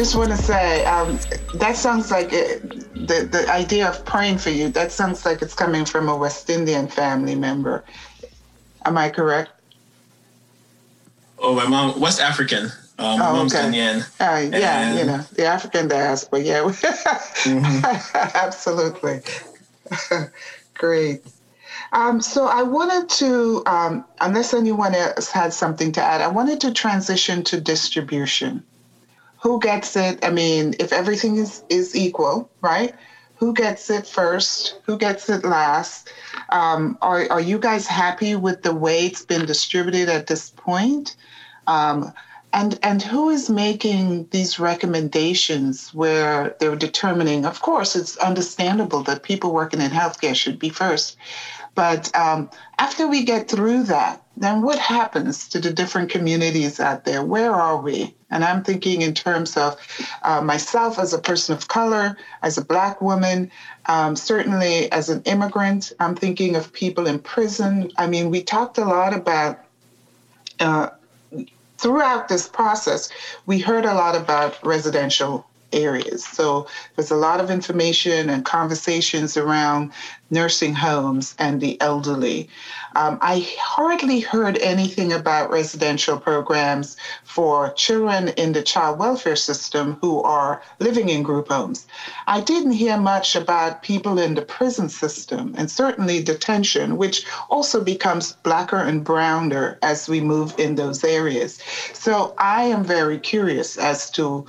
Just 0.00 0.16
want 0.16 0.30
to 0.30 0.36
say 0.38 0.82
um, 0.86 1.20
that 1.52 1.76
sounds 1.76 2.10
like 2.10 2.32
it, 2.32 2.62
the 2.94 3.28
the 3.30 3.46
idea 3.52 3.86
of 3.86 4.02
praying 4.06 4.38
for 4.38 4.48
you. 4.48 4.70
That 4.70 4.92
sounds 4.92 5.26
like 5.26 5.42
it's 5.42 5.52
coming 5.54 5.84
from 5.84 6.08
a 6.08 6.16
West 6.16 6.48
Indian 6.48 6.88
family 6.88 7.34
member. 7.34 7.84
Am 8.86 8.96
I 8.96 9.10
correct? 9.10 9.50
Oh, 11.38 11.54
my 11.54 11.66
mom, 11.66 12.00
West 12.00 12.18
African. 12.18 12.72
Um, 12.98 13.20
Oh, 13.20 13.34
mom's 13.34 13.54
okay. 13.54 13.68
Ghanaian. 13.68 13.98
Uh, 14.18 14.58
yeah, 14.58 14.98
you 14.98 15.04
know 15.04 15.20
the 15.34 15.44
African 15.44 15.86
diaspora. 15.88 16.40
Yeah, 16.40 16.72
absolutely. 18.34 19.20
Great. 20.78 21.20
Um, 21.92 22.22
so 22.22 22.46
I 22.46 22.62
wanted 22.62 23.10
to, 23.18 23.62
um, 23.66 24.06
unless 24.18 24.54
anyone 24.54 24.94
else 24.94 25.30
had 25.30 25.52
something 25.52 25.92
to 25.92 26.02
add, 26.02 26.22
I 26.22 26.28
wanted 26.28 26.62
to 26.62 26.72
transition 26.72 27.44
to 27.44 27.60
distribution. 27.60 28.64
Who 29.42 29.58
gets 29.60 29.96
it? 29.96 30.24
I 30.24 30.30
mean, 30.30 30.74
if 30.78 30.92
everything 30.92 31.36
is, 31.36 31.64
is 31.68 31.96
equal, 31.96 32.50
right? 32.60 32.94
Who 33.36 33.54
gets 33.54 33.88
it 33.88 34.06
first? 34.06 34.78
Who 34.84 34.98
gets 34.98 35.30
it 35.30 35.44
last? 35.44 36.12
Um, 36.50 36.98
are, 37.00 37.26
are 37.30 37.40
you 37.40 37.58
guys 37.58 37.86
happy 37.86 38.36
with 38.36 38.62
the 38.62 38.74
way 38.74 39.06
it's 39.06 39.24
been 39.24 39.46
distributed 39.46 40.10
at 40.10 40.26
this 40.26 40.50
point? 40.50 41.16
Um, 41.66 42.12
and 42.52 42.78
and 42.82 43.00
who 43.00 43.30
is 43.30 43.48
making 43.48 44.26
these 44.30 44.58
recommendations 44.58 45.94
where 45.94 46.56
they're 46.58 46.76
determining? 46.76 47.46
Of 47.46 47.62
course, 47.62 47.94
it's 47.94 48.16
understandable 48.16 49.02
that 49.04 49.22
people 49.22 49.52
working 49.52 49.80
in 49.80 49.90
healthcare 49.90 50.34
should 50.34 50.58
be 50.58 50.68
first, 50.68 51.16
but 51.74 52.14
um, 52.16 52.50
after 52.78 53.06
we 53.06 53.24
get 53.24 53.48
through 53.48 53.84
that, 53.84 54.19
then 54.36 54.62
what 54.62 54.78
happens 54.78 55.48
to 55.48 55.60
the 55.60 55.72
different 55.72 56.10
communities 56.10 56.80
out 56.80 57.04
there? 57.04 57.22
Where 57.22 57.52
are 57.52 57.76
we? 57.76 58.14
And 58.30 58.44
I'm 58.44 58.62
thinking 58.62 59.02
in 59.02 59.12
terms 59.12 59.56
of 59.56 59.76
uh, 60.22 60.40
myself 60.40 60.98
as 60.98 61.12
a 61.12 61.18
person 61.18 61.54
of 61.54 61.68
color, 61.68 62.16
as 62.42 62.56
a 62.56 62.64
Black 62.64 63.02
woman, 63.02 63.50
um, 63.86 64.16
certainly 64.16 64.90
as 64.92 65.08
an 65.08 65.22
immigrant. 65.24 65.92
I'm 66.00 66.14
thinking 66.14 66.56
of 66.56 66.72
people 66.72 67.06
in 67.06 67.18
prison. 67.18 67.90
I 67.98 68.06
mean, 68.06 68.30
we 68.30 68.42
talked 68.42 68.78
a 68.78 68.84
lot 68.84 69.12
about. 69.12 69.64
Uh, 70.58 70.90
throughout 71.78 72.28
this 72.28 72.46
process, 72.46 73.08
we 73.46 73.58
heard 73.58 73.86
a 73.86 73.94
lot 73.94 74.14
about 74.14 74.62
residential 74.62 75.46
areas. 75.72 76.24
So 76.24 76.66
there's 76.96 77.10
a 77.10 77.16
lot 77.16 77.40
of 77.40 77.50
information 77.50 78.30
and 78.30 78.44
conversations 78.44 79.36
around 79.36 79.92
nursing 80.30 80.74
homes 80.74 81.34
and 81.38 81.60
the 81.60 81.80
elderly. 81.80 82.48
Um, 82.96 83.18
I 83.20 83.48
hardly 83.60 84.20
heard 84.20 84.58
anything 84.58 85.12
about 85.12 85.50
residential 85.50 86.18
programs 86.18 86.96
for 87.24 87.72
children 87.72 88.28
in 88.36 88.52
the 88.52 88.62
child 88.62 88.98
welfare 88.98 89.36
system 89.36 89.98
who 90.00 90.22
are 90.22 90.62
living 90.78 91.08
in 91.08 91.22
group 91.22 91.48
homes. 91.48 91.86
I 92.26 92.40
didn't 92.40 92.72
hear 92.72 92.96
much 92.96 93.36
about 93.36 93.82
people 93.82 94.18
in 94.18 94.34
the 94.34 94.42
prison 94.42 94.88
system 94.88 95.54
and 95.56 95.70
certainly 95.70 96.22
detention, 96.22 96.96
which 96.96 97.26
also 97.48 97.82
becomes 97.82 98.32
blacker 98.32 98.78
and 98.78 99.04
browner 99.04 99.78
as 99.82 100.08
we 100.08 100.20
move 100.20 100.54
in 100.58 100.74
those 100.74 101.04
areas. 101.04 101.58
So 101.92 102.34
I 102.38 102.64
am 102.64 102.84
very 102.84 103.18
curious 103.18 103.76
as 103.78 104.10
to 104.12 104.46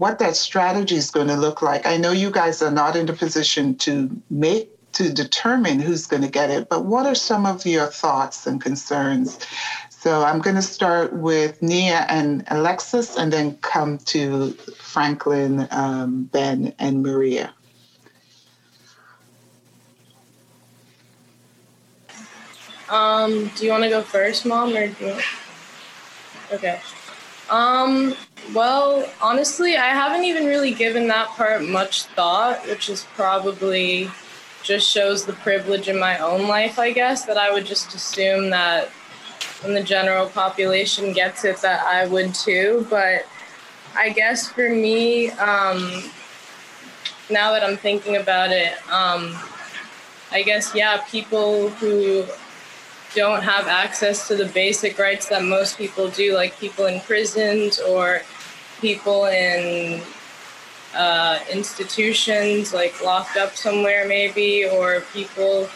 what 0.00 0.18
that 0.18 0.34
strategy 0.34 0.96
is 0.96 1.10
going 1.10 1.28
to 1.28 1.36
look 1.36 1.60
like. 1.60 1.84
I 1.84 1.98
know 1.98 2.10
you 2.10 2.30
guys 2.30 2.62
are 2.62 2.70
not 2.70 2.96
in 2.96 3.06
a 3.10 3.12
position 3.12 3.76
to 3.84 4.08
make 4.30 4.70
to 4.92 5.12
determine 5.12 5.78
who's 5.78 6.06
going 6.06 6.22
to 6.22 6.28
get 6.30 6.48
it, 6.48 6.70
but 6.70 6.86
what 6.86 7.04
are 7.04 7.14
some 7.14 7.44
of 7.44 7.66
your 7.66 7.86
thoughts 7.86 8.46
and 8.46 8.62
concerns? 8.62 9.38
So 9.90 10.24
I'm 10.24 10.38
going 10.38 10.56
to 10.56 10.62
start 10.62 11.12
with 11.12 11.60
Nia 11.60 12.06
and 12.08 12.44
Alexis, 12.48 13.14
and 13.14 13.30
then 13.30 13.58
come 13.58 13.98
to 14.06 14.52
Franklin, 14.78 15.68
um, 15.70 16.24
Ben, 16.32 16.74
and 16.78 17.02
Maria. 17.02 17.52
Um, 22.88 23.50
do 23.54 23.66
you 23.66 23.70
want 23.70 23.84
to 23.84 23.90
go 23.90 24.00
first, 24.00 24.46
Mom, 24.46 24.74
or 24.74 24.88
do 24.88 25.04
you? 25.04 25.18
Okay. 26.52 26.80
Um, 27.50 28.14
well, 28.54 29.08
honestly, 29.20 29.76
I 29.76 29.88
haven't 29.88 30.24
even 30.24 30.46
really 30.46 30.72
given 30.72 31.08
that 31.08 31.28
part 31.28 31.64
much 31.64 32.04
thought, 32.04 32.64
which 32.68 32.88
is 32.88 33.06
probably 33.14 34.08
just 34.62 34.88
shows 34.88 35.24
the 35.24 35.32
privilege 35.34 35.88
in 35.88 35.98
my 35.98 36.18
own 36.18 36.46
life, 36.46 36.78
I 36.78 36.92
guess, 36.92 37.24
that 37.24 37.36
I 37.36 37.52
would 37.52 37.66
just 37.66 37.94
assume 37.94 38.50
that 38.50 38.88
when 39.62 39.74
the 39.74 39.82
general 39.82 40.28
population 40.28 41.12
gets 41.12 41.44
it, 41.44 41.56
that 41.58 41.84
I 41.84 42.06
would 42.06 42.34
too. 42.34 42.86
But 42.88 43.26
I 43.96 44.10
guess 44.10 44.50
for 44.50 44.68
me, 44.68 45.30
um, 45.30 46.04
now 47.30 47.52
that 47.52 47.64
I'm 47.64 47.76
thinking 47.76 48.16
about 48.16 48.50
it, 48.50 48.74
um, 48.90 49.36
I 50.30 50.42
guess, 50.44 50.74
yeah, 50.74 51.02
people 51.08 51.70
who 51.70 52.24
don't 53.14 53.42
have 53.42 53.66
access 53.66 54.28
to 54.28 54.36
the 54.36 54.46
basic 54.46 54.98
rights 54.98 55.28
that 55.28 55.42
most 55.42 55.76
people 55.76 56.08
do, 56.08 56.34
like 56.34 56.58
people 56.58 56.86
in 56.86 57.00
prisons 57.00 57.80
or 57.80 58.22
people 58.80 59.26
in 59.26 60.00
uh, 60.94 61.38
institutions, 61.52 62.72
like 62.72 63.02
locked 63.04 63.36
up 63.36 63.56
somewhere, 63.56 64.06
maybe, 64.06 64.64
or 64.64 65.02
people, 65.12 65.68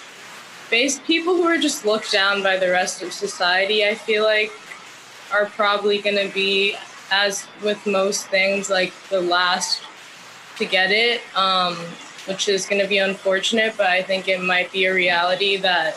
base 0.70 0.98
people 1.00 1.34
who 1.36 1.44
are 1.44 1.58
just 1.58 1.84
looked 1.84 2.12
down 2.12 2.42
by 2.42 2.56
the 2.56 2.70
rest 2.70 3.02
of 3.02 3.12
society. 3.12 3.84
I 3.86 3.94
feel 3.94 4.24
like 4.24 4.52
are 5.32 5.46
probably 5.46 6.00
going 6.00 6.16
to 6.16 6.32
be, 6.32 6.76
as 7.10 7.46
with 7.62 7.84
most 7.86 8.26
things, 8.28 8.70
like 8.70 8.92
the 9.08 9.20
last 9.20 9.82
to 10.56 10.64
get 10.64 10.90
it, 10.90 11.20
um, 11.36 11.74
which 12.26 12.48
is 12.48 12.66
going 12.66 12.80
to 12.80 12.88
be 12.88 12.98
unfortunate. 12.98 13.74
But 13.76 13.86
I 13.86 14.02
think 14.02 14.28
it 14.28 14.40
might 14.40 14.70
be 14.72 14.84
a 14.86 14.94
reality 14.94 15.56
that 15.58 15.96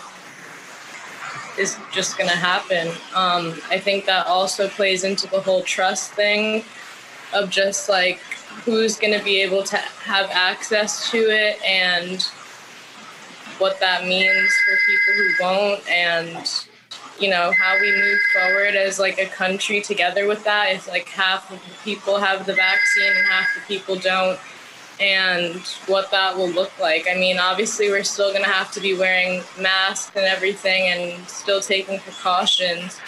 is 1.57 1.77
just 1.91 2.17
going 2.17 2.29
to 2.29 2.35
happen. 2.35 2.87
Um, 3.15 3.59
I 3.69 3.79
think 3.79 4.05
that 4.05 4.27
also 4.27 4.67
plays 4.69 5.03
into 5.03 5.27
the 5.27 5.41
whole 5.41 5.63
trust 5.63 6.13
thing 6.13 6.63
of 7.33 7.49
just 7.49 7.89
like 7.89 8.19
who's 8.63 8.97
going 8.97 9.17
to 9.17 9.23
be 9.23 9.41
able 9.41 9.63
to 9.63 9.77
have 9.77 10.29
access 10.31 11.09
to 11.11 11.17
it 11.17 11.61
and 11.63 12.21
what 13.59 13.79
that 13.79 14.05
means 14.05 14.53
for 14.65 14.77
people 14.85 15.13
who 15.15 15.43
won't 15.43 15.89
and 15.89 16.65
you 17.19 17.29
know 17.29 17.51
how 17.51 17.79
we 17.79 17.91
move 17.91 18.19
forward 18.31 18.75
as 18.75 18.99
like 18.99 19.17
a 19.17 19.25
country 19.25 19.81
together 19.81 20.27
with 20.27 20.43
that 20.43 20.71
if 20.71 20.87
like 20.87 21.07
half 21.07 21.51
of 21.51 21.59
the 21.59 21.75
people 21.83 22.17
have 22.17 22.45
the 22.45 22.53
vaccine 22.53 23.11
and 23.15 23.25
half 23.27 23.47
the 23.55 23.61
people 23.61 23.95
don't 23.95 24.39
and 24.99 25.55
what 25.87 26.09
that 26.11 26.35
will 26.35 26.49
look 26.49 26.77
like. 26.79 27.07
I 27.09 27.15
mean, 27.15 27.37
obviously, 27.37 27.89
we're 27.89 28.03
still 28.03 28.31
going 28.31 28.43
to 28.43 28.49
have 28.49 28.71
to 28.71 28.79
be 28.79 28.97
wearing 28.97 29.43
masks 29.59 30.15
and 30.15 30.25
everything 30.25 30.87
and 30.87 31.27
still 31.29 31.61
taking 31.61 31.99
precautions. 31.99 32.99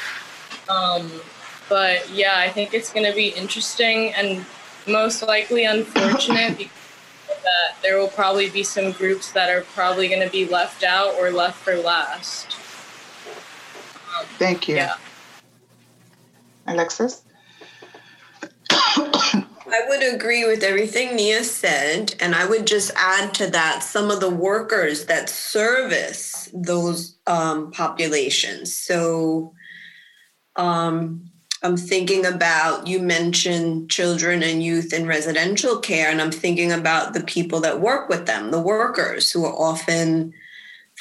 Um, 0.70 1.12
but 1.68 2.10
yeah, 2.12 2.36
I 2.38 2.50
think 2.50 2.74
it's 2.74 2.94
going 2.94 3.06
to 3.06 3.16
be 3.16 3.30
interesting 3.30 4.14
and 4.14 4.46
most 4.88 5.22
likely 5.24 5.66
unfortunate 5.66 6.58
because 6.58 6.74
that 7.28 7.82
there 7.82 7.98
will 7.98 8.08
probably 8.08 8.50
be 8.50 8.64
some 8.64 8.92
groups 8.92 9.32
that 9.32 9.50
are 9.50 9.62
probably 9.62 10.08
going 10.08 10.22
to 10.22 10.32
be 10.32 10.46
left 10.46 10.84
out 10.84 11.16
or 11.16 11.32
left 11.32 11.58
for 11.58 11.76
last. 11.76 12.56
Um, 14.18 14.25
Thank 14.38 14.68
you. 14.68 14.75
yeah. 14.75 14.96
Alexis? 16.68 17.24
I 19.71 19.86
would 19.88 20.13
agree 20.13 20.45
with 20.45 20.63
everything 20.63 21.16
Nia 21.16 21.44
said, 21.44 22.16
and 22.19 22.33
I 22.33 22.45
would 22.45 22.66
just 22.66 22.92
add 22.95 23.33
to 23.36 23.48
that 23.51 23.83
some 23.83 24.10
of 24.10 24.19
the 24.19 24.30
workers 24.30 25.06
that 25.06 25.30
service 25.30 26.50
those 26.54 27.18
um, 27.27 27.71
populations. 27.71 28.75
So 28.75 29.54
um, 30.56 31.30
I'm 31.62 31.77
thinking 31.77 32.25
about, 32.25 32.88
you 32.88 33.00
mentioned 33.00 33.92
children 33.92 34.44
and 34.44 34.63
youth 34.63 34.94
in 34.94 35.06
residential 35.06 35.80
care, 35.80 36.10
and 36.10 36.22
I'm 36.22 36.31
thinking 36.31 36.72
about 36.72 37.13
the 37.13 37.24
people 37.24 37.60
that 37.62 37.81
work 37.81 38.10
with 38.10 38.25
them, 38.25 38.51
the 38.51 38.62
workers 38.62 39.31
who 39.31 39.45
are 39.45 39.54
often 39.54 40.33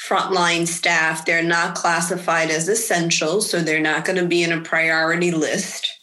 frontline 0.07 0.67
staff. 0.67 1.25
They're 1.25 1.43
not 1.43 1.75
classified 1.75 2.49
as 2.49 2.67
essential, 2.67 3.41
so 3.41 3.61
they're 3.61 3.81
not 3.81 4.05
going 4.05 4.19
to 4.19 4.27
be 4.27 4.43
in 4.43 4.51
a 4.51 4.61
priority 4.61 5.31
list. 5.31 5.98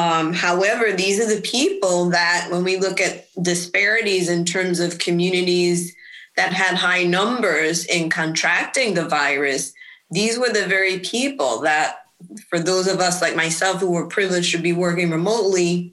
Um, 0.00 0.32
however, 0.32 0.92
these 0.92 1.20
are 1.20 1.34
the 1.34 1.42
people 1.42 2.08
that, 2.10 2.48
when 2.50 2.64
we 2.64 2.78
look 2.78 3.00
at 3.02 3.28
disparities 3.42 4.30
in 4.30 4.44
terms 4.44 4.80
of 4.80 4.98
communities 4.98 5.94
that 6.36 6.54
had 6.54 6.74
high 6.76 7.04
numbers 7.04 7.84
in 7.84 8.08
contracting 8.08 8.94
the 8.94 9.04
virus, 9.04 9.74
these 10.10 10.38
were 10.38 10.48
the 10.48 10.66
very 10.66 11.00
people 11.00 11.60
that, 11.60 12.06
for 12.48 12.58
those 12.58 12.86
of 12.88 12.98
us 12.98 13.20
like 13.20 13.36
myself 13.36 13.80
who 13.80 13.90
were 13.90 14.06
privileged 14.06 14.52
to 14.52 14.58
be 14.58 14.72
working 14.72 15.10
remotely, 15.10 15.92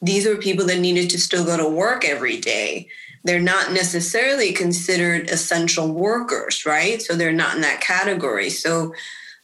these 0.00 0.24
were 0.26 0.36
people 0.36 0.66
that 0.66 0.80
needed 0.80 1.10
to 1.10 1.20
still 1.20 1.44
go 1.44 1.56
to 1.58 1.68
work 1.68 2.06
every 2.06 2.38
day. 2.40 2.88
They're 3.24 3.50
not 3.54 3.72
necessarily 3.72 4.52
considered 4.52 5.28
essential 5.28 5.92
workers, 5.92 6.64
right? 6.64 7.02
So 7.02 7.14
they're 7.14 7.32
not 7.32 7.56
in 7.56 7.60
that 7.62 7.82
category. 7.82 8.50
So 8.50 8.94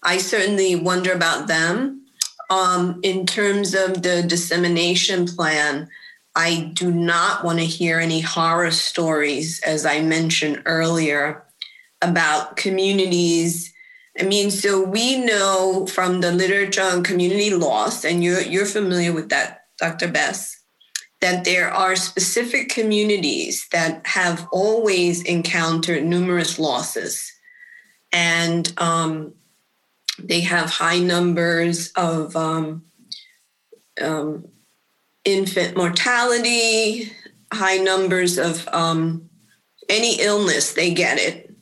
I 0.02 0.16
certainly 0.19 0.75
wonder 0.76 1.12
about 1.12 1.46
them. 1.46 2.06
Um, 2.50 3.00
in 3.03 3.27
terms 3.27 3.75
of 3.75 4.03
the 4.03 4.23
dissemination 4.23 5.27
plan, 5.27 5.89
I 6.35 6.71
do 6.73 6.91
not 6.91 7.45
want 7.45 7.59
to 7.59 7.65
hear 7.65 7.99
any 7.99 8.21
horror 8.21 8.71
stories, 8.71 9.61
as 9.62 9.85
I 9.85 10.00
mentioned 10.00 10.62
earlier, 10.67 11.45
about 12.00 12.56
communities. 12.56 13.73
I 14.19 14.23
mean, 14.23 14.50
so 14.50 14.83
we 14.83 15.19
know 15.19 15.87
from 15.87 16.21
the 16.21 16.33
literature 16.33 16.83
on 16.83 17.03
community 17.03 17.50
loss, 17.50 18.05
and 18.05 18.23
you're 18.23 18.41
you're 18.41 18.67
familiar 18.67 19.12
with 19.12 19.31
that, 19.31 19.65
Dr. 19.79 20.09
Bess, 20.09 20.56
that 21.21 21.44
there 21.44 21.71
are 21.71 21.97
specific 21.97 22.69
communities 22.69 23.67
that 23.73 24.06
have 24.06 24.47
always 24.53 25.23
encountered 25.25 26.05
numerous 26.05 26.59
losses, 26.59 27.33
and 28.12 28.73
um, 28.79 29.35
they 30.19 30.41
have 30.41 30.70
high 30.70 30.99
numbers 30.99 31.91
of 31.93 32.35
um, 32.37 32.85
um, 34.00 34.49
infant 35.25 35.76
mortality, 35.76 37.12
high 37.53 37.76
numbers 37.76 38.38
of 38.38 38.67
um, 38.69 39.29
any 39.88 40.20
illness, 40.20 40.73
they 40.73 40.93
get 40.93 41.19
it, 41.19 41.55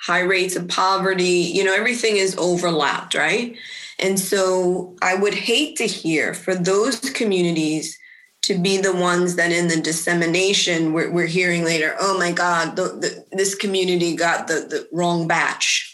high 0.00 0.20
rates 0.20 0.56
of 0.56 0.68
poverty, 0.68 1.24
you 1.24 1.64
know, 1.64 1.74
everything 1.74 2.16
is 2.16 2.36
overlapped, 2.38 3.14
right? 3.14 3.56
And 3.98 4.18
so 4.18 4.96
I 5.02 5.14
would 5.14 5.34
hate 5.34 5.76
to 5.76 5.86
hear 5.86 6.34
for 6.34 6.54
those 6.54 6.98
communities 7.00 7.98
to 8.42 8.58
be 8.58 8.76
the 8.78 8.94
ones 8.94 9.36
that 9.36 9.52
in 9.52 9.68
the 9.68 9.80
dissemination 9.80 10.92
we're, 10.92 11.10
we're 11.10 11.26
hearing 11.26 11.64
later, 11.64 11.94
oh 12.00 12.18
my 12.18 12.32
God, 12.32 12.74
the, 12.74 12.84
the, 12.84 13.24
this 13.30 13.54
community 13.54 14.16
got 14.16 14.48
the, 14.48 14.54
the 14.54 14.88
wrong 14.92 15.28
batch 15.28 15.91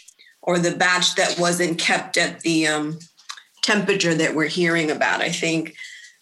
or 0.49 0.57
the 0.57 0.75
batch 0.75 1.13
that 1.13 1.37
wasn't 1.37 1.77
kept 1.77 2.17
at 2.17 2.39
the 2.39 2.65
um, 2.65 2.97
temperature 3.61 4.15
that 4.15 4.33
we're 4.33 4.47
hearing 4.47 4.89
about. 4.89 5.21
I 5.21 5.29
think 5.29 5.75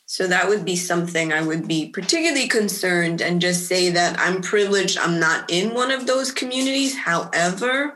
so 0.06 0.28
that 0.28 0.50
would 0.50 0.66
be 0.66 0.76
something 0.76 1.32
I 1.32 1.42
would 1.42 1.66
be 1.66 1.88
particularly 1.88 2.50
concerned 2.50 3.22
and 3.22 3.40
just 3.40 3.68
say 3.68 3.90
that 3.92 4.20
I'm 4.20 4.42
privileged. 4.42 4.98
I'm 4.98 5.18
not 5.18 5.50
in 5.50 5.74
one 5.74 5.92
of 5.92 6.08
those 6.08 6.34
communities. 6.34 6.94
However, 6.98 7.96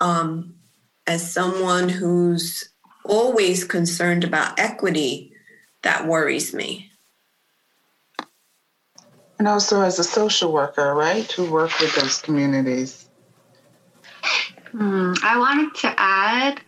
um, 0.00 0.54
as 1.06 1.30
someone 1.30 1.90
who's 1.90 2.70
always 3.04 3.64
concerned 3.64 4.24
about 4.24 4.58
equity, 4.58 5.34
that 5.82 6.06
worries 6.06 6.54
me. 6.54 6.90
And 9.38 9.46
also 9.46 9.82
as 9.82 9.98
a 9.98 10.04
social 10.04 10.54
worker, 10.54 10.94
right, 10.94 11.30
who 11.32 11.52
work 11.52 11.78
with 11.80 11.94
those 11.96 12.18
communities. 12.22 13.08
Hmm, 14.72 15.14
I 15.22 15.38
wanted 15.38 15.74
to 15.76 15.94
add 15.98 16.60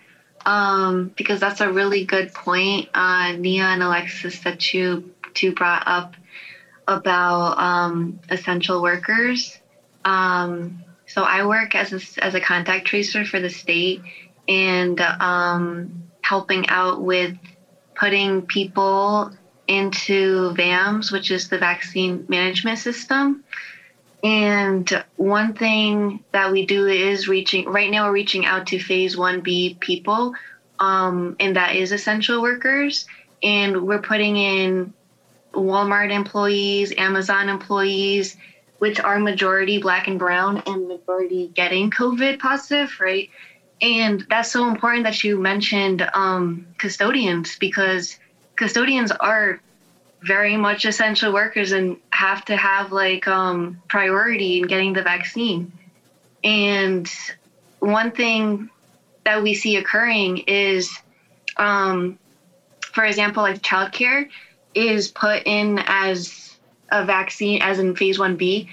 um, 0.46 1.12
because 1.16 1.40
that's 1.40 1.60
a 1.60 1.70
really 1.70 2.04
good 2.04 2.32
point, 2.32 2.88
uh, 2.94 3.32
Nia 3.32 3.64
and 3.64 3.82
Alexis, 3.82 4.40
that 4.40 4.72
you 4.72 5.12
two 5.34 5.52
brought 5.52 5.82
up 5.86 6.16
about 6.88 7.58
um, 7.58 8.18
essential 8.30 8.82
workers. 8.82 9.58
Um, 10.04 10.82
so 11.06 11.22
I 11.22 11.44
work 11.44 11.74
as 11.74 11.92
a, 11.92 12.24
as 12.24 12.34
a 12.34 12.40
contact 12.40 12.86
tracer 12.86 13.24
for 13.24 13.40
the 13.40 13.50
state 13.50 14.02
and 14.48 15.00
um, 15.00 16.04
helping 16.22 16.68
out 16.68 17.02
with 17.02 17.36
putting 17.94 18.42
people 18.42 19.30
into 19.66 20.52
VAMS, 20.54 21.12
which 21.12 21.30
is 21.30 21.48
the 21.48 21.58
vaccine 21.58 22.24
management 22.28 22.78
system. 22.78 23.44
And 24.22 25.04
one 25.16 25.54
thing 25.54 26.22
that 26.32 26.52
we 26.52 26.66
do 26.66 26.86
is 26.86 27.28
reaching, 27.28 27.66
right 27.66 27.90
now, 27.90 28.06
we're 28.06 28.12
reaching 28.12 28.44
out 28.44 28.66
to 28.68 28.78
phase 28.78 29.16
1B 29.16 29.80
people, 29.80 30.34
um, 30.78 31.36
and 31.40 31.56
that 31.56 31.74
is 31.76 31.92
essential 31.92 32.42
workers. 32.42 33.06
And 33.42 33.86
we're 33.86 34.02
putting 34.02 34.36
in 34.36 34.92
Walmart 35.54 36.12
employees, 36.12 36.92
Amazon 36.98 37.48
employees, 37.48 38.36
which 38.78 39.00
are 39.00 39.18
majority 39.18 39.78
black 39.78 40.06
and 40.06 40.18
brown 40.18 40.62
and 40.66 40.88
majority 40.88 41.50
getting 41.54 41.90
COVID 41.90 42.38
positive, 42.38 42.98
right? 43.00 43.30
And 43.82 44.26
that's 44.28 44.52
so 44.52 44.68
important 44.68 45.04
that 45.04 45.24
you 45.24 45.38
mentioned 45.38 46.08
um, 46.12 46.66
custodians 46.78 47.56
because 47.58 48.18
custodians 48.56 49.10
are 49.12 49.60
very 50.22 50.56
much 50.56 50.84
essential 50.84 51.32
workers 51.32 51.72
and 51.72 51.96
have 52.10 52.44
to 52.44 52.56
have 52.56 52.92
like 52.92 53.26
um, 53.26 53.80
priority 53.88 54.58
in 54.58 54.66
getting 54.66 54.92
the 54.92 55.02
vaccine. 55.02 55.72
And 56.44 57.10
one 57.80 58.10
thing 58.12 58.70
that 59.24 59.42
we 59.42 59.54
see 59.54 59.76
occurring 59.76 60.38
is, 60.46 60.90
um, 61.56 62.18
for 62.80 63.04
example, 63.04 63.42
like 63.42 63.62
childcare 63.62 64.28
is 64.74 65.08
put 65.08 65.42
in 65.46 65.82
as 65.86 66.58
a 66.90 67.04
vaccine, 67.04 67.62
as 67.62 67.78
in 67.78 67.94
phase 67.94 68.18
1B, 68.18 68.68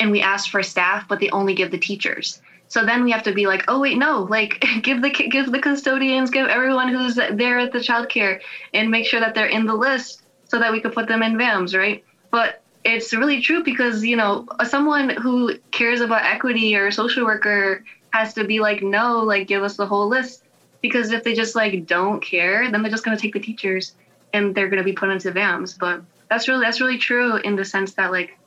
and 0.00 0.10
we 0.10 0.20
ask 0.20 0.50
for 0.50 0.62
staff, 0.62 1.06
but 1.08 1.20
they 1.20 1.30
only 1.30 1.54
give 1.54 1.70
the 1.70 1.78
teachers. 1.78 2.40
So 2.68 2.84
then 2.84 3.04
we 3.04 3.12
have 3.12 3.22
to 3.24 3.32
be 3.32 3.46
like, 3.46 3.64
oh 3.68 3.80
wait, 3.80 3.98
no, 3.98 4.22
like 4.22 4.64
give 4.82 5.02
the 5.02 5.10
give 5.10 5.50
the 5.50 5.60
custodians, 5.60 6.30
give 6.30 6.48
everyone 6.48 6.88
who's 6.88 7.14
there 7.14 7.58
at 7.58 7.72
the 7.72 7.78
childcare, 7.78 8.40
and 8.72 8.90
make 8.90 9.06
sure 9.06 9.20
that 9.20 9.34
they're 9.34 9.46
in 9.46 9.66
the 9.66 9.74
list 9.74 10.23
so 10.54 10.60
that 10.60 10.70
we 10.70 10.80
could 10.80 10.92
put 10.92 11.08
them 11.08 11.20
in 11.20 11.36
VAMs, 11.36 11.76
right? 11.76 12.04
But 12.30 12.62
it's 12.84 13.12
really 13.12 13.40
true 13.40 13.64
because, 13.64 14.04
you 14.04 14.14
know, 14.14 14.46
someone 14.62 15.08
who 15.08 15.58
cares 15.72 16.00
about 16.00 16.22
equity 16.22 16.76
or 16.76 16.86
a 16.86 16.92
social 16.92 17.24
worker 17.24 17.84
has 18.10 18.34
to 18.34 18.44
be 18.44 18.60
like, 18.60 18.80
no, 18.80 19.18
like 19.24 19.48
give 19.48 19.64
us 19.64 19.76
the 19.76 19.84
whole 19.84 20.06
list. 20.06 20.44
Because 20.80 21.10
if 21.10 21.24
they 21.24 21.34
just 21.34 21.56
like 21.56 21.86
don't 21.86 22.22
care, 22.22 22.70
then 22.70 22.82
they're 22.82 22.90
just 22.92 23.04
gonna 23.04 23.16
take 23.16 23.32
the 23.32 23.40
teachers 23.40 23.94
and 24.32 24.54
they're 24.54 24.68
gonna 24.68 24.84
be 24.84 24.92
put 24.92 25.10
into 25.10 25.32
VAMs. 25.32 25.76
But 25.76 26.02
that's 26.30 26.46
really 26.46 26.64
that's 26.64 26.80
really 26.80 26.98
true 26.98 27.34
in 27.38 27.56
the 27.56 27.64
sense 27.64 27.94
that 27.94 28.12
like 28.12 28.38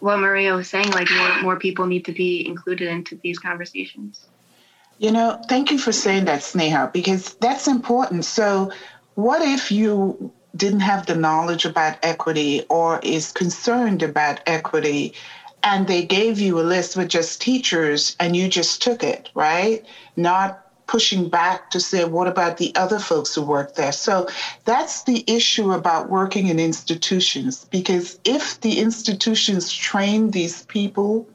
what 0.00 0.16
Maria 0.20 0.54
was 0.54 0.70
saying, 0.70 0.90
like 0.92 1.10
more 1.10 1.42
more 1.42 1.58
people 1.58 1.84
need 1.84 2.06
to 2.06 2.12
be 2.12 2.46
included 2.46 2.88
into 2.88 3.20
these 3.22 3.38
conversations. 3.38 4.28
You 4.96 5.10
know, 5.10 5.38
thank 5.46 5.70
you 5.70 5.78
for 5.78 5.92
saying 5.92 6.24
that, 6.24 6.40
Sneha, 6.40 6.90
because 6.90 7.34
that's 7.34 7.68
important. 7.68 8.24
So 8.24 8.72
what 9.14 9.42
if 9.42 9.70
you 9.70 10.32
didn't 10.56 10.80
have 10.80 11.06
the 11.06 11.14
knowledge 11.14 11.64
about 11.64 11.98
equity 12.02 12.62
or 12.68 13.00
is 13.02 13.32
concerned 13.32 14.02
about 14.02 14.40
equity 14.46 15.14
and 15.62 15.86
they 15.88 16.04
gave 16.04 16.38
you 16.38 16.58
a 16.58 16.62
list 16.62 16.96
with 16.96 17.08
just 17.08 17.40
teachers 17.40 18.16
and 18.20 18.36
you 18.36 18.48
just 18.48 18.80
took 18.80 19.02
it, 19.02 19.28
right? 19.34 19.84
Not 20.16 20.64
pushing 20.86 21.28
back 21.28 21.70
to 21.70 21.80
say, 21.80 22.04
what 22.04 22.26
about 22.26 22.56
the 22.56 22.74
other 22.74 22.98
folks 22.98 23.34
who 23.34 23.42
work 23.42 23.74
there? 23.74 23.92
So 23.92 24.26
that's 24.64 25.02
the 25.02 25.22
issue 25.26 25.72
about 25.72 26.08
working 26.08 26.46
in 26.46 26.58
institutions, 26.58 27.66
because 27.70 28.18
if 28.24 28.60
the 28.60 28.78
institutions 28.78 29.70
train 29.70 30.30
these 30.30 30.62
people 30.66 31.28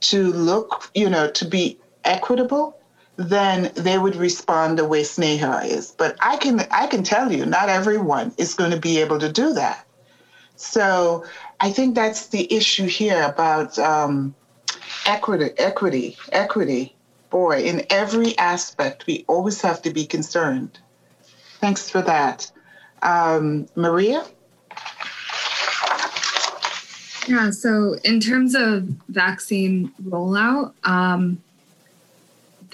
to 0.00 0.32
look, 0.32 0.90
you 0.94 1.08
know, 1.08 1.30
to 1.30 1.44
be 1.46 1.78
equitable, 2.04 2.76
then 3.16 3.70
they 3.74 3.98
would 3.98 4.16
respond 4.16 4.78
the 4.78 4.84
way 4.84 5.02
Sneha 5.02 5.66
is. 5.66 5.92
But 5.92 6.16
I 6.20 6.36
can 6.36 6.60
I 6.70 6.86
can 6.86 7.04
tell 7.04 7.32
you, 7.32 7.46
not 7.46 7.68
everyone 7.68 8.32
is 8.38 8.54
going 8.54 8.72
to 8.72 8.80
be 8.80 8.98
able 9.00 9.18
to 9.20 9.32
do 9.32 9.52
that. 9.54 9.86
So 10.56 11.24
I 11.60 11.70
think 11.70 11.94
that's 11.94 12.28
the 12.28 12.52
issue 12.52 12.86
here 12.86 13.22
about 13.22 13.78
um, 13.78 14.34
equity, 15.06 15.50
equity, 15.58 16.16
equity. 16.32 16.94
Boy, 17.30 17.64
in 17.64 17.84
every 17.90 18.38
aspect, 18.38 19.06
we 19.06 19.24
always 19.26 19.60
have 19.62 19.82
to 19.82 19.90
be 19.90 20.06
concerned. 20.06 20.78
Thanks 21.60 21.90
for 21.90 22.00
that, 22.02 22.50
um, 23.02 23.66
Maria. 23.74 24.24
Yeah. 27.26 27.50
So 27.50 27.96
in 28.04 28.20
terms 28.20 28.54
of 28.54 28.84
vaccine 29.08 29.92
rollout. 30.04 30.74
Um, 30.86 31.42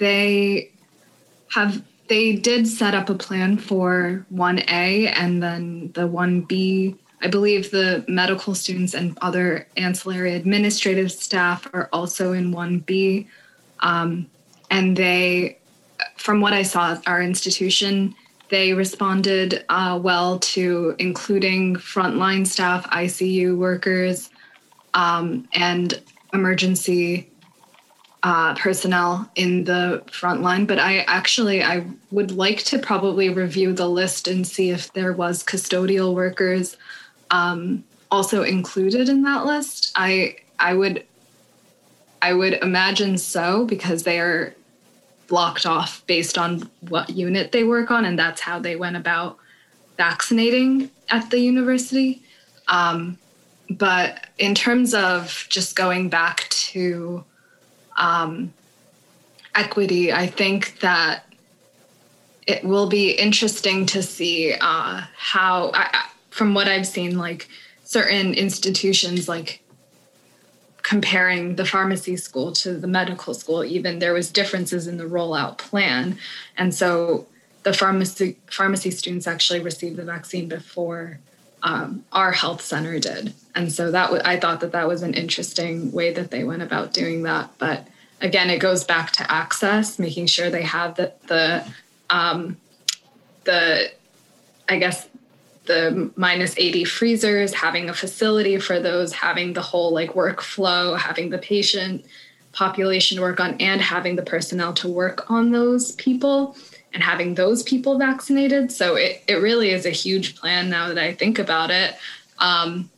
they 0.01 0.71
have 1.53 1.83
they 2.09 2.33
did 2.33 2.67
set 2.67 2.93
up 2.93 3.09
a 3.09 3.15
plan 3.15 3.55
for 3.55 4.25
1A 4.33 5.13
and 5.15 5.41
then 5.41 5.91
the 5.93 6.01
1B. 6.01 6.97
I 7.21 7.27
believe 7.27 7.71
the 7.71 8.03
medical 8.07 8.53
students 8.53 8.93
and 8.93 9.17
other 9.21 9.67
ancillary 9.77 10.33
administrative 10.33 11.09
staff 11.09 11.69
are 11.71 11.87
also 11.93 12.33
in 12.33 12.51
1B. 12.51 13.27
Um, 13.79 14.27
and 14.69 14.97
they, 14.97 15.59
from 16.17 16.41
what 16.41 16.51
I 16.51 16.63
saw 16.63 16.93
at 16.93 17.07
our 17.07 17.21
institution, 17.21 18.13
they 18.49 18.73
responded 18.73 19.63
uh, 19.69 19.97
well 20.01 20.39
to 20.39 20.95
including 20.99 21.75
frontline 21.77 22.45
staff, 22.45 22.89
ICU 22.89 23.55
workers, 23.55 24.31
um, 24.95 25.47
and 25.53 26.01
emergency 26.33 27.30
uh, 28.23 28.53
personnel 28.55 29.29
in 29.35 29.63
the 29.63 30.03
front 30.11 30.41
line, 30.41 30.65
but 30.65 30.77
I 30.79 30.99
actually 30.99 31.63
I 31.63 31.85
would 32.11 32.31
like 32.31 32.59
to 32.65 32.77
probably 32.77 33.29
review 33.29 33.73
the 33.73 33.89
list 33.89 34.27
and 34.27 34.45
see 34.45 34.69
if 34.69 34.93
there 34.93 35.13
was 35.13 35.43
custodial 35.43 36.13
workers 36.13 36.77
um, 37.31 37.83
also 38.11 38.43
included 38.43 39.09
in 39.09 39.23
that 39.23 39.45
list. 39.45 39.91
I 39.95 40.35
I 40.59 40.73
would 40.73 41.05
I 42.21 42.33
would 42.33 42.53
imagine 42.53 43.17
so 43.17 43.65
because 43.65 44.03
they 44.03 44.19
are 44.19 44.53
blocked 45.27 45.65
off 45.65 46.05
based 46.05 46.37
on 46.37 46.69
what 46.89 47.09
unit 47.09 47.51
they 47.51 47.63
work 47.63 47.89
on, 47.89 48.05
and 48.05 48.19
that's 48.19 48.41
how 48.41 48.59
they 48.59 48.75
went 48.75 48.97
about 48.97 49.37
vaccinating 49.97 50.91
at 51.09 51.31
the 51.31 51.39
university. 51.39 52.21
Um, 52.67 53.17
but 53.69 54.27
in 54.37 54.53
terms 54.53 54.93
of 54.93 55.47
just 55.49 55.75
going 55.75 56.09
back 56.09 56.47
to 56.49 57.23
um, 58.01 58.53
equity, 59.55 60.11
I 60.11 60.27
think 60.27 60.79
that 60.81 61.25
it 62.47 62.63
will 62.63 62.89
be 62.89 63.11
interesting 63.11 63.85
to 63.87 64.01
see 64.01 64.53
uh, 64.59 65.01
how, 65.15 65.71
I, 65.73 66.07
from 66.31 66.53
what 66.53 66.67
I've 66.67 66.87
seen, 66.87 67.17
like 67.17 67.47
certain 67.83 68.33
institutions, 68.33 69.29
like 69.29 69.61
comparing 70.81 71.55
the 71.55 71.65
pharmacy 71.65 72.17
school 72.17 72.51
to 72.51 72.73
the 72.73 72.87
medical 72.87 73.33
school, 73.33 73.63
even 73.63 73.99
there 73.99 74.13
was 74.13 74.31
differences 74.31 74.87
in 74.87 74.97
the 74.97 75.03
rollout 75.03 75.57
plan, 75.57 76.17
and 76.57 76.73
so 76.73 77.27
the 77.63 77.73
pharmacy 77.73 78.37
pharmacy 78.47 78.89
students 78.89 79.27
actually 79.27 79.59
received 79.59 79.95
the 79.97 80.03
vaccine 80.03 80.47
before 80.47 81.19
um, 81.61 82.03
our 82.11 82.31
health 82.31 82.61
center 82.61 82.99
did, 82.99 83.33
and 83.53 83.71
so 83.71 83.91
that 83.91 84.05
w- 84.05 84.23
I 84.25 84.39
thought 84.39 84.61
that 84.61 84.71
that 84.71 84.87
was 84.87 85.03
an 85.03 85.13
interesting 85.13 85.91
way 85.91 86.11
that 86.13 86.31
they 86.31 86.43
went 86.43 86.63
about 86.63 86.93
doing 86.93 87.23
that, 87.23 87.51
but 87.59 87.87
again, 88.21 88.49
it 88.49 88.59
goes 88.59 88.83
back 88.83 89.11
to 89.13 89.31
access, 89.31 89.99
making 89.99 90.27
sure 90.27 90.49
they 90.49 90.63
have 90.63 90.95
the 90.95 91.13
the 91.27 91.65
um, 92.09 92.57
the 93.43 93.91
I 94.69 94.77
guess 94.77 95.07
the 95.65 96.11
minus 96.15 96.55
80 96.57 96.85
freezers, 96.85 97.53
having 97.53 97.89
a 97.89 97.93
facility 97.93 98.57
for 98.57 98.79
those, 98.79 99.13
having 99.13 99.53
the 99.53 99.61
whole 99.61 99.93
like 99.93 100.13
workflow, 100.13 100.97
having 100.97 101.29
the 101.29 101.37
patient 101.37 102.05
population 102.51 103.17
to 103.17 103.21
work 103.21 103.39
on, 103.39 103.55
and 103.59 103.81
having 103.81 104.15
the 104.15 104.23
personnel 104.23 104.73
to 104.73 104.87
work 104.87 105.29
on 105.29 105.51
those 105.51 105.93
people 105.93 106.55
and 106.93 107.03
having 107.03 107.35
those 107.35 107.63
people 107.63 107.97
vaccinated. 107.97 108.71
So 108.71 108.95
it, 108.95 109.23
it 109.27 109.35
really 109.35 109.69
is 109.69 109.85
a 109.85 109.91
huge 109.91 110.35
plan 110.35 110.69
now 110.69 110.89
that 110.89 110.97
I 110.97 111.13
think 111.13 111.39
about 111.39 111.71
it. 111.71 111.95
Um, 112.39 112.89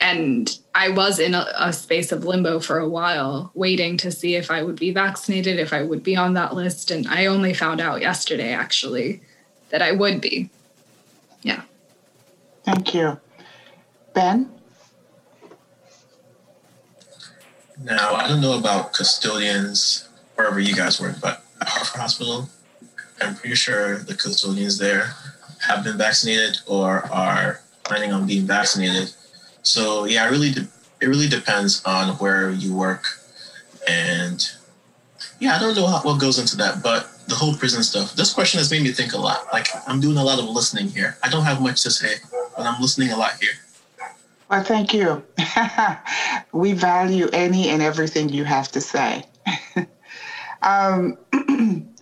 and 0.00 0.58
I 0.74 0.90
was 0.90 1.18
in 1.18 1.34
a, 1.34 1.46
a, 1.56 1.72
space 1.72 2.12
of 2.12 2.24
limbo 2.24 2.60
for 2.60 2.78
a 2.78 2.88
while, 2.88 3.50
waiting 3.54 3.96
to 3.98 4.10
see 4.10 4.36
if 4.36 4.50
I 4.50 4.62
would 4.62 4.78
be 4.78 4.92
vaccinated, 4.92 5.58
if 5.58 5.72
I 5.72 5.82
would 5.82 6.02
be 6.02 6.16
on 6.16 6.34
that 6.34 6.54
list. 6.54 6.90
And 6.90 7.06
I 7.08 7.26
only 7.26 7.54
found 7.54 7.80
out 7.80 8.00
yesterday, 8.00 8.52
actually, 8.52 9.20
that 9.70 9.82
I 9.82 9.92
would 9.92 10.20
be. 10.20 10.50
Yeah. 11.42 11.62
Thank 12.64 12.94
you. 12.94 13.18
Ben? 14.14 14.50
Now, 17.82 18.14
I 18.14 18.28
don't 18.28 18.40
know 18.40 18.58
about 18.58 18.92
custodians 18.92 20.08
wherever 20.34 20.58
you 20.58 20.74
guys 20.74 21.00
work, 21.00 21.16
but 21.20 21.44
at 21.60 21.68
Hartford 21.68 22.00
Hospital, 22.00 22.48
I'm 23.20 23.36
pretty 23.36 23.56
sure 23.56 23.98
the 23.98 24.14
custodians 24.14 24.78
there 24.78 25.12
have 25.60 25.84
been 25.84 25.98
vaccinated 25.98 26.58
or 26.66 27.04
are 27.12 27.60
planning 27.84 28.12
on 28.12 28.26
being 28.26 28.46
vaccinated. 28.46 29.12
So 29.62 30.04
yeah, 30.04 30.26
it 30.26 30.30
really 30.30 30.52
de- 30.52 30.68
it 31.00 31.06
really 31.06 31.28
depends 31.28 31.82
on 31.84 32.16
where 32.16 32.50
you 32.50 32.74
work, 32.74 33.04
and 33.88 34.44
yeah, 35.40 35.56
I 35.56 35.58
don't 35.58 35.76
know 35.76 35.86
how, 35.86 36.00
what 36.02 36.20
goes 36.20 36.38
into 36.38 36.56
that, 36.56 36.82
but 36.82 37.08
the 37.28 37.34
whole 37.34 37.54
prison 37.54 37.82
stuff. 37.82 38.14
This 38.14 38.32
question 38.32 38.58
has 38.58 38.70
made 38.70 38.82
me 38.82 38.92
think 38.92 39.12
a 39.12 39.18
lot. 39.18 39.46
Like 39.52 39.68
I'm 39.86 40.00
doing 40.00 40.16
a 40.16 40.24
lot 40.24 40.38
of 40.38 40.46
listening 40.46 40.88
here. 40.88 41.16
I 41.22 41.28
don't 41.28 41.44
have 41.44 41.60
much 41.60 41.82
to 41.82 41.90
say, 41.90 42.16
but 42.56 42.66
I'm 42.66 42.80
listening 42.80 43.10
a 43.10 43.16
lot 43.16 43.32
here. 43.40 43.52
Well, 44.50 44.64
thank 44.64 44.94
you. 44.94 45.22
we 46.52 46.72
value 46.72 47.28
any 47.32 47.68
and 47.68 47.82
everything 47.82 48.30
you 48.30 48.44
have 48.44 48.72
to 48.72 48.80
say. 48.80 49.24
um, 50.62 51.18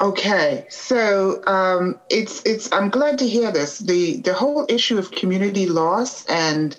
okay, 0.00 0.66
so 0.68 1.44
um, 1.46 2.00
it's 2.08 2.42
it's. 2.44 2.72
I'm 2.72 2.90
glad 2.90 3.18
to 3.18 3.28
hear 3.28 3.52
this. 3.52 3.78
the 3.78 4.16
The 4.18 4.34
whole 4.34 4.66
issue 4.68 4.98
of 4.98 5.10
community 5.10 5.66
loss 5.66 6.24
and 6.26 6.76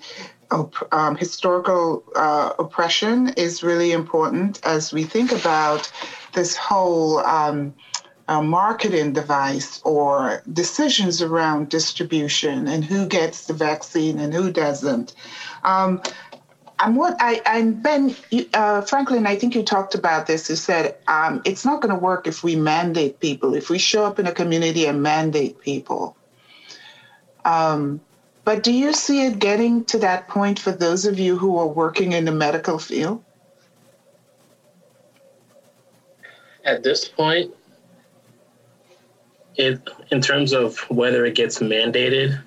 um, 0.90 1.16
historical 1.16 2.04
uh, 2.14 2.52
oppression 2.58 3.30
is 3.30 3.62
really 3.62 3.92
important 3.92 4.60
as 4.64 4.92
we 4.92 5.04
think 5.04 5.32
about 5.32 5.90
this 6.34 6.56
whole 6.56 7.18
um, 7.20 7.74
uh, 8.28 8.42
marketing 8.42 9.12
device 9.12 9.80
or 9.84 10.42
decisions 10.52 11.22
around 11.22 11.68
distribution 11.68 12.68
and 12.68 12.84
who 12.84 13.06
gets 13.06 13.46
the 13.46 13.54
vaccine 13.54 14.18
and 14.18 14.32
who 14.32 14.52
doesn't. 14.52 15.14
Um, 15.64 16.02
and 16.82 16.96
what 16.96 17.16
I 17.20 17.40
and 17.46 17.82
Ben 17.82 18.14
uh, 18.52 18.82
Franklin, 18.82 19.26
I 19.26 19.36
think 19.36 19.54
you 19.54 19.62
talked 19.62 19.94
about 19.94 20.26
this. 20.26 20.50
You 20.50 20.56
said 20.56 20.96
um, 21.06 21.40
it's 21.44 21.64
not 21.64 21.80
going 21.80 21.94
to 21.94 22.00
work 22.00 22.26
if 22.26 22.42
we 22.42 22.56
mandate 22.56 23.20
people. 23.20 23.54
If 23.54 23.70
we 23.70 23.78
show 23.78 24.04
up 24.04 24.18
in 24.18 24.26
a 24.26 24.32
community 24.32 24.86
and 24.86 25.02
mandate 25.02 25.60
people. 25.60 26.16
Um, 27.44 28.00
but 28.44 28.64
do 28.64 28.72
you 28.72 28.92
see 28.92 29.26
it 29.26 29.38
getting 29.38 29.84
to 29.86 30.00
that 30.00 30.28
point 30.28 30.58
for 30.58 30.72
those 30.72 31.06
of 31.06 31.18
you 31.18 31.36
who 31.36 31.58
are 31.58 31.66
working 31.66 32.12
in 32.12 32.24
the 32.24 32.32
medical 32.32 32.78
field? 32.78 33.22
At 36.64 36.82
this 36.82 37.06
point, 37.06 37.54
it 39.56 39.88
in 40.10 40.20
terms 40.20 40.52
of 40.52 40.78
whether 40.90 41.24
it 41.24 41.34
gets 41.34 41.58
mandated, 41.58 42.40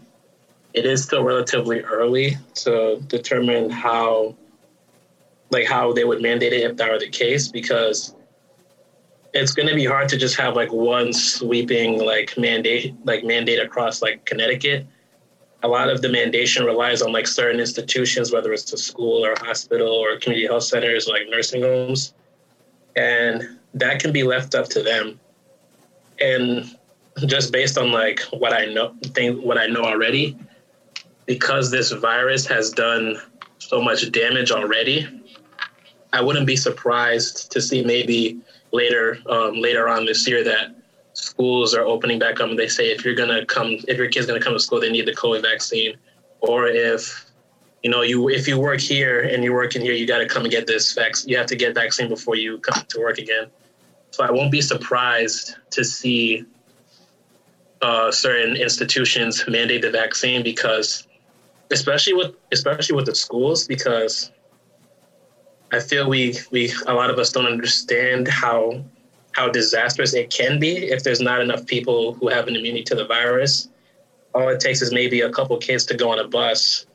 it 0.75 0.85
is 0.85 1.01
still 1.03 1.23
relatively 1.23 1.79
early 1.81 2.37
to 2.53 3.01
determine 3.07 3.69
how 3.69 4.35
like 5.49 5.65
how 5.65 5.93
they 5.93 6.03
would 6.03 6.21
mandate 6.21 6.51
it 6.51 6.69
if 6.69 6.75
that 6.75 6.91
were 6.91 6.99
the 6.99 7.09
case 7.09 7.47
because 7.47 8.13
it's 9.33 9.53
going 9.53 9.67
to 9.67 9.75
be 9.75 9.85
hard 9.85 10.09
to 10.09 10.17
just 10.17 10.35
have 10.35 10.55
like 10.55 10.71
one 10.71 11.13
sweeping 11.13 12.03
like 12.03 12.37
mandate 12.37 12.93
like 13.05 13.23
mandate 13.23 13.59
across 13.59 14.01
like 14.01 14.25
Connecticut. 14.25 14.85
A 15.63 15.67
lot 15.67 15.89
of 15.89 16.01
the 16.01 16.09
mandation 16.09 16.65
relies 16.65 17.01
on 17.01 17.11
like 17.11 17.25
certain 17.25 17.59
institutions, 17.59 18.31
whether 18.31 18.51
it's 18.51 18.71
a 18.73 18.77
school 18.77 19.25
or 19.25 19.31
a 19.31 19.45
hospital 19.45 19.87
or 19.87 20.17
community 20.19 20.45
health 20.45 20.63
centers, 20.63 21.07
like 21.07 21.23
nursing 21.29 21.61
homes, 21.61 22.13
and 22.95 23.57
that 23.73 23.99
can 23.99 24.11
be 24.11 24.23
left 24.23 24.53
up 24.53 24.67
to 24.69 24.83
them. 24.83 25.19
And 26.19 26.75
just 27.25 27.51
based 27.51 27.77
on 27.77 27.91
like 27.91 28.19
what 28.31 28.53
I 28.53 28.65
know, 28.65 28.93
think 29.13 29.41
what 29.41 29.57
I 29.57 29.67
know 29.67 29.81
already, 29.81 30.37
because 31.25 31.71
this 31.71 31.91
virus 31.91 32.45
has 32.47 32.71
done 32.71 33.17
so 33.57 33.81
much 33.81 34.11
damage 34.11 34.51
already, 34.51 35.07
I 36.13 36.21
wouldn't 36.21 36.47
be 36.47 36.55
surprised 36.55 37.51
to 37.51 37.61
see 37.61 37.83
maybe 37.83 38.39
later 38.71 39.17
um, 39.29 39.55
later 39.55 39.87
on 39.87 40.05
this 40.05 40.27
year 40.27 40.43
that 40.43 40.75
schools 41.13 41.73
are 41.73 41.83
opening 41.83 42.19
back 42.19 42.39
up 42.39 42.49
and 42.49 42.59
they 42.59 42.67
say 42.67 42.91
if 42.91 43.05
you're 43.05 43.15
gonna 43.15 43.45
come 43.45 43.77
if 43.87 43.97
your 43.97 44.09
kid's 44.09 44.25
gonna 44.25 44.39
come 44.39 44.53
to 44.53 44.59
school 44.59 44.79
they 44.79 44.91
need 44.91 45.05
the 45.05 45.15
COVID 45.15 45.41
vaccine, 45.41 45.95
or 46.41 46.67
if 46.67 47.25
you 47.83 47.89
know 47.89 48.01
you 48.01 48.29
if 48.29 48.47
you 48.47 48.59
work 48.59 48.79
here 48.79 49.21
and 49.21 49.43
you're 49.43 49.53
working 49.53 49.81
here 49.81 49.93
you 49.93 50.07
got 50.07 50.19
to 50.19 50.27
come 50.27 50.43
and 50.43 50.51
get 50.51 50.67
this 50.67 50.93
vaccine 50.93 51.29
you 51.29 51.37
have 51.37 51.47
to 51.47 51.55
get 51.55 51.73
vaccine 51.73 52.07
before 52.07 52.35
you 52.35 52.59
come 52.59 52.83
to 52.89 52.99
work 52.99 53.17
again. 53.17 53.47
So 54.11 54.23
I 54.23 54.31
won't 54.31 54.51
be 54.51 54.61
surprised 54.61 55.55
to 55.71 55.83
see 55.83 56.45
uh, 57.81 58.11
certain 58.11 58.55
institutions 58.55 59.43
mandate 59.47 59.81
the 59.81 59.91
vaccine 59.91 60.41
because, 60.41 61.04
especially 61.71 62.13
with 62.13 62.35
especially 62.51 62.95
with 62.95 63.05
the 63.05 63.15
schools, 63.15 63.67
because 63.67 64.31
I 65.71 65.79
feel 65.79 66.09
we 66.09 66.35
we 66.51 66.71
a 66.87 66.93
lot 66.93 67.09
of 67.09 67.19
us 67.19 67.31
don't 67.31 67.45
understand 67.45 68.27
how 68.27 68.83
how 69.33 69.49
disastrous 69.49 70.13
it 70.13 70.29
can 70.29 70.59
be 70.59 70.77
if 70.77 71.03
there's 71.03 71.19
not 71.19 71.41
enough 71.41 71.65
people 71.65 72.13
who 72.13 72.29
have 72.29 72.47
an 72.47 72.55
immunity 72.55 72.83
to 72.85 72.95
the 72.95 73.05
virus. 73.05 73.69
All 74.33 74.47
it 74.49 74.59
takes 74.59 74.81
is 74.81 74.93
maybe 74.93 75.21
a 75.21 75.29
couple 75.29 75.57
kids 75.57 75.85
to 75.87 75.95
go 75.95 76.09
on 76.09 76.19
a 76.19 76.27
bus 76.27 76.85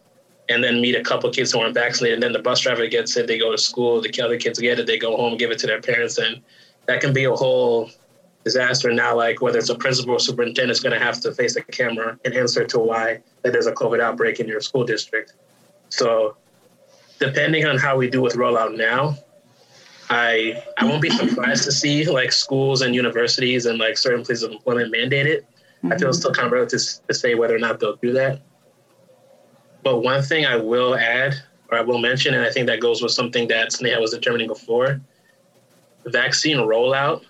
and 0.49 0.65
then 0.65 0.81
meet 0.81 0.97
a 0.97 1.03
couple 1.03 1.31
kids 1.31 1.53
who 1.53 1.61
aren't 1.61 1.75
vaccinated. 1.75 2.15
And 2.15 2.23
then 2.23 2.33
the 2.33 2.39
bus 2.39 2.61
driver 2.61 2.87
gets 2.87 3.17
it, 3.17 3.27
they 3.27 3.39
go 3.39 3.53
to 3.53 3.59
school, 3.59 4.01
the 4.01 4.23
other 4.23 4.39
kids 4.39 4.59
get 4.59 4.79
it, 4.79 4.87
they 4.87 4.99
go 4.99 5.17
home, 5.17 5.37
give 5.37 5.51
it 5.51 5.59
to 5.61 5.67
their 5.67 5.81
parents. 5.81 6.19
And 6.19 6.43
that 6.87 7.01
can 7.01 7.13
be 7.13 7.25
a 7.25 7.35
whole 7.35 7.91
disaster. 8.45 8.93
Now 8.93 9.17
like 9.17 9.41
whether 9.41 9.59
it's 9.59 9.69
a 9.69 9.75
principal 9.75 10.15
or 10.15 10.21
superintendent 10.21 10.71
is 10.71 10.81
going 10.81 10.99
to 10.99 11.05
have 11.05 11.21
to 11.21 11.33
face 11.33 11.57
a 11.57 11.63
camera 11.63 12.19
and 12.25 12.35
answer 12.35 12.65
to 12.65 12.79
why 12.79 13.21
that 13.43 13.53
there's 13.53 13.67
a 13.67 13.73
covid 13.73 14.01
outbreak 14.01 14.41
in 14.41 14.49
your 14.49 14.61
school 14.61 14.85
district. 14.85 15.35
So 15.91 16.37
depending 17.21 17.67
on 17.67 17.79
how 17.79 17.97
we 17.97 18.09
do 18.11 18.21
with 18.21 18.35
rollout 18.35 18.77
now 18.77 19.15
i 20.09 20.61
i 20.79 20.85
won't 20.85 21.01
be 21.01 21.11
surprised 21.23 21.65
to 21.65 21.71
see 21.71 22.05
like 22.11 22.33
schools 22.33 22.83
and 22.83 22.95
universities 22.95 23.67
and 23.67 23.79
like 23.79 23.97
certain 23.97 24.25
places 24.25 24.43
of 24.43 24.51
employment 24.51 24.91
mandate 24.91 25.27
it. 25.27 25.43
Mm-hmm. 25.45 25.93
i 25.93 25.99
feel 25.99 26.09
it's 26.09 26.19
still 26.19 26.33
kind 26.33 26.47
of 26.47 26.53
relative 26.53 26.81
to 27.07 27.15
say 27.15 27.35
whether 27.35 27.55
or 27.55 27.61
not 27.61 27.79
they'll 27.79 27.97
do 27.97 28.13
that. 28.15 28.41
But 29.85 30.01
one 30.03 30.23
thing 30.23 30.45
i 30.45 30.57
will 30.57 30.97
add 30.97 31.35
or 31.71 31.79
i 31.79 31.81
will 31.81 31.99
mention 31.99 32.35
and 32.35 32.45
i 32.45 32.51
think 32.51 32.67
that 32.67 32.81
goes 32.81 33.03
with 33.03 33.13
something 33.13 33.49
that 33.49 33.71
sneha 33.71 34.01
was 34.01 34.11
determining 34.11 34.49
before 34.49 35.01
vaccine 36.07 36.57
rollout 36.57 37.23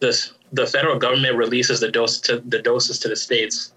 this 0.00 0.32
the 0.52 0.66
federal 0.66 0.98
government 0.98 1.36
releases 1.36 1.80
the 1.80 1.90
dose 1.90 2.18
to 2.20 2.40
the 2.40 2.60
doses 2.60 2.98
to 3.00 3.08
the 3.08 3.16
states, 3.16 3.72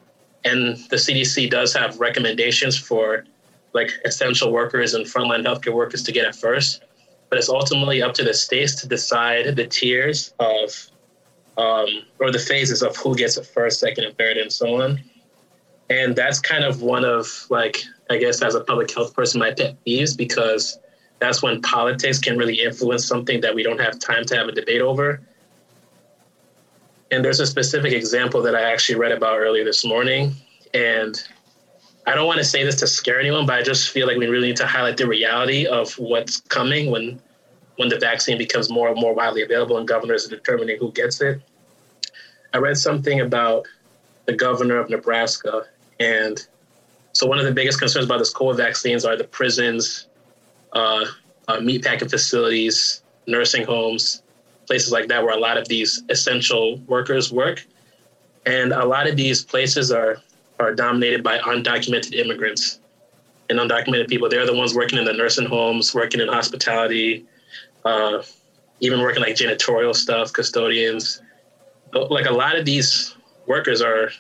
and 0.46 0.78
the 0.90 0.96
CDC 0.96 1.50
does 1.50 1.74
have 1.74 2.00
recommendations 2.00 2.78
for 2.78 3.26
like 3.74 3.92
essential 4.06 4.52
workers 4.52 4.94
and 4.94 5.06
frontline 5.06 5.46
healthcare 5.46 5.74
workers 5.74 6.04
to 6.04 6.12
get 6.12 6.26
it 6.26 6.36
first. 6.36 6.84
but 7.30 7.38
it's 7.38 7.48
ultimately 7.48 8.02
up 8.02 8.14
to 8.14 8.24
the 8.26 8.34
states 8.34 8.76
to 8.76 8.88
decide 8.88 9.56
the 9.56 9.66
tiers 9.66 10.34
of 10.40 10.92
um, 11.58 11.88
or 12.20 12.32
the 12.32 12.40
phases 12.40 12.82
of 12.82 12.96
who 12.98 13.16
gets 13.16 13.38
it 13.38 13.46
first, 13.46 13.80
second, 13.80 14.04
and 14.04 14.18
third, 14.18 14.38
and 14.38 14.52
so 14.52 14.82
on. 14.82 15.00
And 15.90 16.16
that's 16.16 16.40
kind 16.40 16.64
of 16.64 16.82
one 16.82 17.06
of 17.06 17.28
like 17.50 17.84
I 18.10 18.18
guess 18.18 18.42
as 18.42 18.56
a 18.56 18.62
public 18.62 18.94
health 18.94 19.14
person, 19.14 19.40
my 19.40 19.54
pet 19.54 19.78
peeves 19.86 20.16
because 20.18 20.80
that's 21.20 21.44
when 21.44 21.62
politics 21.62 22.20
can 22.20 22.38
really 22.38 22.60
influence 22.60 23.06
something 23.06 23.42
that 23.42 23.54
we 23.54 23.64
don't 23.64 23.80
have 23.80 24.00
time 24.00 24.26
to 24.26 24.36
have 24.36 24.48
a 24.48 24.52
debate 24.52 24.82
over. 24.82 25.22
And 27.12 27.24
there's 27.24 27.40
a 27.40 27.46
specific 27.46 27.94
example 27.94 28.42
that 28.44 28.56
I 28.56 28.72
actually 28.72 28.98
read 28.98 29.12
about 29.12 29.38
earlier 29.40 29.66
this 29.66 29.84
morning. 29.84 30.34
And 30.74 31.22
I 32.08 32.16
don't 32.16 32.26
want 32.26 32.40
to 32.40 32.46
say 32.46 32.64
this 32.64 32.78
to 32.78 32.88
scare 32.88 33.20
anyone, 33.20 33.46
but 33.46 33.56
I 33.56 33.62
just 33.62 33.90
feel 33.90 34.08
like 34.08 34.18
we 34.18 34.28
really 34.28 34.48
need 34.48 34.58
to 34.58 34.66
highlight 34.68 34.98
the 34.98 35.08
reality 35.08 35.68
of 35.68 35.94
what's 35.94 36.42
coming 36.42 36.90
when 36.90 37.22
when 37.78 37.90
the 37.90 37.98
vaccine 37.98 38.38
becomes 38.38 38.70
more 38.70 38.90
and 38.90 39.00
more 39.00 39.14
widely 39.14 39.42
available 39.42 39.78
and 39.78 39.88
governors 39.88 40.28
are 40.28 40.30
determining 40.30 40.78
who 40.78 40.92
gets 40.92 41.20
it. 41.22 41.42
I 42.54 42.58
read 42.58 42.78
something 42.78 43.22
about 43.22 43.66
the 44.26 44.34
governor 44.34 44.78
of 44.78 44.90
Nebraska 44.90 45.64
and 46.00 46.46
so 47.14 47.28
one 47.28 47.40
of 47.40 47.46
the 47.46 47.52
biggest 47.52 47.80
concerns 47.80 48.06
about 48.06 48.20
this 48.20 48.34
COVID 48.34 48.58
vaccines 48.58 49.06
are 49.06 49.16
the 49.16 49.24
prisons, 49.24 50.08
uh, 50.74 51.06
uh, 51.48 51.58
meatpacking 51.58 52.10
facilities, 52.10 53.04
nursing 53.28 53.66
homes, 53.66 54.21
places 54.72 54.90
like 54.90 55.10
that, 55.10 55.22
where 55.22 55.36
a 55.36 55.40
lot 55.40 55.58
of 55.58 55.68
these 55.68 56.02
essential 56.08 56.78
workers 56.88 57.30
work. 57.30 57.66
And 58.46 58.72
a 58.72 58.86
lot 58.86 59.06
of 59.06 59.18
these 59.18 59.44
places 59.44 59.92
are 59.92 60.22
are 60.62 60.74
dominated 60.74 61.22
by 61.24 61.40
undocumented 61.40 62.14
immigrants 62.14 62.80
and 63.50 63.60
undocumented 63.60 64.08
people. 64.08 64.30
They're 64.30 64.46
the 64.46 64.56
ones 64.56 64.74
working 64.74 64.98
in 64.98 65.04
the 65.04 65.12
nursing 65.12 65.46
homes, 65.46 65.94
working 65.94 66.22
in 66.22 66.30
hospitality, 66.30 67.26
uh, 67.84 68.24
even 68.80 69.02
working 69.02 69.22
like 69.22 69.36
janitorial 69.36 69.94
stuff, 69.94 70.32
custodians. 70.32 71.22
Like 71.92 72.28
a 72.28 72.32
lot 72.32 72.58
of 72.58 72.64
these 72.64 73.14
workers 73.48 73.82
are 73.82 74.12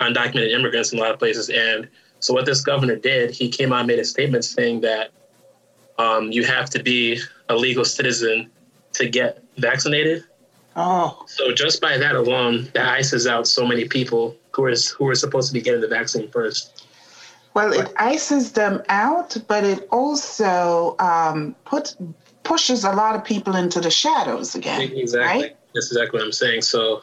undocumented 0.00 0.52
immigrants 0.52 0.92
in 0.92 0.98
a 0.98 1.00
lot 1.00 1.12
of 1.12 1.18
places. 1.18 1.48
And 1.48 1.88
so 2.20 2.34
what 2.34 2.44
this 2.44 2.60
governor 2.60 2.96
did, 2.96 3.30
he 3.30 3.48
came 3.48 3.72
out 3.72 3.78
and 3.78 3.88
made 3.88 4.00
a 4.00 4.04
statement 4.04 4.44
saying 4.44 4.82
that 4.82 5.12
um, 5.96 6.30
you 6.30 6.44
have 6.44 6.68
to 6.70 6.82
be 6.82 7.18
a 7.48 7.56
legal 7.56 7.86
citizen 7.86 8.50
to 8.92 9.08
get 9.08 9.45
vaccinated. 9.56 10.24
Oh. 10.76 11.24
So 11.26 11.52
just 11.52 11.80
by 11.80 11.96
that 11.96 12.14
alone, 12.14 12.68
that 12.74 12.88
ices 12.88 13.26
out 13.26 13.46
so 13.46 13.66
many 13.66 13.88
people 13.88 14.36
who 14.52 14.64
are 14.64 14.74
who 14.96 15.08
are 15.08 15.14
supposed 15.14 15.48
to 15.48 15.54
be 15.54 15.60
getting 15.60 15.80
the 15.80 15.88
vaccine 15.88 16.28
first. 16.30 16.86
Well, 17.54 17.72
it 17.72 17.90
ices 17.96 18.52
them 18.52 18.82
out, 18.90 19.34
but 19.48 19.64
it 19.64 19.88
also 19.90 20.94
um, 20.98 21.56
puts 21.64 21.96
pushes 22.42 22.84
a 22.84 22.92
lot 22.92 23.14
of 23.14 23.24
people 23.24 23.56
into 23.56 23.80
the 23.80 23.90
shadows 23.90 24.54
again. 24.54 24.82
Exactly. 24.82 25.42
Right? 25.42 25.56
That's 25.74 25.90
exactly 25.90 26.18
what 26.18 26.26
I'm 26.26 26.32
saying. 26.32 26.62
So. 26.62 27.02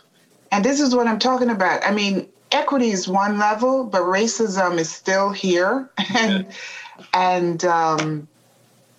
And 0.52 0.64
this 0.64 0.80
is 0.80 0.96
what 0.96 1.08
I'm 1.08 1.18
talking 1.18 1.50
about. 1.50 1.84
I 1.84 1.92
mean, 1.92 2.28
equity 2.52 2.92
is 2.92 3.08
one 3.08 3.40
level, 3.40 3.84
but 3.84 4.04
racism 4.04 4.78
is 4.78 4.92
still 4.92 5.32
here, 5.32 5.90
and 6.16 6.46
yeah. 6.46 7.06
and 7.14 7.66
um, 7.66 8.28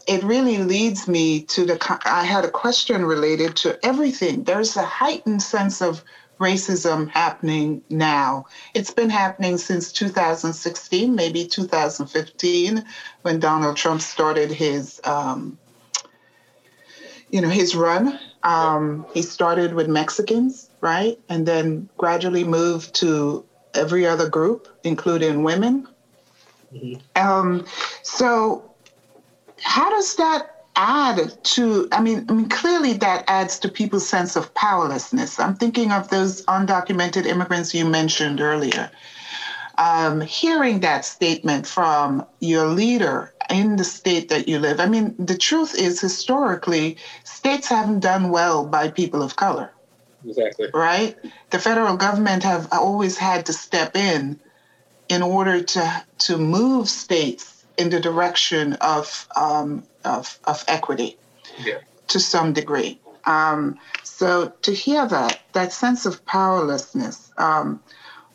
it 0.06 0.23
really 0.23 0.58
leads 0.58 1.08
me 1.08 1.42
to 1.42 1.64
the. 1.64 2.00
I 2.04 2.25
had 2.25 2.44
a 2.44 2.50
question 2.50 3.04
related 3.04 3.56
to 3.56 3.78
everything. 3.84 4.44
There's 4.44 4.76
a 4.76 4.82
heightened 4.82 5.42
sense 5.42 5.80
of 5.80 6.04
racism 6.38 7.08
happening 7.08 7.82
now. 7.88 8.46
It's 8.74 8.90
been 8.90 9.11
happening 9.11 9.57
since 9.59 9.92
2016, 9.92 11.14
maybe 11.14 11.46
2015, 11.46 12.85
when 13.22 13.40
Donald 13.40 13.76
Trump 13.76 14.00
started 14.00 14.50
his, 14.50 15.00
um, 15.05 15.59
you 17.31 17.40
know, 17.40 17.48
his 17.48 17.74
run. 17.74 18.18
Um, 18.42 19.07
he 19.14 19.22
started 19.22 19.74
with 19.74 19.88
Mexicans, 19.88 20.68
right, 20.81 21.18
and 21.29 21.46
then 21.46 21.88
gradually 21.96 22.44
moved 22.44 22.94
to 22.96 23.44
every 23.72 24.07
other 24.07 24.29
group, 24.29 24.68
including 24.85 25.42
women. 25.44 25.88
Mm-hmm. 26.74 27.00
Um, 27.16 27.64
so 28.02 28.73
how 29.64 29.90
does 29.90 30.14
that 30.16 30.50
add 30.77 31.33
to 31.44 31.88
I 31.92 32.00
mean 32.00 32.27
I 32.29 32.33
mean 32.33 32.48
clearly 32.48 32.94
that 32.94 33.24
adds 33.29 33.59
to 33.61 33.68
people's 33.68 34.09
sense 34.09 34.37
of 34.37 34.53
powerlessness. 34.55 35.38
I'm 35.40 35.55
thinking 35.57 35.92
of 35.92 36.09
those 36.09 36.44
undocumented 36.46 37.27
immigrants 37.27 37.74
you 37.74 37.85
mentioned 37.85 38.40
earlier. 38.40 38.90
Um, 39.77 40.20
hearing 40.20 40.81
that 40.81 41.05
statement 41.05 41.66
from 41.66 42.24
your 42.40 42.68
leader 42.68 43.33
in 43.50 43.77
the 43.77 43.85
state 43.85 44.29
that 44.29 44.46
you 44.46 44.61
live. 44.61 44.79
I 44.79 44.87
mean, 44.87 45.16
the 45.18 45.37
truth 45.37 45.74
is 45.74 46.00
historically, 46.00 46.96
states 47.24 47.66
haven't 47.66 48.00
done 48.00 48.31
well 48.31 48.64
by 48.64 48.88
people 48.88 49.20
of 49.20 49.35
color. 49.35 49.72
Exactly. 50.24 50.68
Right? 50.72 51.16
The 51.50 51.59
federal 51.59 51.96
government 51.96 52.44
have 52.44 52.68
always 52.70 53.18
had 53.18 53.46
to 53.46 53.53
step 53.53 53.96
in 53.96 54.38
in 55.09 55.22
order 55.22 55.62
to 55.62 56.05
to 56.18 56.38
move 56.38 56.88
states 56.88 57.54
in 57.76 57.90
the 57.90 58.00
direction 58.00 58.74
of 58.74 59.28
um, 59.37 59.84
of, 60.04 60.38
of 60.44 60.64
equity 60.68 61.16
yeah. 61.58 61.78
to 62.08 62.20
some 62.20 62.52
degree. 62.52 62.98
Um, 63.24 63.78
so 64.02 64.52
to 64.62 64.72
hear 64.72 65.06
that 65.06 65.40
that 65.52 65.72
sense 65.72 66.06
of 66.06 66.24
powerlessness, 66.26 67.30
um, 67.38 67.80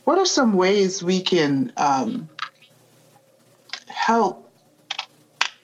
what 0.03 0.17
are 0.17 0.25
some 0.25 0.53
ways 0.53 1.03
we 1.03 1.21
can 1.21 1.71
um, 1.77 2.29
help 3.87 4.49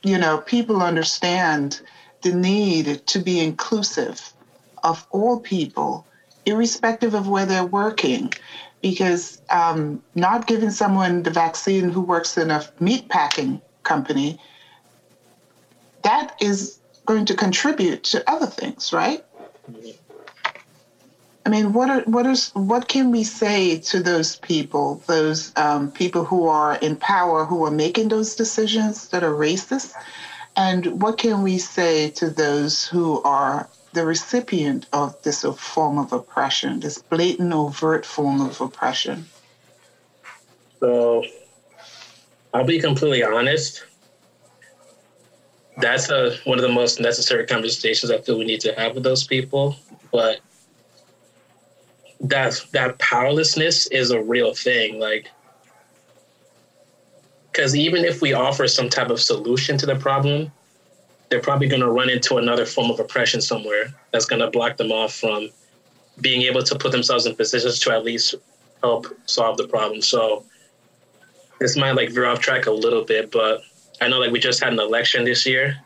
you 0.04 0.18
know 0.18 0.38
people 0.40 0.82
understand 0.82 1.82
the 2.22 2.34
need 2.34 3.06
to 3.08 3.20
be 3.20 3.40
inclusive 3.40 4.34
of 4.84 5.06
all 5.10 5.40
people, 5.40 6.06
irrespective 6.46 7.16
of 7.16 7.28
where 7.28 7.46
they're 7.46 7.66
working, 7.66 8.32
because 8.82 9.42
um, 9.50 10.02
not 10.14 10.46
giving 10.46 10.70
someone 10.70 11.24
the 11.24 11.32
vaccine 11.32 11.90
who 11.90 12.02
works 12.02 12.38
in 12.38 12.52
a 12.52 12.64
meat 12.80 13.10
packing 13.10 13.62
company, 13.86 14.40
that 16.04 16.36
is 16.42 16.80
going 17.06 17.26
to 17.26 17.36
contribute 17.36 18.04
to 18.04 18.30
other 18.30 18.48
things, 18.48 18.92
right? 18.92 19.24
I 21.46 21.50
mean, 21.50 21.74
what 21.74 21.90
are 21.92 22.02
what 22.02 22.26
is 22.26 22.50
what 22.54 22.88
can 22.88 23.12
we 23.12 23.24
say 23.24 23.78
to 23.92 24.02
those 24.02 24.36
people, 24.38 25.04
those 25.06 25.54
um, 25.56 25.92
people 25.92 26.26
who 26.26 26.48
are 26.48 26.76
in 26.76 26.96
power, 26.96 27.46
who 27.46 27.64
are 27.66 27.72
making 27.72 28.08
those 28.10 28.36
decisions 28.36 29.10
that 29.10 29.24
are 29.24 29.32
racist, 29.32 29.94
and 30.56 31.02
what 31.02 31.20
can 31.20 31.44
we 31.44 31.60
say 31.60 32.10
to 32.12 32.32
those 32.32 32.88
who 32.88 33.22
are 33.22 33.70
the 33.94 34.06
recipient 34.06 34.88
of 34.92 35.22
this 35.22 35.44
form 35.44 36.00
of 36.00 36.12
oppression, 36.14 36.80
this 36.80 36.98
blatant, 36.98 37.54
overt 37.54 38.06
form 38.06 38.42
of 38.42 38.60
oppression? 38.60 39.26
So, 40.80 41.24
I'll 42.56 42.64
be 42.64 42.80
completely 42.80 43.22
honest. 43.22 43.84
That's 45.76 46.10
a, 46.10 46.38
one 46.46 46.58
of 46.58 46.62
the 46.62 46.72
most 46.72 47.02
necessary 47.02 47.46
conversations 47.46 48.10
I 48.10 48.20
feel 48.20 48.38
we 48.38 48.46
need 48.46 48.62
to 48.62 48.74
have 48.76 48.96
with 48.96 49.04
those 49.04 49.28
people. 49.28 49.76
But 50.10 50.40
that 52.22 52.66
that 52.72 52.98
powerlessness 52.98 53.88
is 53.88 54.12
a 54.12 54.22
real 54.22 54.54
thing. 54.54 55.02
Like, 55.02 55.30
because 57.52 57.76
even 57.76 58.06
if 58.06 58.22
we 58.22 58.32
offer 58.32 58.70
some 58.70 58.90
type 58.90 59.10
of 59.10 59.20
solution 59.20 59.78
to 59.80 59.86
the 59.86 59.98
problem, 59.98 60.50
they're 61.28 61.42
probably 61.42 61.68
going 61.68 61.82
to 61.82 61.92
run 61.92 62.10
into 62.10 62.38
another 62.38 62.66
form 62.66 62.90
of 62.90 63.02
oppression 63.02 63.42
somewhere 63.42 63.94
that's 64.14 64.26
going 64.26 64.40
to 64.40 64.50
block 64.50 64.78
them 64.78 64.94
off 64.94 65.14
from 65.14 65.50
being 66.22 66.44
able 66.44 66.64
to 66.64 66.78
put 66.78 66.94
themselves 66.94 67.26
in 67.26 67.36
positions 67.36 67.82
to 67.82 67.92
at 67.92 68.06
least 68.06 68.36
help 68.82 69.08
solve 69.26 69.58
the 69.58 69.68
problem. 69.68 70.02
So 70.02 70.46
this 71.60 71.78
might 71.78 71.94
like 71.94 72.12
veer 72.12 72.26
off 72.26 72.40
track 72.40 72.66
a 72.66 72.72
little 72.72 73.04
bit, 73.04 73.32
but 73.32 73.62
I 74.02 74.08
know 74.08 74.20
like 74.20 74.32
we 74.32 74.40
just 74.40 74.64
had 74.64 74.74
an 74.74 74.80
election 74.80 75.26
this 75.26 75.46
year, 75.46 75.78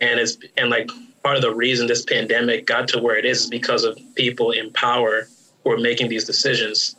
and 0.00 0.18
it's 0.18 0.38
and 0.56 0.70
like 0.70 0.90
part 1.22 1.36
of 1.36 1.42
the 1.42 1.54
reason 1.54 1.86
this 1.86 2.04
pandemic 2.04 2.66
got 2.66 2.88
to 2.88 2.98
where 2.98 3.16
it 3.16 3.24
is 3.24 3.42
is 3.42 3.50
because 3.50 3.84
of 3.84 3.98
people 4.14 4.50
in 4.50 4.72
power 4.72 5.28
who 5.62 5.72
are 5.72 5.78
making 5.78 6.08
these 6.08 6.24
decisions, 6.24 6.96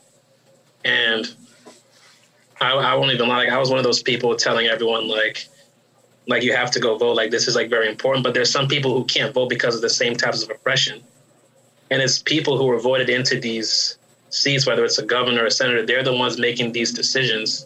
and 0.85 1.33
I, 2.61 2.71
I 2.71 2.95
won't 2.95 3.11
even 3.11 3.27
lie, 3.27 3.37
like 3.37 3.49
I 3.49 3.57
was 3.57 3.69
one 3.69 3.79
of 3.79 3.85
those 3.85 4.01
people 4.01 4.35
telling 4.35 4.67
everyone 4.67 5.07
like 5.07 5.47
like 6.27 6.43
you 6.43 6.53
have 6.53 6.69
to 6.71 6.79
go 6.79 6.97
vote 6.97 7.15
like 7.15 7.31
this 7.31 7.47
is 7.47 7.55
like 7.55 7.69
very 7.69 7.89
important 7.89 8.23
but 8.23 8.33
there's 8.33 8.51
some 8.51 8.67
people 8.67 8.93
who 8.93 9.03
can't 9.05 9.33
vote 9.33 9.49
because 9.49 9.75
of 9.75 9.81
the 9.81 9.89
same 9.89 10.15
types 10.15 10.43
of 10.43 10.49
oppression. 10.49 11.03
And 11.91 12.03
it's 12.03 12.19
people 12.19 12.55
who 12.55 12.69
are 12.69 12.79
voted 12.79 13.09
into 13.09 13.39
these 13.39 13.97
seats 14.29 14.67
whether 14.67 14.85
it's 14.85 14.99
a 14.99 15.05
governor 15.05 15.43
or 15.43 15.47
a 15.47 15.51
senator 15.51 15.83
they're 15.83 16.03
the 16.03 16.13
ones 16.13 16.37
making 16.37 16.71
these 16.71 16.93
decisions 16.93 17.65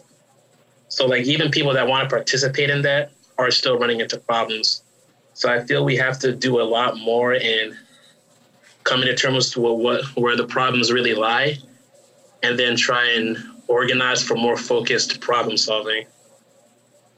so 0.94 1.06
like 1.06 1.24
even 1.24 1.50
people 1.50 1.72
that 1.72 1.88
want 1.88 2.08
to 2.08 2.14
participate 2.14 2.70
in 2.70 2.82
that 2.82 3.10
are 3.36 3.50
still 3.50 3.76
running 3.76 4.00
into 4.00 4.16
problems. 4.16 4.84
So 5.32 5.52
I 5.52 5.64
feel 5.64 5.84
we 5.84 5.96
have 5.96 6.20
to 6.20 6.30
do 6.32 6.60
a 6.60 6.62
lot 6.62 6.96
more 6.96 7.34
in 7.34 7.76
coming 8.84 9.06
to 9.06 9.16
terms 9.16 9.56
with 9.56 9.72
what 9.72 10.04
where 10.16 10.36
the 10.36 10.46
problems 10.46 10.92
really 10.92 11.14
lie, 11.14 11.58
and 12.44 12.56
then 12.56 12.76
try 12.76 13.10
and 13.10 13.36
organize 13.66 14.22
for 14.22 14.36
more 14.36 14.56
focused 14.56 15.20
problem 15.20 15.56
solving. 15.56 16.06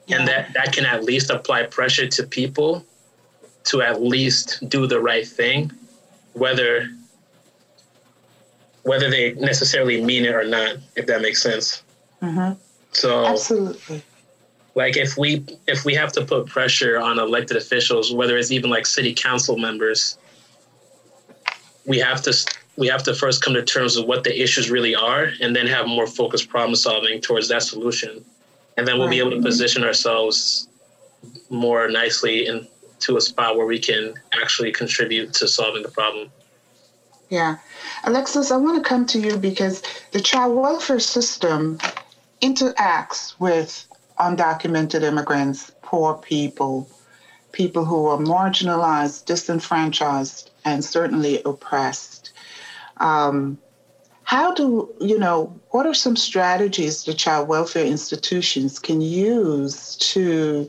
Yeah. 0.06 0.20
And 0.20 0.28
that 0.28 0.54
that 0.54 0.72
can 0.72 0.86
at 0.86 1.04
least 1.04 1.28
apply 1.28 1.64
pressure 1.64 2.08
to 2.08 2.22
people 2.22 2.82
to 3.64 3.82
at 3.82 4.00
least 4.00 4.66
do 4.70 4.86
the 4.86 5.00
right 5.00 5.28
thing, 5.28 5.70
whether 6.32 6.88
whether 8.84 9.10
they 9.10 9.34
necessarily 9.34 10.02
mean 10.02 10.24
it 10.24 10.34
or 10.34 10.44
not, 10.44 10.76
if 10.94 11.04
that 11.08 11.20
makes 11.20 11.42
sense. 11.42 11.82
Mm-hmm. 12.22 12.58
So 12.96 13.26
Absolutely. 13.26 14.02
like 14.74 14.96
if 14.96 15.18
we 15.18 15.44
if 15.66 15.84
we 15.84 15.92
have 15.94 16.12
to 16.12 16.24
put 16.24 16.46
pressure 16.46 16.98
on 16.98 17.18
elected 17.18 17.58
officials, 17.58 18.10
whether 18.10 18.38
it's 18.38 18.50
even 18.50 18.70
like 18.70 18.86
city 18.86 19.12
council 19.12 19.58
members, 19.58 20.16
we 21.84 21.98
have 21.98 22.22
to 22.22 22.32
we 22.76 22.86
have 22.86 23.02
to 23.02 23.14
first 23.14 23.42
come 23.42 23.52
to 23.52 23.62
terms 23.62 23.98
with 23.98 24.06
what 24.06 24.24
the 24.24 24.42
issues 24.42 24.70
really 24.70 24.94
are, 24.94 25.30
and 25.42 25.54
then 25.54 25.66
have 25.66 25.86
more 25.86 26.06
focused 26.06 26.48
problem 26.48 26.74
solving 26.74 27.20
towards 27.20 27.48
that 27.48 27.62
solution, 27.62 28.24
and 28.78 28.88
then 28.88 28.98
we'll 28.98 29.10
be 29.10 29.18
able 29.18 29.32
to 29.32 29.42
position 29.42 29.84
ourselves 29.84 30.66
more 31.50 31.90
nicely 31.90 32.46
into 32.46 33.18
a 33.18 33.20
spot 33.20 33.58
where 33.58 33.66
we 33.66 33.78
can 33.78 34.14
actually 34.32 34.72
contribute 34.72 35.34
to 35.34 35.46
solving 35.46 35.82
the 35.82 35.90
problem. 35.90 36.30
Yeah. 37.28 37.56
Alexis, 38.04 38.50
I 38.50 38.56
want 38.56 38.82
to 38.82 38.88
come 38.88 39.04
to 39.06 39.18
you 39.18 39.36
because 39.36 39.82
the 40.12 40.20
child 40.20 40.56
welfare 40.56 41.00
system 41.00 41.78
interacts 42.40 43.38
with 43.38 43.86
undocumented 44.18 45.02
immigrants, 45.02 45.72
poor 45.82 46.14
people, 46.14 46.88
people 47.52 47.84
who 47.84 48.06
are 48.06 48.18
marginalized, 48.18 49.24
disenfranchised, 49.24 50.50
and 50.64 50.84
certainly 50.84 51.42
oppressed. 51.44 52.32
Um, 52.98 53.58
how 54.24 54.52
do, 54.54 54.92
you 55.00 55.18
know, 55.18 55.58
what 55.70 55.86
are 55.86 55.94
some 55.94 56.16
strategies 56.16 57.04
the 57.04 57.14
child 57.14 57.48
welfare 57.48 57.84
institutions 57.84 58.78
can 58.78 59.00
use 59.00 59.96
to 59.96 60.68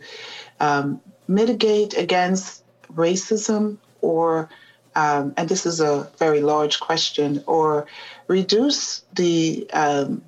um, 0.60 1.02
mitigate 1.28 1.98
against 1.98 2.64
racism 2.94 3.78
or 4.02 4.50
um, 4.98 5.36
and 5.38 5.48
this 5.48 5.68
is 5.68 5.80
a 5.80 6.10
very 6.18 6.42
large 6.42 6.80
question, 6.80 7.44
or 7.46 7.86
reduce 8.28 9.04
the 9.14 9.70
um, 9.72 10.24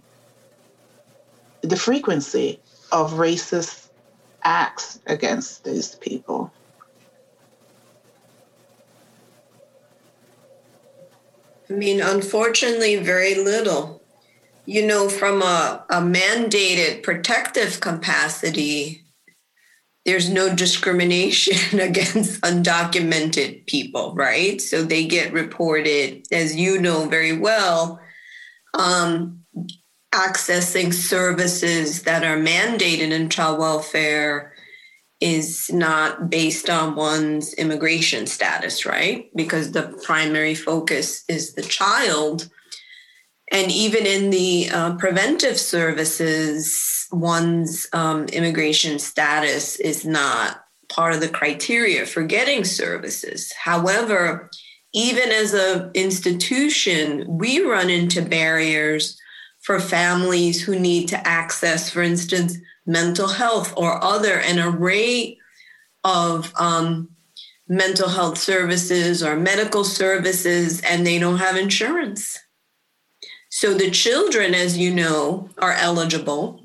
the 1.61 1.75
frequency 1.75 2.59
of 2.91 3.13
racist 3.13 3.89
acts 4.43 4.99
against 5.05 5.63
these 5.63 5.95
people. 5.95 6.51
I 11.69 11.73
mean, 11.73 12.01
unfortunately, 12.01 12.95
very 12.95 13.35
little. 13.35 14.01
You 14.65 14.85
know, 14.85 15.09
from 15.09 15.41
a, 15.41 15.85
a 15.89 15.97
mandated 15.97 17.03
protective 17.03 17.79
capacity, 17.79 19.03
there's 20.05 20.29
no 20.29 20.53
discrimination 20.55 21.79
against 21.79 22.41
undocumented 22.41 23.65
people, 23.67 24.13
right? 24.15 24.59
So 24.61 24.83
they 24.83 25.05
get 25.05 25.33
reported, 25.33 26.25
as 26.31 26.55
you 26.55 26.79
know 26.79 27.07
very 27.07 27.37
well, 27.37 27.99
um, 28.73 29.38
accessing 30.13 30.93
services 30.93 32.03
that 32.03 32.23
are 32.23 32.37
mandated 32.37 33.11
in 33.11 33.29
child 33.29 33.59
welfare 33.59 34.53
is 35.19 35.69
not 35.71 36.29
based 36.29 36.69
on 36.69 36.95
one's 36.95 37.53
immigration 37.55 38.25
status, 38.25 38.85
right? 38.85 39.29
Because 39.35 39.71
the 39.71 39.99
primary 40.03 40.55
focus 40.55 41.23
is 41.27 41.53
the 41.53 41.61
child. 41.61 42.49
And 43.51 43.71
even 43.71 44.05
in 44.05 44.29
the 44.29 44.69
uh, 44.71 44.95
preventive 44.95 45.59
services, 45.59 47.07
one's 47.11 47.87
um, 47.91 48.25
immigration 48.25 48.97
status 48.97 49.75
is 49.75 50.05
not 50.05 50.63
part 50.87 51.13
of 51.13 51.19
the 51.19 51.29
criteria 51.29 52.05
for 52.05 52.23
getting 52.23 52.63
services. 52.63 53.51
However, 53.53 54.49
even 54.93 55.29
as 55.29 55.53
an 55.53 55.91
institution, 55.93 57.25
we 57.27 57.61
run 57.61 57.89
into 57.89 58.21
barriers 58.21 59.19
for 59.59 59.79
families 59.79 60.63
who 60.63 60.79
need 60.79 61.07
to 61.09 61.27
access, 61.27 61.89
for 61.89 62.01
instance, 62.01 62.57
mental 62.85 63.27
health 63.27 63.73
or 63.77 64.03
other 64.03 64.39
an 64.39 64.59
array 64.59 65.37
of 66.03 66.53
um, 66.55 67.09
mental 67.67 68.09
health 68.09 68.37
services 68.37 69.21
or 69.21 69.35
medical 69.35 69.83
services, 69.83 70.81
and 70.81 71.05
they 71.05 71.19
don't 71.19 71.37
have 71.37 71.55
insurance. 71.55 72.37
So 73.49 73.73
the 73.73 73.91
children, 73.91 74.53
as 74.53 74.77
you 74.77 74.93
know, 74.93 75.49
are 75.57 75.73
eligible, 75.73 76.63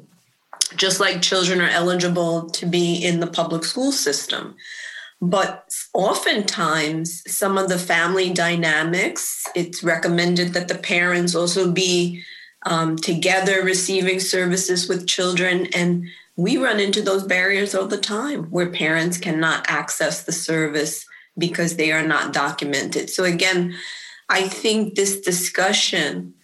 just 0.76 1.00
like 1.00 1.22
children 1.22 1.61
are 1.61 1.68
eligible 1.68 2.48
to 2.50 2.66
be 2.66 2.94
in 2.94 3.20
the 3.20 3.26
public 3.26 3.64
school 3.64 3.92
system. 3.92 4.54
But 5.20 5.70
oftentimes, 5.94 7.22
some 7.30 7.57
of 7.57 7.68
the 7.68 7.78
family 7.78 8.33
dynamics, 8.33 9.44
it's 9.54 9.83
recommended 9.83 10.52
that 10.52 10.68
the 10.68 10.74
parents 10.74 11.35
also 11.35 11.70
be 11.70 12.22
um, 12.64 12.96
together 12.96 13.62
receiving 13.62 14.20
services 14.20 14.88
with 14.88 15.07
children. 15.07 15.66
And 15.74 16.07
we 16.37 16.57
run 16.57 16.81
into 16.81 17.03
those 17.03 17.24
barriers 17.24 17.74
all 17.74 17.87
the 17.87 17.98
time 17.98 18.44
where 18.44 18.70
parents 18.70 19.18
cannot 19.18 19.64
access 19.68 20.24
the 20.24 20.33
service 20.33 21.07
because 21.37 21.77
they 21.77 21.92
are 21.92 22.07
not 22.07 22.33
documented. 22.33 23.11
So, 23.11 23.24
again, 23.24 23.74
I 24.29 24.48
think 24.48 24.94
this 24.94 25.20
discussion, 25.20 26.35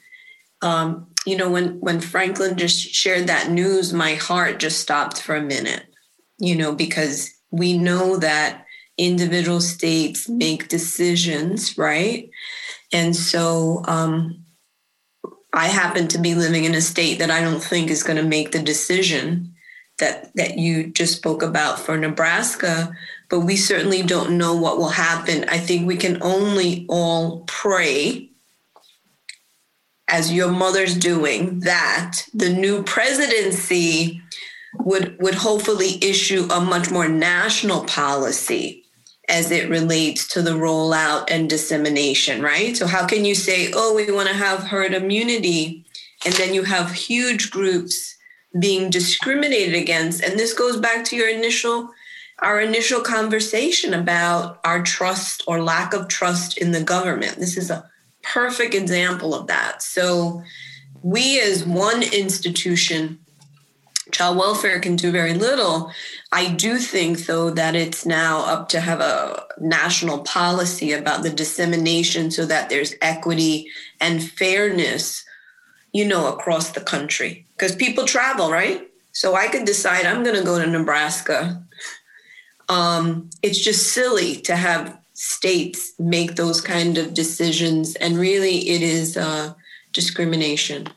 um, 0.62 1.06
you 1.26 1.37
know, 1.37 1.50
when, 1.50 1.80
when 1.80 2.00
Franklin 2.00 2.56
just 2.56 2.78
shared 2.78 3.26
that 3.26 3.50
news, 3.50 3.92
my 3.92 4.14
heart 4.14 4.59
just 4.59 4.80
stopped 4.80 5.22
for 5.22 5.37
a 5.37 5.42
minute, 5.42 5.87
you 6.38 6.54
know, 6.56 6.74
because 6.74 7.33
we 7.50 7.76
know 7.78 8.16
that 8.18 8.66
individual 8.98 9.61
states 9.61 10.28
make 10.28 10.68
decisions, 10.68 11.78
right? 11.78 12.30
And 12.92 13.16
so, 13.16 13.83
um, 13.87 14.39
I 15.52 15.66
happen 15.66 16.08
to 16.08 16.18
be 16.18 16.34
living 16.34 16.64
in 16.64 16.74
a 16.74 16.80
state 16.80 17.18
that 17.18 17.30
I 17.30 17.40
don't 17.40 17.62
think 17.62 17.90
is 17.90 18.02
going 18.02 18.16
to 18.18 18.22
make 18.22 18.52
the 18.52 18.62
decision 18.62 19.54
that 19.98 20.34
that 20.34 20.58
you 20.58 20.88
just 20.88 21.16
spoke 21.16 21.42
about 21.42 21.78
for 21.78 21.96
Nebraska, 21.96 22.96
but 23.28 23.40
we 23.40 23.56
certainly 23.56 24.02
don't 24.02 24.38
know 24.38 24.54
what 24.54 24.78
will 24.78 24.88
happen. 24.88 25.44
I 25.48 25.58
think 25.58 25.86
we 25.86 25.96
can 25.96 26.22
only 26.22 26.86
all 26.88 27.44
pray 27.46 28.30
as 30.08 30.32
your 30.32 30.50
mother's 30.50 30.96
doing 30.96 31.60
that 31.60 32.22
the 32.34 32.48
new 32.48 32.82
presidency 32.82 34.20
would 34.74 35.16
would 35.20 35.34
hopefully 35.34 35.98
issue 36.02 36.48
a 36.50 36.60
much 36.60 36.90
more 36.90 37.08
national 37.08 37.84
policy 37.84 38.84
as 39.30 39.50
it 39.50 39.70
relates 39.70 40.26
to 40.28 40.42
the 40.42 40.50
rollout 40.50 41.30
and 41.30 41.48
dissemination, 41.48 42.42
right? 42.42 42.76
So, 42.76 42.86
how 42.86 43.06
can 43.06 43.24
you 43.24 43.34
say, 43.34 43.70
oh, 43.74 43.94
we 43.94 44.10
want 44.10 44.28
to 44.28 44.34
have 44.34 44.64
herd 44.64 44.92
immunity, 44.92 45.84
and 46.24 46.34
then 46.34 46.52
you 46.52 46.64
have 46.64 46.90
huge 46.90 47.50
groups 47.50 48.16
being 48.58 48.90
discriminated 48.90 49.74
against? 49.74 50.22
And 50.22 50.38
this 50.38 50.52
goes 50.52 50.76
back 50.78 51.04
to 51.06 51.16
your 51.16 51.28
initial, 51.28 51.90
our 52.40 52.60
initial 52.60 53.00
conversation 53.00 53.94
about 53.94 54.60
our 54.64 54.82
trust 54.82 55.44
or 55.46 55.62
lack 55.62 55.94
of 55.94 56.08
trust 56.08 56.58
in 56.58 56.72
the 56.72 56.82
government. 56.82 57.36
This 57.36 57.56
is 57.56 57.70
a 57.70 57.88
perfect 58.22 58.74
example 58.74 59.34
of 59.34 59.46
that. 59.46 59.80
So, 59.80 60.42
we 61.02 61.40
as 61.40 61.64
one 61.64 62.02
institution 62.02 63.20
child 64.11 64.37
welfare 64.37 64.81
can 64.81 64.96
do 64.96 65.11
very 65.11 65.35
little. 65.35 65.92
I 66.33 66.51
do 66.51 66.79
think, 66.79 67.27
though, 67.27 67.51
that 67.51 67.75
it's 67.75 68.07
now 68.07 68.40
up 68.44 68.68
to 68.70 68.81
have 68.81 69.01
a 69.01 69.44
national 69.59 70.20
policy 70.20 70.92
about 70.92 71.23
the 71.23 71.31
dissemination 71.31 72.31
so 72.31 72.46
that 72.46 72.68
there's 72.68 72.94
equity 73.01 73.68
and 74.01 74.23
fairness, 74.23 75.25
you 75.92 76.05
know, 76.05 76.33
across 76.33 76.70
the 76.70 76.81
country. 76.81 77.46
Because 77.57 77.75
people 77.75 78.05
travel, 78.05 78.51
right? 78.51 78.88
So 79.12 79.35
I 79.35 79.49
could 79.49 79.64
decide 79.64 80.07
I'm 80.07 80.23
going 80.23 80.37
to 80.37 80.44
go 80.44 80.59
to 80.59 80.66
Nebraska. 80.66 81.62
Um, 82.68 83.31
it's 83.42 83.59
just 83.59 83.92
silly 83.92 84.37
to 84.42 84.57
have 84.57 84.99
states 85.14 85.92
make 85.99 86.37
those 86.37 86.61
kind 86.61 86.96
of 86.96 87.12
decisions. 87.12 87.96
And 87.96 88.16
really, 88.16 88.68
it 88.70 88.83
is 88.83 89.16
uh, 89.16 89.55
discrimination. 89.92 90.88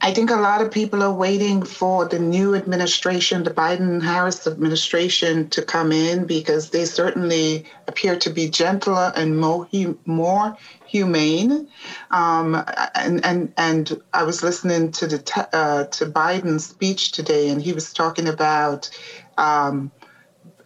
I 0.00 0.12
think 0.12 0.30
a 0.30 0.36
lot 0.36 0.62
of 0.62 0.70
people 0.70 1.02
are 1.02 1.12
waiting 1.12 1.62
for 1.62 2.06
the 2.06 2.18
new 2.18 2.54
administration, 2.54 3.44
the 3.44 3.50
Biden 3.50 4.02
Harris 4.02 4.46
administration, 4.46 5.48
to 5.50 5.62
come 5.62 5.90
in 5.92 6.26
because 6.26 6.70
they 6.70 6.84
certainly 6.84 7.64
appear 7.88 8.18
to 8.18 8.30
be 8.30 8.48
gentler 8.48 9.12
and 9.16 9.38
more, 9.38 9.68
more 10.04 10.56
humane. 10.86 11.68
Um, 12.10 12.62
and, 12.94 13.24
and, 13.24 13.52
and 13.56 14.02
I 14.12 14.22
was 14.24 14.42
listening 14.42 14.92
to, 14.92 15.06
the, 15.06 15.48
uh, 15.52 15.84
to 15.84 16.06
Biden's 16.06 16.66
speech 16.66 17.12
today, 17.12 17.48
and 17.48 17.60
he 17.60 17.72
was 17.72 17.92
talking 17.92 18.28
about 18.28 18.90
um, 19.38 19.90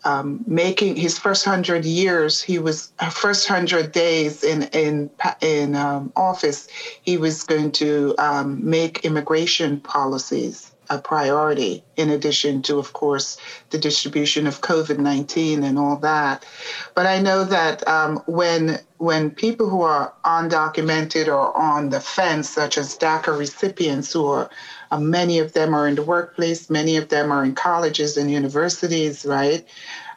um, 0.04 0.42
making 0.46 0.96
his 0.96 1.18
first 1.18 1.44
hundred 1.44 1.84
years, 1.84 2.42
he 2.42 2.58
was 2.58 2.92
uh, 2.98 3.10
first 3.10 3.46
hundred 3.46 3.92
days 3.92 4.42
in 4.42 4.64
in 4.72 5.10
in 5.40 5.74
um, 5.74 6.12
office, 6.16 6.68
he 7.02 7.16
was 7.16 7.42
going 7.44 7.72
to 7.72 8.14
um, 8.18 8.68
make 8.68 9.04
immigration 9.04 9.80
policies 9.80 10.69
a 10.90 10.98
priority, 10.98 11.84
in 11.96 12.10
addition 12.10 12.62
to, 12.62 12.78
of 12.78 12.92
course, 12.92 13.38
the 13.70 13.78
distribution 13.78 14.46
of 14.46 14.60
COVID 14.60 14.98
19 14.98 15.62
and 15.62 15.78
all 15.78 15.96
that. 15.98 16.44
But 16.94 17.06
I 17.06 17.20
know 17.20 17.44
that 17.44 17.86
um, 17.88 18.18
when, 18.26 18.80
when 18.98 19.30
people 19.30 19.68
who 19.68 19.82
are 19.82 20.12
undocumented 20.24 21.28
or 21.28 21.56
on 21.56 21.90
the 21.90 22.00
fence, 22.00 22.50
such 22.50 22.76
as 22.76 22.98
DACA 22.98 23.38
recipients, 23.38 24.12
who 24.12 24.26
are 24.26 24.50
uh, 24.90 24.98
many 24.98 25.38
of 25.38 25.52
them 25.52 25.74
are 25.74 25.86
in 25.86 25.94
the 25.94 26.02
workplace, 26.02 26.68
many 26.68 26.96
of 26.96 27.08
them 27.08 27.30
are 27.30 27.44
in 27.44 27.54
colleges 27.54 28.16
and 28.16 28.30
universities, 28.30 29.24
right? 29.24 29.64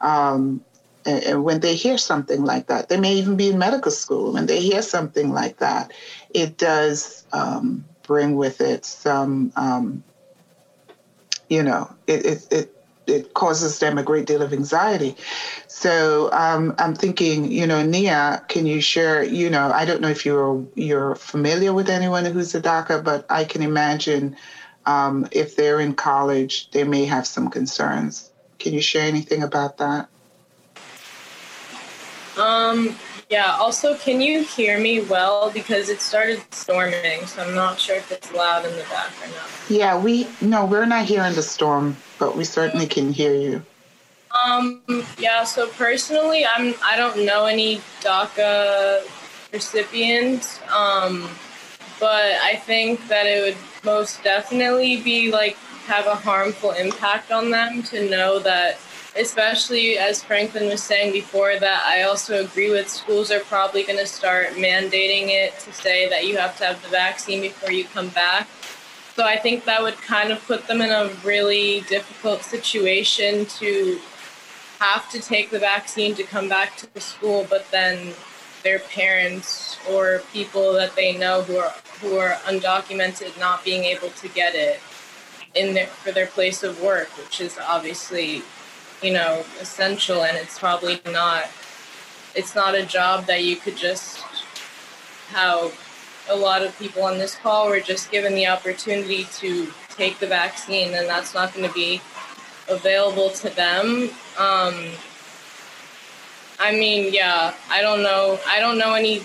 Um, 0.02 0.66
and, 1.06 1.44
when 1.44 1.60
they 1.60 1.76
hear 1.76 1.98
something 1.98 2.44
like 2.44 2.68
that, 2.68 2.90
they 2.90 3.00
may 3.00 3.14
even 3.14 3.36
be 3.36 3.50
in 3.50 3.60
medical 3.60 3.92
school. 3.92 4.34
When 4.34 4.46
they 4.48 4.60
hear 4.60 4.82
something 4.82 5.32
like 5.32 5.58
that, 5.58 5.92
it 6.34 6.58
does 6.58 7.26
um, 7.34 7.86
bring 8.04 8.36
with 8.36 8.62
it 8.62 8.86
some, 8.86 9.52
um, 9.56 10.04
you 11.54 11.62
know, 11.62 11.88
it, 12.08 12.26
it, 12.26 12.48
it, 12.52 12.76
it 13.06 13.34
causes 13.36 13.78
them 13.80 13.98
a 13.98 14.04
great 14.04 14.26
deal 14.26 14.42
of 14.42 14.54
anxiety. 14.54 15.16
So 15.68 16.32
um, 16.32 16.74
I'm 16.80 16.96
thinking, 16.96 17.52
you 17.52 17.68
know, 17.68 17.84
Nia, 17.84 18.44
can 18.48 18.66
you 18.66 18.82
share? 18.82 19.24
You 19.24 19.50
know, 19.50 19.72
I 19.72 19.86
don't 19.86 20.02
know 20.02 20.10
if 20.10 20.26
you're 20.26 20.66
you're 20.76 21.16
familiar 21.16 21.74
with 21.74 21.90
anyone 21.90 22.26
who's 22.26 22.56
a 22.56 22.62
DACA, 22.62 23.04
but 23.04 23.26
I 23.30 23.44
can 23.44 23.62
imagine 23.62 24.36
um, 24.86 25.28
if 25.32 25.56
they're 25.56 25.80
in 25.80 25.94
college, 25.94 26.70
they 26.72 26.84
may 26.86 27.06
have 27.06 27.28
some 27.28 27.50
concerns. 27.50 28.32
Can 28.58 28.74
you 28.74 28.82
share 28.82 29.08
anything 29.08 29.44
about 29.44 29.78
that? 29.78 30.08
Um, 32.38 32.96
yeah, 33.30 33.56
also, 33.60 33.96
can 33.98 34.22
you 34.22 34.44
hear 34.44 34.80
me 34.80 35.02
well? 35.02 35.50
Because 35.52 35.90
it 35.90 36.02
started 36.02 36.42
storming, 36.52 37.26
so 37.26 37.44
I'm 37.44 37.56
not 37.56 37.80
sure 37.80 37.96
if 37.96 38.12
it's 38.12 38.32
loud 38.34 38.66
in 38.66 38.72
the 38.72 38.84
back 38.84 39.12
or 39.22 39.28
not. 39.28 39.50
Yeah, 39.70 40.00
we, 40.00 40.28
no, 40.42 40.66
we're 40.66 40.86
not 40.86 41.06
hearing 41.06 41.34
the 41.34 41.42
storm, 41.42 41.96
but 42.20 42.36
we 42.36 42.44
certainly 42.44 42.86
can 42.86 43.12
hear 43.12 43.34
you. 43.34 43.64
Um, 44.46 44.82
yeah, 45.18 45.44
so 45.44 45.68
personally, 45.70 46.46
I'm, 46.46 46.74
I 46.84 46.98
don't 46.98 47.26
know 47.26 47.46
any 47.46 47.78
DACA 48.02 49.04
recipients, 49.52 50.60
um, 50.72 51.30
but 52.00 52.34
I 52.42 52.56
think 52.56 53.08
that 53.08 53.26
it 53.26 53.42
would 53.44 53.58
most 53.86 54.24
definitely 54.24 55.02
be 55.02 55.32
like 55.32 55.56
have 55.86 56.08
a 56.08 56.16
harmful 56.16 56.72
impact 56.72 57.32
on 57.32 57.52
them 57.52 57.84
to 57.84 58.10
know 58.10 58.40
that 58.40 58.80
especially 59.16 59.98
as 59.98 60.24
Franklin 60.24 60.68
was 60.68 60.82
saying 60.82 61.14
before, 61.14 61.60
that 61.60 61.84
I 61.86 62.04
also 62.04 62.44
agree 62.44 62.72
with 62.72 62.90
schools 62.90 63.32
are 63.32 63.42
probably 63.42 63.84
going 63.84 64.00
to 64.00 64.08
start 64.08 64.50
mandating 64.50 65.30
it 65.30 65.58
to 65.60 65.74
say 65.74 66.10
that 66.10 66.26
you 66.26 66.38
have 66.38 66.58
to 66.58 66.66
have 66.66 66.82
the 66.82 66.90
vaccine 66.90 67.42
before 67.42 67.72
you 67.72 67.86
come 67.86 68.10
back. 68.10 68.48
So 69.16 69.24
I 69.24 69.38
think 69.38 69.66
that 69.66 69.84
would 69.84 69.98
kind 69.98 70.32
of 70.32 70.44
put 70.48 70.68
them 70.68 70.82
in 70.82 70.90
a 70.90 71.14
really 71.24 71.82
difficult 71.82 72.42
situation 72.42 73.46
to 73.46 74.00
have 74.80 75.10
to 75.12 75.20
take 75.22 75.52
the 75.52 75.60
vaccine 75.60 76.16
to 76.16 76.24
come 76.24 76.50
back 76.50 76.76
to 76.78 76.92
the 76.94 77.00
school, 77.00 77.46
but 77.50 77.70
then 77.70 78.14
their 78.64 78.80
parents 78.80 79.78
or 79.92 80.24
people 80.32 80.74
that 80.74 80.96
they 80.96 81.18
know 81.18 81.44
who 81.44 81.58
are 81.58 81.74
who 82.02 82.18
are 82.18 82.34
undocumented 82.46 83.38
not 83.40 83.64
being 83.64 83.84
able 83.84 84.10
to 84.10 84.28
get 84.30 84.56
it 84.56 84.80
in 85.54 85.74
their 85.74 85.88
for 85.88 86.12
their 86.12 86.28
place 86.28 86.64
of 86.64 86.82
work, 86.82 87.10
which 87.18 87.40
is 87.40 87.60
obviously 87.60 88.42
you 89.04 89.14
know, 89.14 89.44
essential 89.62 90.24
and 90.24 90.38
it's 90.38 90.58
probably 90.58 91.00
not 91.12 91.46
it's 92.36 92.56
not 92.56 92.74
a 92.74 92.84
job 92.86 93.26
that 93.26 93.44
you 93.44 93.56
could 93.56 93.78
just 93.78 94.20
how 95.30 95.72
a 96.30 96.36
lot 96.36 96.62
of 96.62 96.78
people 96.80 97.04
on 97.04 97.18
this 97.18 97.36
call 97.36 97.70
were 97.70 97.80
just 97.80 98.10
given 98.10 98.34
the 98.34 98.48
opportunity 98.48 99.26
to 99.26 99.68
take 99.90 100.18
the 100.20 100.28
vaccine 100.28 100.94
and 100.94 101.08
that's 101.08 101.34
not 101.34 101.54
going 101.54 101.68
to 101.68 101.74
be 101.74 102.02
available 102.70 103.30
to 103.30 103.50
them. 103.50 104.10
Um, 104.40 104.74
i 106.60 106.72
mean 106.72 107.14
yeah 107.14 107.54
i 107.70 107.82
don't 107.82 108.04
know 108.04 108.40
i 108.48 108.60
don't 108.60 108.78
know 108.78 108.94
any 108.94 109.22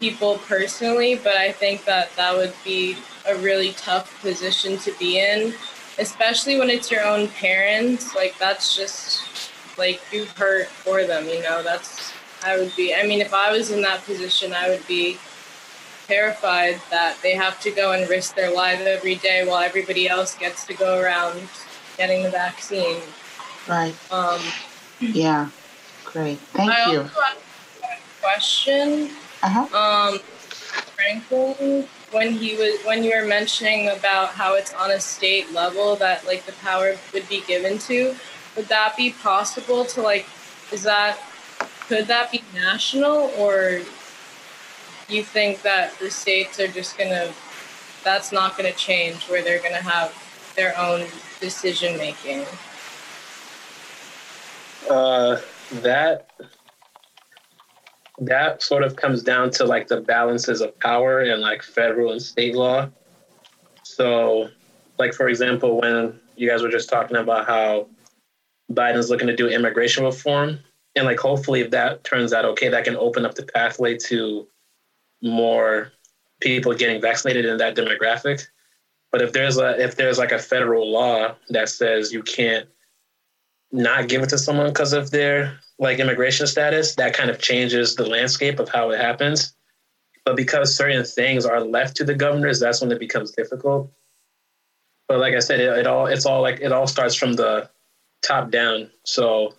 people 0.00 0.38
personally 0.46 1.14
but 1.16 1.36
i 1.36 1.50
think 1.52 1.84
that 1.84 2.08
that 2.16 2.34
would 2.34 2.54
be 2.64 2.96
a 3.28 3.36
really 3.38 3.72
tough 3.72 4.20
position 4.20 4.78
to 4.78 4.92
be 4.98 5.18
in 5.18 5.52
especially 5.98 6.58
when 6.58 6.70
it's 6.70 6.90
your 6.90 7.04
own 7.04 7.28
parents 7.28 8.14
like 8.14 8.38
that's 8.38 8.76
just 8.76 9.50
like 9.78 10.00
you 10.12 10.24
hurt 10.36 10.66
for 10.66 11.04
them 11.04 11.26
you 11.26 11.42
know? 11.42 11.62
That's 11.62 12.12
i 12.44 12.58
would 12.58 12.74
be 12.76 12.94
i 12.94 13.06
mean 13.06 13.20
if 13.20 13.32
i 13.32 13.50
was 13.50 13.70
in 13.70 13.80
that 13.82 14.04
position 14.04 14.52
i 14.52 14.68
would 14.68 14.86
be 14.86 15.16
terrified 16.06 16.80
that 16.90 17.16
they 17.22 17.34
have 17.34 17.60
to 17.60 17.70
go 17.70 17.92
and 17.92 18.08
risk 18.08 18.34
their 18.36 18.54
life 18.54 18.80
every 18.80 19.16
day 19.16 19.46
while 19.46 19.62
everybody 19.62 20.08
else 20.08 20.36
gets 20.36 20.64
to 20.66 20.74
go 20.74 21.00
around 21.00 21.42
getting 21.96 22.22
the 22.22 22.30
vaccine. 22.30 23.00
Right. 23.68 23.94
Um 24.12 24.40
yeah. 25.00 25.50
Great. 26.04 26.38
Thank 26.52 26.70
I 26.70 26.92
you. 26.92 27.00
also 27.00 27.20
have 27.20 27.38
a 27.82 28.20
question. 28.20 29.10
Uh-huh. 29.42 29.76
um 29.76 30.18
franklin 30.94 31.88
when 32.12 32.32
he 32.32 32.56
was 32.56 32.80
when 32.84 33.02
you 33.02 33.12
were 33.16 33.26
mentioning 33.26 33.88
about 33.88 34.28
how 34.28 34.54
it's 34.54 34.72
on 34.74 34.90
a 34.90 35.00
state 35.00 35.52
level 35.52 35.96
that 35.96 36.24
like 36.26 36.44
the 36.46 36.52
power 36.52 36.94
would 37.12 37.28
be 37.28 37.42
given 37.46 37.78
to 37.78 38.14
would 38.56 38.66
that 38.66 38.96
be 38.96 39.10
possible 39.10 39.84
to 39.84 40.00
like 40.00 40.26
is 40.72 40.84
that 40.84 41.18
could 41.88 42.06
that 42.06 42.30
be 42.30 42.42
national 42.54 43.30
or 43.38 43.80
you 45.08 45.22
think 45.22 45.62
that 45.62 45.96
the 45.98 46.10
states 46.10 46.58
are 46.60 46.68
just 46.68 46.96
gonna 46.96 47.32
that's 48.04 48.32
not 48.32 48.56
gonna 48.56 48.72
change 48.72 49.24
where 49.24 49.42
they're 49.42 49.62
gonna 49.62 49.76
have 49.76 50.14
their 50.54 50.78
own 50.78 51.06
decision 51.40 51.96
making 51.98 52.44
uh 54.88 55.40
that 55.72 56.30
that 58.18 58.62
sort 58.62 58.82
of 58.82 58.96
comes 58.96 59.22
down 59.22 59.50
to 59.50 59.64
like 59.64 59.88
the 59.88 60.00
balances 60.00 60.60
of 60.60 60.78
power 60.80 61.20
and 61.20 61.42
like 61.42 61.62
federal 61.62 62.12
and 62.12 62.22
state 62.22 62.54
law. 62.54 62.88
So, 63.82 64.48
like 64.98 65.12
for 65.12 65.28
example, 65.28 65.80
when 65.80 66.18
you 66.36 66.48
guys 66.48 66.62
were 66.62 66.70
just 66.70 66.88
talking 66.88 67.16
about 67.16 67.46
how 67.46 67.88
Biden's 68.72 69.10
looking 69.10 69.26
to 69.28 69.36
do 69.36 69.48
immigration 69.48 70.04
reform, 70.04 70.58
and 70.94 71.04
like 71.04 71.18
hopefully 71.18 71.60
if 71.60 71.70
that 71.70 72.04
turns 72.04 72.32
out 72.32 72.44
okay, 72.44 72.68
that 72.68 72.84
can 72.84 72.96
open 72.96 73.26
up 73.26 73.34
the 73.34 73.44
pathway 73.44 73.96
to 73.98 74.48
more 75.22 75.92
people 76.40 76.74
getting 76.74 77.00
vaccinated 77.00 77.44
in 77.44 77.58
that 77.58 77.76
demographic. 77.76 78.46
But 79.12 79.22
if 79.22 79.32
there's 79.32 79.58
a 79.58 79.80
if 79.82 79.96
there's 79.96 80.18
like 80.18 80.32
a 80.32 80.38
federal 80.38 80.90
law 80.90 81.34
that 81.50 81.68
says 81.68 82.12
you 82.12 82.22
can't 82.22 82.68
not 83.76 84.08
give 84.08 84.22
it 84.22 84.30
to 84.30 84.38
someone 84.38 84.68
because 84.68 84.92
of 84.92 85.10
their 85.10 85.58
like 85.78 85.98
immigration 85.98 86.46
status, 86.46 86.94
that 86.94 87.14
kind 87.14 87.30
of 87.30 87.38
changes 87.38 87.94
the 87.94 88.06
landscape 88.06 88.58
of 88.58 88.68
how 88.68 88.90
it 88.90 89.00
happens. 89.00 89.54
But 90.24 90.36
because 90.36 90.74
certain 90.74 91.04
things 91.04 91.46
are 91.46 91.60
left 91.60 91.96
to 91.96 92.04
the 92.04 92.14
governors, 92.14 92.58
that's 92.58 92.80
when 92.80 92.90
it 92.90 92.98
becomes 92.98 93.30
difficult. 93.30 93.92
But 95.06 95.20
like 95.20 95.34
I 95.34 95.38
said, 95.38 95.60
it, 95.60 95.78
it 95.78 95.86
all 95.86 96.06
it's 96.06 96.26
all 96.26 96.42
like 96.42 96.60
it 96.60 96.72
all 96.72 96.86
starts 96.86 97.14
from 97.14 97.34
the 97.34 97.70
top 98.22 98.50
down. 98.50 98.90
So 99.04 99.54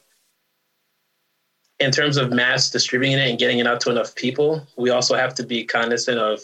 in 1.79 1.91
terms 1.91 2.17
of 2.17 2.33
mass 2.33 2.69
distributing 2.69 3.19
it 3.19 3.29
and 3.29 3.39
getting 3.39 3.59
it 3.59 3.67
out 3.67 3.79
to 3.81 3.91
enough 3.91 4.15
people, 4.15 4.65
we 4.77 4.89
also 4.89 5.15
have 5.15 5.35
to 5.35 5.43
be 5.43 5.63
cognizant 5.63 6.17
of 6.17 6.41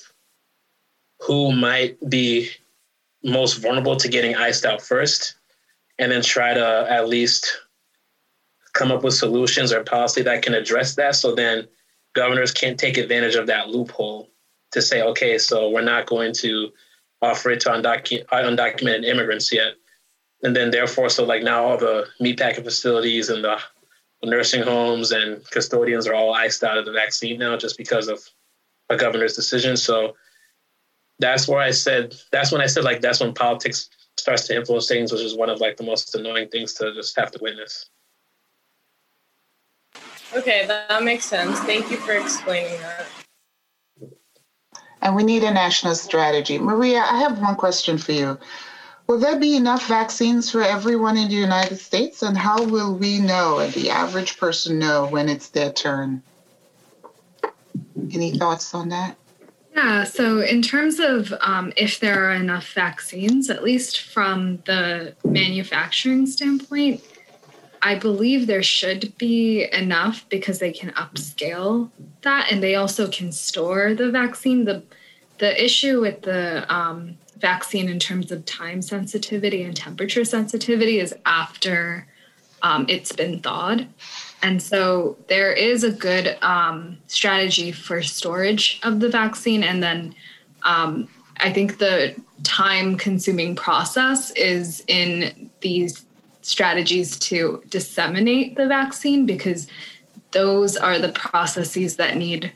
who 1.20 1.52
might 1.52 1.98
be 2.10 2.50
most 3.24 3.56
vulnerable 3.56 3.96
to 3.96 4.08
getting 4.08 4.36
iced 4.36 4.66
out 4.66 4.82
first, 4.82 5.36
and 5.98 6.12
then 6.12 6.22
try 6.22 6.54
to 6.54 6.86
at 6.90 7.08
least 7.08 7.63
come 8.74 8.92
up 8.92 9.04
with 9.04 9.14
solutions 9.14 9.72
or 9.72 9.84
policy 9.84 10.22
that 10.24 10.42
can 10.42 10.54
address 10.54 10.96
that. 10.96 11.16
So 11.16 11.34
then 11.36 11.68
governors 12.14 12.52
can't 12.52 12.80
take 12.80 12.98
advantage 12.98 13.36
of 13.36 13.48
that 13.48 13.70
loophole 13.70 14.30
to 14.72 14.82
say, 14.82 15.02
okay, 15.02 15.38
so 15.38 15.70
we're 15.70 15.82
not 15.82 16.08
going 16.08 16.34
to 16.34 16.70
offer 17.22 17.52
it 17.52 17.62
to 17.62 17.70
undocu- 17.70 18.26
undocumented 18.28 19.06
immigrants 19.06 19.54
yet. 19.54 19.74
And 20.42 20.56
then 20.56 20.72
therefore, 20.72 21.10
so 21.10 21.24
like 21.24 21.44
now 21.44 21.64
all 21.64 21.78
the 21.78 22.08
meatpacking 22.22 22.64
facilities 22.64 23.30
and 23.30 23.44
the 23.44 23.60
nursing 24.24 24.64
homes 24.64 25.12
and 25.12 25.44
custodians 25.52 26.08
are 26.08 26.14
all 26.14 26.34
iced 26.34 26.64
out 26.64 26.78
of 26.78 26.86
the 26.86 26.92
vaccine 26.92 27.40
now 27.40 27.56
just 27.56 27.78
because 27.78 28.08
of 28.08 28.20
a 28.90 28.98
governor's 28.98 29.36
decision. 29.36 29.78
So 29.78 30.16
that's 31.20 31.48
where 31.48 31.60
I 31.60 31.72
said, 31.72 32.16
that's 32.32 32.52
when 32.52 32.62
I 32.62 32.66
said 32.66 32.84
like, 32.84 33.02
that's 33.02 33.20
when 33.20 33.34
politics 33.34 33.90
starts 34.18 34.48
to 34.48 34.56
influence 34.56 34.88
things, 34.88 35.12
which 35.12 35.22
is 35.22 35.36
one 35.36 35.50
of 35.50 35.62
like 35.62 35.78
the 35.78 35.84
most 35.84 36.14
annoying 36.16 36.50
things 36.50 36.74
to 36.76 36.94
just 36.94 37.18
have 37.18 37.32
to 37.32 37.40
witness. 37.42 37.90
Okay 40.36 40.66
that 40.68 41.04
makes 41.04 41.26
sense 41.26 41.60
thank 41.62 41.90
you 41.92 41.98
for 41.98 42.14
explaining 42.14 42.80
that 42.82 43.06
And 45.04 45.18
we 45.18 45.24
need 45.24 45.44
a 45.44 45.52
national 45.52 45.96
strategy. 45.96 46.58
Maria, 46.58 47.00
I 47.00 47.20
have 47.20 47.38
one 47.38 47.58
question 47.58 47.98
for 47.98 48.14
you. 48.14 48.40
Will 49.08 49.20
there 49.20 49.38
be 49.38 49.58
enough 49.58 49.86
vaccines 49.90 50.50
for 50.50 50.64
everyone 50.64 51.18
in 51.18 51.28
the 51.28 51.36
United 51.36 51.78
States? 51.78 52.24
And 52.24 52.38
how 52.38 52.64
will 52.64 52.96
we 52.96 53.20
know, 53.20 53.60
and 53.60 53.74
the 53.74 53.90
average 53.90 54.38
person 54.38 54.80
know, 54.80 55.06
when 55.06 55.28
it's 55.28 55.50
their 55.50 55.74
turn? 55.74 56.24
Any 58.14 58.32
thoughts 58.38 58.74
on 58.74 58.88
that? 58.90 59.18
Yeah, 59.76 60.06
so 60.06 60.40
in 60.40 60.62
terms 60.62 61.00
of 61.00 61.34
um, 61.42 61.74
if 61.76 62.00
there 62.00 62.30
are 62.30 62.36
enough 62.36 62.72
vaccines, 62.74 63.50
at 63.50 63.62
least 63.62 64.00
from 64.00 64.64
the 64.66 65.16
manufacturing 65.26 66.28
standpoint, 66.28 67.02
I 67.84 67.96
believe 67.96 68.48
there 68.48 68.64
should 68.64 69.16
be 69.18 69.68
enough 69.74 70.28
because 70.30 70.60
they 70.60 70.72
can 70.72 70.92
upscale 70.92 71.92
that 72.22 72.50
and 72.50 72.64
they 72.64 72.76
also 72.76 73.10
can 73.10 73.32
store 73.32 73.94
the 73.94 74.10
vaccine. 74.10 74.66
The 74.66 74.84
the 75.40 75.62
issue 75.62 76.00
with 76.00 76.22
the 76.22 76.74
um, 76.74 77.18
vaccine 77.38 77.90
in 77.90 78.00
terms 78.00 78.32
of 78.32 78.46
time 78.46 78.82
sensitivity 78.82 79.64
and 79.64 79.76
temperature 79.76 80.24
sensitivity 80.24 81.00
is 81.00 81.14
after 81.26 82.08
um, 82.62 82.86
it's 82.88 83.12
been 83.12 83.42
thawed. 83.42 83.88
And 84.42 84.62
so 84.62 85.18
there 85.28 85.52
is 85.52 85.84
a 85.84 85.92
good 85.92 86.38
um, 86.42 86.98
strategy 87.08 87.74
for 87.74 88.02
storage 88.02 88.80
of 88.84 89.02
the 89.02 89.10
vaccine. 89.10 89.64
And 89.64 89.84
then 89.84 90.16
um, 90.64 91.10
I 91.38 91.52
think 91.52 91.80
the 91.80 92.16
time 92.44 92.96
consuming 92.96 93.56
process 93.56 94.32
is 94.32 94.84
in 94.88 95.50
these 95.60 96.06
strategies 96.46 97.18
to 97.18 97.64
disseminate 97.70 98.56
the 98.56 98.68
vaccine 98.68 99.26
because 99.26 99.68
those 100.32 100.76
are 100.76 101.00
the 101.00 101.12
processes 101.12 101.96
that 101.98 102.18
need 102.18 102.52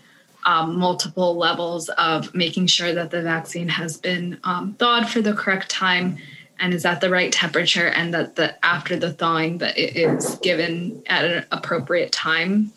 um, 0.45 0.77
multiple 0.77 1.35
levels 1.35 1.89
of 1.89 2.33
making 2.33 2.67
sure 2.67 2.93
that 2.93 3.11
the 3.11 3.21
vaccine 3.21 3.67
has 3.67 3.97
been 3.97 4.39
um, 4.43 4.73
thawed 4.75 5.09
for 5.09 5.21
the 5.21 5.33
correct 5.33 5.69
time 5.69 6.17
and 6.59 6.73
is 6.73 6.85
at 6.85 7.01
the 7.01 7.09
right 7.09 7.31
temperature 7.31 7.87
and 7.89 8.13
that 8.13 8.35
the 8.35 8.65
after 8.65 8.95
the 8.95 9.13
thawing 9.13 9.59
that 9.59 9.77
it 9.77 9.95
is 9.95 10.35
given 10.35 11.03
at 11.07 11.25
an 11.25 11.45
appropriate 11.51 12.11
time 12.11 12.71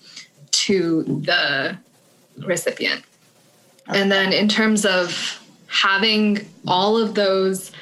to 0.50 1.02
the 1.24 1.76
recipient. 2.38 3.02
And 3.86 4.10
then 4.10 4.32
in 4.32 4.48
terms 4.48 4.84
of 4.84 5.40
having 5.68 6.46
all 6.66 6.96
of 6.96 7.14
those 7.14 7.72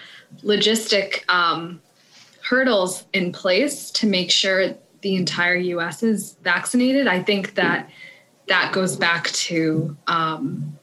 logistic 0.42 1.28
um, 1.28 1.80
hurdles 2.48 3.04
in 3.12 3.30
place 3.30 3.90
to 3.90 4.06
make 4.06 4.30
sure 4.30 4.74
the 5.02 5.16
entire 5.16 5.58
us 5.58 6.02
is 6.02 6.36
vaccinated. 6.42 7.06
I 7.06 7.22
think 7.22 7.54
that 7.54 7.90
that 8.48 8.72
goes 8.72 8.96
back 8.96 9.28
to 9.28 9.96
um, 10.06 10.78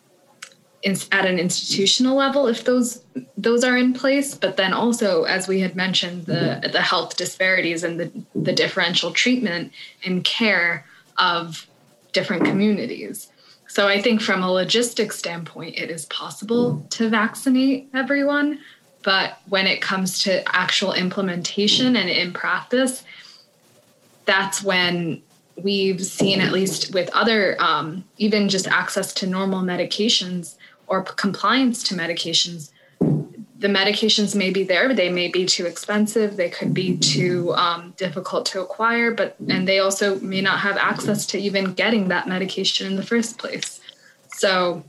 in, 0.83 0.95
at 1.11 1.25
an 1.25 1.39
institutional 1.39 2.15
level 2.15 2.47
if 2.47 2.63
those 2.63 3.03
those 3.35 3.63
are 3.63 3.75
in 3.75 3.91
place 3.91 4.35
but 4.35 4.55
then 4.55 4.71
also 4.71 5.23
as 5.23 5.47
we 5.47 5.59
had 5.59 5.75
mentioned 5.75 6.27
the 6.27 6.69
the 6.71 6.81
health 6.81 7.17
disparities 7.17 7.83
and 7.83 7.99
the 7.99 8.11
the 8.35 8.53
differential 8.53 9.11
treatment 9.11 9.71
and 10.05 10.23
care 10.23 10.85
of 11.17 11.65
different 12.13 12.45
communities. 12.45 13.31
So 13.67 13.87
i 13.87 13.99
think 13.99 14.21
from 14.21 14.43
a 14.43 14.51
logistics 14.51 15.17
standpoint 15.17 15.75
it 15.75 15.89
is 15.89 16.05
possible 16.05 16.85
to 16.91 17.09
vaccinate 17.09 17.89
everyone 17.95 18.59
but 19.05 19.37
when 19.47 19.67
it 19.67 19.81
comes 19.81 20.23
to 20.23 20.43
actual 20.53 20.91
implementation 20.91 21.95
and 21.95 22.09
in 22.09 22.33
practice 22.33 23.03
that's 24.25 24.61
when 24.61 25.21
we've 25.63 26.03
seen 26.03 26.41
at 26.41 26.51
least 26.51 26.93
with 26.93 27.09
other 27.13 27.55
um, 27.61 28.03
even 28.17 28.49
just 28.49 28.67
access 28.67 29.13
to 29.13 29.27
normal 29.27 29.61
medications 29.61 30.55
or 30.87 31.03
compliance 31.03 31.81
to 31.83 31.95
medications 31.95 32.71
the 33.57 33.67
medications 33.67 34.35
may 34.35 34.49
be 34.49 34.63
there 34.63 34.87
but 34.87 34.97
they 34.97 35.09
may 35.09 35.29
be 35.29 35.45
too 35.45 35.65
expensive 35.65 36.35
they 36.35 36.49
could 36.49 36.73
be 36.73 36.97
too 36.97 37.53
um, 37.53 37.93
difficult 37.97 38.45
to 38.45 38.59
acquire 38.59 39.11
but 39.11 39.35
and 39.47 39.67
they 39.67 39.79
also 39.79 40.19
may 40.19 40.41
not 40.41 40.59
have 40.59 40.75
access 40.77 41.25
to 41.25 41.37
even 41.37 41.73
getting 41.73 42.09
that 42.09 42.27
medication 42.27 42.85
in 42.87 42.95
the 42.95 43.03
first 43.03 43.37
place 43.37 43.79
so 44.33 44.83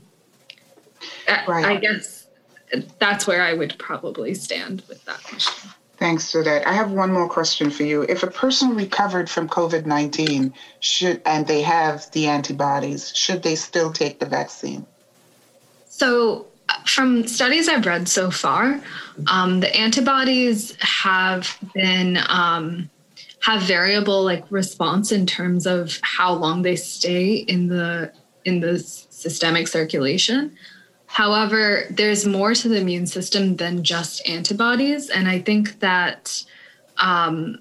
right. 1.47 1.65
I, 1.65 1.73
I 1.73 1.77
guess 1.77 2.16
that's 2.99 3.25
where 3.27 3.41
i 3.41 3.53
would 3.53 3.77
probably 3.77 4.33
stand 4.33 4.83
with 4.87 5.03
that 5.05 5.21
question 5.23 5.71
Thanks 5.97 6.31
for 6.31 6.43
that. 6.43 6.67
I 6.67 6.73
have 6.73 6.91
one 6.91 7.11
more 7.11 7.27
question 7.27 7.71
for 7.71 7.81
you. 7.81 8.03
If 8.03 8.21
a 8.21 8.27
person 8.27 8.75
recovered 8.75 9.29
from 9.29 9.49
COVID 9.49 9.87
19 9.87 10.53
should 10.79 11.21
and 11.25 11.47
they 11.47 11.63
have 11.63 12.09
the 12.11 12.27
antibodies, 12.27 13.15
should 13.15 13.41
they 13.41 13.55
still 13.55 13.91
take 13.91 14.19
the 14.19 14.27
vaccine? 14.27 14.85
So, 15.87 16.45
from 16.85 17.27
studies 17.27 17.67
I've 17.67 17.85
read 17.85 18.07
so 18.07 18.29
far, 18.29 18.79
um, 19.27 19.59
the 19.59 19.75
antibodies 19.75 20.77
have 20.81 21.57
been 21.73 22.19
um, 22.29 22.91
have 23.41 23.63
variable 23.63 24.23
like 24.23 24.45
response 24.51 25.11
in 25.11 25.25
terms 25.25 25.65
of 25.65 25.97
how 26.03 26.33
long 26.33 26.61
they 26.61 26.75
stay 26.75 27.37
in 27.37 27.69
the 27.69 28.13
in 28.45 28.59
the 28.59 28.77
systemic 28.77 29.67
circulation. 29.67 30.55
However, 31.17 31.85
there's 31.89 32.27
more 32.27 32.53
to 32.53 32.69
the 32.69 32.77
immune 32.77 33.07
system 33.07 33.55
than 33.55 33.83
just 33.83 34.21
antibodies, 34.29 35.09
and 35.09 35.27
I 35.27 35.39
think 35.39 35.79
that 35.79 36.45
um, 36.97 37.57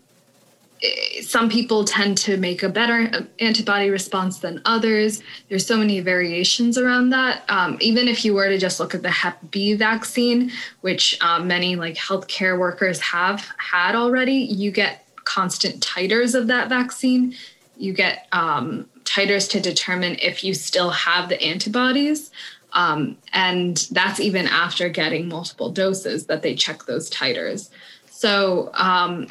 some 1.22 1.48
people 1.48 1.86
tend 1.86 2.18
to 2.18 2.36
make 2.36 2.62
a 2.62 2.68
better 2.68 3.26
antibody 3.38 3.88
response 3.88 4.40
than 4.40 4.60
others. 4.66 5.22
There's 5.48 5.64
so 5.64 5.78
many 5.78 6.00
variations 6.00 6.76
around 6.76 7.08
that. 7.16 7.44
Um, 7.48 7.78
even 7.80 8.08
if 8.08 8.26
you 8.26 8.34
were 8.34 8.50
to 8.50 8.58
just 8.58 8.78
look 8.78 8.94
at 8.94 9.00
the 9.00 9.10
Hep 9.10 9.38
B 9.50 9.72
vaccine, 9.72 10.52
which 10.82 11.18
um, 11.22 11.48
many 11.48 11.76
like 11.76 11.94
healthcare 11.94 12.58
workers 12.58 13.00
have 13.00 13.50
had 13.56 13.94
already, 13.94 14.34
you 14.34 14.70
get 14.70 15.08
constant 15.24 15.82
titers 15.82 16.34
of 16.34 16.48
that 16.48 16.68
vaccine. 16.68 17.34
You 17.78 17.94
get 17.94 18.28
um, 18.32 18.86
titers 19.04 19.48
to 19.52 19.60
determine 19.60 20.16
if 20.20 20.44
you 20.44 20.52
still 20.52 20.90
have 20.90 21.30
the 21.30 21.40
antibodies. 21.42 22.30
Um, 22.76 23.16
and 23.32 23.88
that's 23.90 24.20
even 24.20 24.46
after 24.46 24.90
getting 24.90 25.28
multiple 25.28 25.70
doses 25.70 26.26
that 26.26 26.42
they 26.42 26.54
check 26.54 26.84
those 26.84 27.10
titers. 27.10 27.70
So 28.10 28.70
um, 28.74 29.28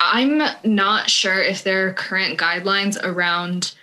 I'm 0.00 0.42
not 0.64 1.08
sure 1.08 1.40
if 1.40 1.62
there 1.62 1.86
are 1.88 1.92
current 1.92 2.38
guidelines 2.40 3.00
around 3.02 3.74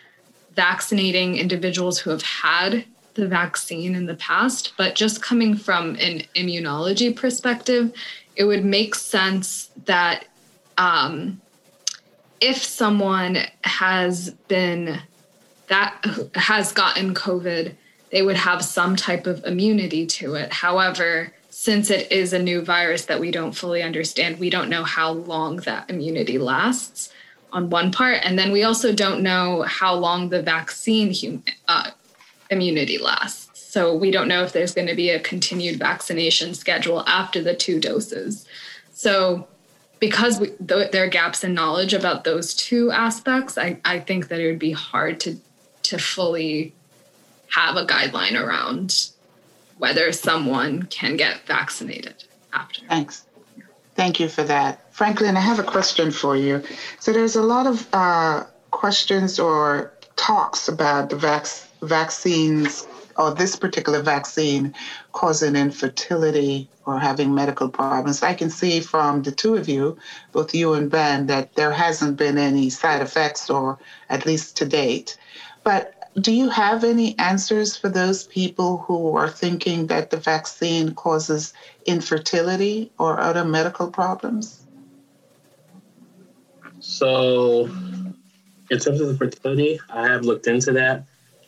vaccinating 0.53 1.37
individuals 1.37 1.97
who 1.97 2.09
have 2.09 2.21
had 2.21 2.83
the 3.13 3.27
vaccine 3.27 3.95
in 3.95 4.05
the 4.05 4.15
past, 4.15 4.73
but 4.77 4.93
just 4.93 5.21
coming 5.21 5.55
from 5.55 5.95
an 5.95 6.23
immunology 6.35 7.15
perspective, 7.15 7.93
it 8.35 8.43
would 8.43 8.65
make 8.65 8.95
sense 8.95 9.71
that 9.85 10.25
um, 10.77 11.39
if 12.41 12.61
someone 12.61 13.37
has 13.63 14.31
been 14.49 14.99
that 15.71 16.05
has 16.35 16.73
gotten 16.73 17.13
COVID, 17.13 17.73
they 18.11 18.21
would 18.21 18.35
have 18.35 18.61
some 18.61 18.97
type 18.97 19.25
of 19.25 19.43
immunity 19.45 20.05
to 20.05 20.35
it. 20.35 20.51
However, 20.51 21.31
since 21.49 21.89
it 21.89 22.11
is 22.11 22.33
a 22.33 22.39
new 22.39 22.61
virus 22.61 23.05
that 23.05 23.21
we 23.21 23.31
don't 23.31 23.53
fully 23.53 23.81
understand, 23.81 24.37
we 24.37 24.49
don't 24.49 24.69
know 24.69 24.83
how 24.83 25.11
long 25.11 25.57
that 25.57 25.89
immunity 25.89 26.37
lasts 26.37 27.13
on 27.53 27.69
one 27.69 27.89
part. 27.89 28.19
And 28.23 28.37
then 28.37 28.51
we 28.51 28.63
also 28.63 28.91
don't 28.91 29.23
know 29.23 29.61
how 29.61 29.95
long 29.95 30.27
the 30.27 30.41
vaccine 30.41 31.13
hum- 31.13 31.43
uh, 31.69 31.91
immunity 32.49 32.97
lasts. 32.97 33.71
So 33.71 33.95
we 33.95 34.11
don't 34.11 34.27
know 34.27 34.43
if 34.43 34.51
there's 34.51 34.73
going 34.73 34.89
to 34.89 34.95
be 34.95 35.09
a 35.09 35.21
continued 35.21 35.79
vaccination 35.79 36.53
schedule 36.53 37.01
after 37.07 37.41
the 37.41 37.55
two 37.55 37.79
doses. 37.79 38.45
So 38.93 39.47
because 40.01 40.37
we, 40.37 40.47
th- 40.67 40.91
there 40.91 41.05
are 41.05 41.07
gaps 41.07 41.45
in 41.45 41.53
knowledge 41.53 41.93
about 41.93 42.25
those 42.25 42.53
two 42.53 42.91
aspects, 42.91 43.57
I, 43.57 43.79
I 43.85 44.01
think 44.01 44.27
that 44.27 44.41
it 44.41 44.47
would 44.47 44.59
be 44.59 44.73
hard 44.73 45.21
to 45.21 45.37
to 45.91 45.97
fully 45.99 46.73
have 47.49 47.75
a 47.75 47.85
guideline 47.85 48.41
around 48.41 49.09
whether 49.77 50.13
someone 50.13 50.83
can 50.83 51.17
get 51.17 51.45
vaccinated 51.45 52.23
after. 52.53 52.81
Thanks. 52.87 53.25
Thank 53.95 54.17
you 54.21 54.29
for 54.29 54.43
that. 54.43 54.93
Franklin, 54.93 55.35
I 55.35 55.41
have 55.41 55.59
a 55.59 55.63
question 55.63 56.11
for 56.11 56.37
you. 56.37 56.63
So 57.01 57.11
there's 57.11 57.35
a 57.35 57.41
lot 57.41 57.67
of 57.67 57.87
uh, 57.91 58.45
questions 58.71 59.37
or 59.37 59.91
talks 60.15 60.69
about 60.69 61.09
the 61.09 61.17
vac- 61.17 61.67
vaccines 61.81 62.87
or 63.17 63.33
this 63.33 63.57
particular 63.57 64.01
vaccine 64.01 64.73
causing 65.11 65.57
infertility 65.57 66.69
or 66.85 66.99
having 66.99 67.35
medical 67.35 67.67
problems. 67.67 68.23
I 68.23 68.33
can 68.33 68.49
see 68.49 68.79
from 68.79 69.23
the 69.23 69.31
two 69.31 69.55
of 69.55 69.67
you, 69.67 69.97
both 70.31 70.55
you 70.55 70.73
and 70.73 70.89
Ben, 70.89 71.27
that 71.27 71.53
there 71.55 71.71
hasn't 71.73 72.15
been 72.15 72.37
any 72.37 72.69
side 72.69 73.01
effects, 73.01 73.49
or 73.49 73.77
at 74.09 74.25
least 74.25 74.55
to 74.57 74.65
date. 74.65 75.17
But 75.63 76.01
do 76.19 76.31
you 76.31 76.49
have 76.49 76.83
any 76.83 77.17
answers 77.19 77.77
for 77.77 77.87
those 77.87 78.25
people 78.25 78.79
who 78.79 79.15
are 79.15 79.29
thinking 79.29 79.87
that 79.87 80.09
the 80.09 80.17
vaccine 80.17 80.93
causes 80.93 81.53
infertility 81.85 82.91
or 82.97 83.19
other 83.19 83.45
medical 83.45 83.89
problems? 83.89 84.65
So, 86.79 87.65
in 88.71 88.79
terms 88.79 88.99
of 88.99 89.07
the 89.07 89.17
fertility, 89.17 89.79
I 89.89 90.07
have 90.07 90.25
looked 90.25 90.47
into 90.47 90.71
that. 90.73 91.05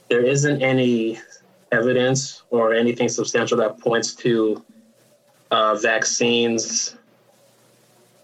There 0.10 0.24
isn't 0.24 0.62
any 0.62 1.20
evidence 1.72 2.44
or 2.52 2.74
anything 2.74 3.10
substantial 3.10 3.58
that 3.58 3.80
points 3.80 4.14
to 4.16 4.64
uh, 5.50 5.76
vaccines 5.76 6.96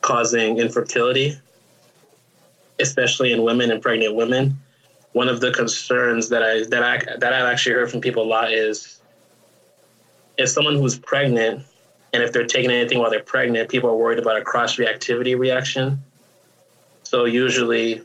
causing 0.01 0.59
infertility, 0.59 1.39
especially 2.79 3.33
in 3.33 3.43
women 3.43 3.71
and 3.71 3.81
pregnant 3.81 4.15
women. 4.15 4.57
One 5.13 5.27
of 5.27 5.41
the 5.41 5.51
concerns 5.51 6.29
that 6.29 6.43
I 6.43 6.63
that 6.65 6.83
I 6.83 6.97
that 7.17 7.33
I've 7.33 7.51
actually 7.51 7.75
heard 7.75 7.91
from 7.91 8.01
people 8.01 8.23
a 8.23 8.29
lot 8.29 8.53
is 8.53 9.01
if 10.37 10.49
someone 10.49 10.75
who's 10.75 10.97
pregnant 10.97 11.65
and 12.13 12.23
if 12.23 12.31
they're 12.31 12.45
taking 12.45 12.71
anything 12.71 12.99
while 12.99 13.09
they're 13.09 13.23
pregnant, 13.23 13.69
people 13.69 13.89
are 13.89 13.95
worried 13.95 14.19
about 14.19 14.37
a 14.37 14.41
cross 14.41 14.77
reactivity 14.77 15.37
reaction. 15.37 16.01
So 17.03 17.25
usually, 17.25 18.01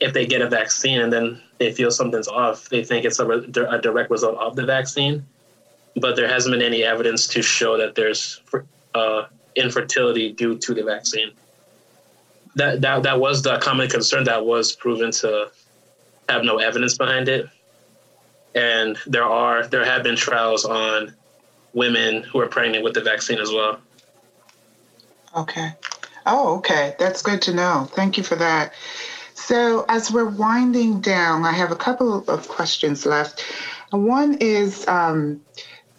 if 0.00 0.12
they 0.12 0.26
get 0.26 0.42
a 0.42 0.48
vaccine 0.48 1.00
and 1.00 1.12
then 1.12 1.40
they 1.58 1.72
feel 1.72 1.90
something's 1.90 2.28
off, 2.28 2.68
they 2.68 2.82
think 2.82 3.04
it's 3.04 3.20
a, 3.20 3.26
a 3.26 3.80
direct 3.80 4.10
result 4.10 4.38
of 4.38 4.56
the 4.56 4.64
vaccine. 4.64 5.24
But 5.96 6.16
there 6.16 6.26
hasn't 6.26 6.52
been 6.52 6.62
any 6.62 6.82
evidence 6.82 7.26
to 7.28 7.42
show 7.42 7.76
that 7.76 7.94
there's 7.94 8.40
uh, 8.94 9.24
infertility 9.54 10.32
due 10.32 10.56
to 10.58 10.74
the 10.74 10.82
vaccine. 10.82 11.32
That, 12.54 12.80
that 12.80 13.02
that 13.02 13.20
was 13.20 13.42
the 13.42 13.58
common 13.58 13.88
concern 13.88 14.24
that 14.24 14.44
was 14.44 14.72
proven 14.72 15.10
to 15.12 15.50
have 16.32 16.44
no 16.44 16.58
evidence 16.58 16.96
behind 16.96 17.28
it. 17.28 17.48
And 18.54 18.98
there 19.06 19.24
are 19.24 19.66
there 19.66 19.84
have 19.84 20.02
been 20.02 20.16
trials 20.16 20.64
on 20.64 21.14
women 21.72 22.22
who 22.22 22.40
are 22.40 22.48
pregnant 22.48 22.84
with 22.84 22.94
the 22.94 23.00
vaccine 23.00 23.38
as 23.38 23.50
well. 23.50 23.80
Okay. 25.36 25.72
Oh, 26.26 26.58
okay. 26.58 26.94
That's 26.98 27.22
good 27.22 27.42
to 27.42 27.54
know. 27.54 27.88
Thank 27.92 28.16
you 28.16 28.22
for 28.22 28.36
that. 28.36 28.74
So, 29.34 29.84
as 29.88 30.12
we're 30.12 30.28
winding 30.28 31.00
down, 31.00 31.44
I 31.44 31.52
have 31.52 31.72
a 31.72 31.76
couple 31.76 32.28
of 32.28 32.48
questions 32.48 33.06
left. 33.06 33.44
One 33.90 34.34
is 34.34 34.86
um, 34.86 35.40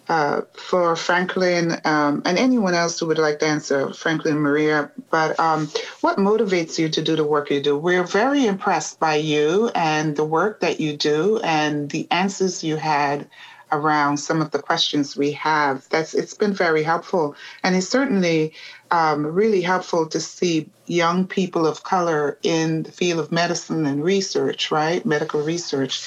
uh, 0.09 0.41
for 0.53 0.95
Franklin 0.95 1.79
um, 1.85 2.21
and 2.25 2.37
anyone 2.37 2.73
else 2.73 2.99
who 2.99 3.07
would 3.07 3.17
like 3.17 3.39
to 3.39 3.45
answer, 3.45 3.93
Franklin 3.93 4.39
Maria. 4.39 4.91
But 5.09 5.39
um, 5.39 5.69
what 6.01 6.17
motivates 6.17 6.77
you 6.77 6.89
to 6.89 7.01
do 7.01 7.15
the 7.15 7.23
work 7.23 7.49
you 7.49 7.61
do? 7.61 7.77
We're 7.77 8.03
very 8.03 8.45
impressed 8.45 8.99
by 8.99 9.15
you 9.15 9.71
and 9.75 10.15
the 10.15 10.25
work 10.25 10.59
that 10.59 10.79
you 10.79 10.97
do 10.97 11.39
and 11.43 11.89
the 11.89 12.07
answers 12.11 12.63
you 12.63 12.75
had 12.75 13.29
around 13.71 14.17
some 14.17 14.41
of 14.41 14.51
the 14.51 14.61
questions 14.61 15.17
we 15.17 15.31
have. 15.31 15.87
That's 15.89 16.13
it's 16.13 16.35
been 16.35 16.53
very 16.53 16.83
helpful, 16.83 17.35
and 17.63 17.75
it's 17.75 17.89
certainly 17.89 18.53
um, 18.91 19.25
really 19.25 19.61
helpful 19.61 20.05
to 20.07 20.19
see 20.19 20.69
young 20.85 21.25
people 21.25 21.65
of 21.65 21.83
color 21.83 22.37
in 22.43 22.83
the 22.83 22.91
field 22.91 23.19
of 23.19 23.31
medicine 23.31 23.85
and 23.85 24.03
research, 24.03 24.69
right? 24.69 25.03
Medical 25.05 25.41
research. 25.41 26.05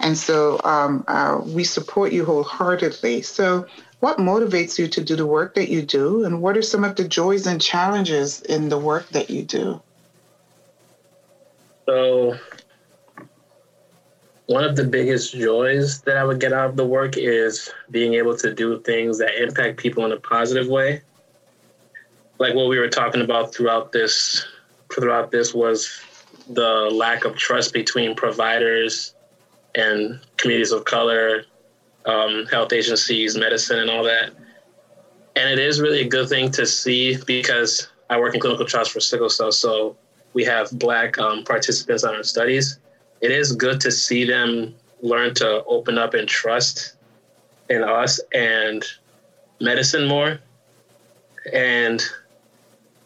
And 0.00 0.16
so 0.18 0.60
um, 0.64 1.04
uh, 1.08 1.40
we 1.44 1.64
support 1.64 2.12
you 2.12 2.24
wholeheartedly. 2.24 3.22
So, 3.22 3.66
what 4.00 4.18
motivates 4.18 4.78
you 4.78 4.86
to 4.88 5.02
do 5.02 5.16
the 5.16 5.26
work 5.26 5.54
that 5.54 5.70
you 5.70 5.80
do, 5.80 6.24
and 6.24 6.42
what 6.42 6.58
are 6.58 6.62
some 6.62 6.84
of 6.84 6.96
the 6.96 7.08
joys 7.08 7.46
and 7.46 7.60
challenges 7.60 8.42
in 8.42 8.68
the 8.68 8.78
work 8.78 9.08
that 9.10 9.30
you 9.30 9.42
do? 9.42 9.80
So, 11.86 12.36
one 14.46 14.64
of 14.64 14.76
the 14.76 14.84
biggest 14.84 15.32
joys 15.32 16.02
that 16.02 16.16
I 16.16 16.24
would 16.24 16.38
get 16.38 16.52
out 16.52 16.70
of 16.70 16.76
the 16.76 16.84
work 16.84 17.16
is 17.16 17.70
being 17.90 18.14
able 18.14 18.36
to 18.36 18.54
do 18.54 18.78
things 18.80 19.18
that 19.18 19.42
impact 19.42 19.78
people 19.78 20.04
in 20.04 20.12
a 20.12 20.20
positive 20.20 20.68
way. 20.68 21.02
Like 22.38 22.54
what 22.54 22.68
we 22.68 22.78
were 22.78 22.88
talking 22.88 23.22
about 23.22 23.54
throughout 23.54 23.92
this 23.92 24.44
throughout 24.92 25.30
this 25.30 25.54
was 25.54 26.00
the 26.48 26.90
lack 26.92 27.24
of 27.24 27.36
trust 27.36 27.72
between 27.72 28.14
providers 28.14 29.13
and 29.74 30.20
communities 30.36 30.72
of 30.72 30.84
color, 30.84 31.44
um, 32.06 32.46
health 32.46 32.72
agencies, 32.72 33.36
medicine, 33.36 33.78
and 33.78 33.90
all 33.90 34.04
that. 34.04 34.30
And 35.36 35.50
it 35.50 35.58
is 35.58 35.80
really 35.80 36.02
a 36.02 36.08
good 36.08 36.28
thing 36.28 36.50
to 36.52 36.66
see 36.66 37.16
because 37.26 37.88
I 38.10 38.18
work 38.18 38.34
in 38.34 38.40
clinical 38.40 38.66
trials 38.66 38.88
for 38.88 39.00
sickle 39.00 39.30
cell, 39.30 39.50
so 39.50 39.96
we 40.32 40.44
have 40.44 40.70
Black 40.72 41.18
um, 41.18 41.44
participants 41.44 42.04
on 42.04 42.14
our 42.14 42.22
studies 42.22 42.78
it 43.24 43.30
is 43.30 43.52
good 43.52 43.80
to 43.80 43.90
see 43.90 44.26
them 44.26 44.74
learn 45.00 45.32
to 45.32 45.64
open 45.64 45.96
up 45.96 46.12
and 46.12 46.28
trust 46.28 46.96
in 47.70 47.82
us 47.82 48.20
and 48.34 48.84
medicine 49.62 50.06
more 50.06 50.38
and 51.50 52.02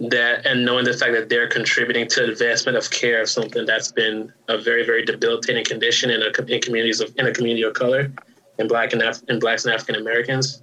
that 0.01 0.47
and 0.47 0.65
knowing 0.65 0.85
the 0.85 0.93
fact 0.93 1.13
that 1.13 1.29
they're 1.29 1.49
contributing 1.49 2.07
to 2.07 2.25
advancement 2.25 2.77
of 2.77 2.89
care 2.91 3.23
of 3.23 3.29
something 3.29 3.67
that's 3.67 3.91
been 3.91 4.33
a 4.49 4.57
very 4.57 4.87
very 4.87 5.05
debilitating 5.05 5.65
condition 5.65 6.09
in, 6.11 6.23
a, 6.23 6.53
in 6.53 6.61
communities 6.61 7.01
of 7.01 7.13
in 7.19 7.27
a 7.27 7.33
community 7.33 7.63
of 7.63 7.75
color 7.75 8.13
in 8.59 8.69
black 8.69 8.93
and 8.93 9.03
Af- 9.03 9.23
in 9.29 9.41
blacks 9.41 9.65
and 9.65 9.75
african 9.75 9.97
americans 9.97 10.63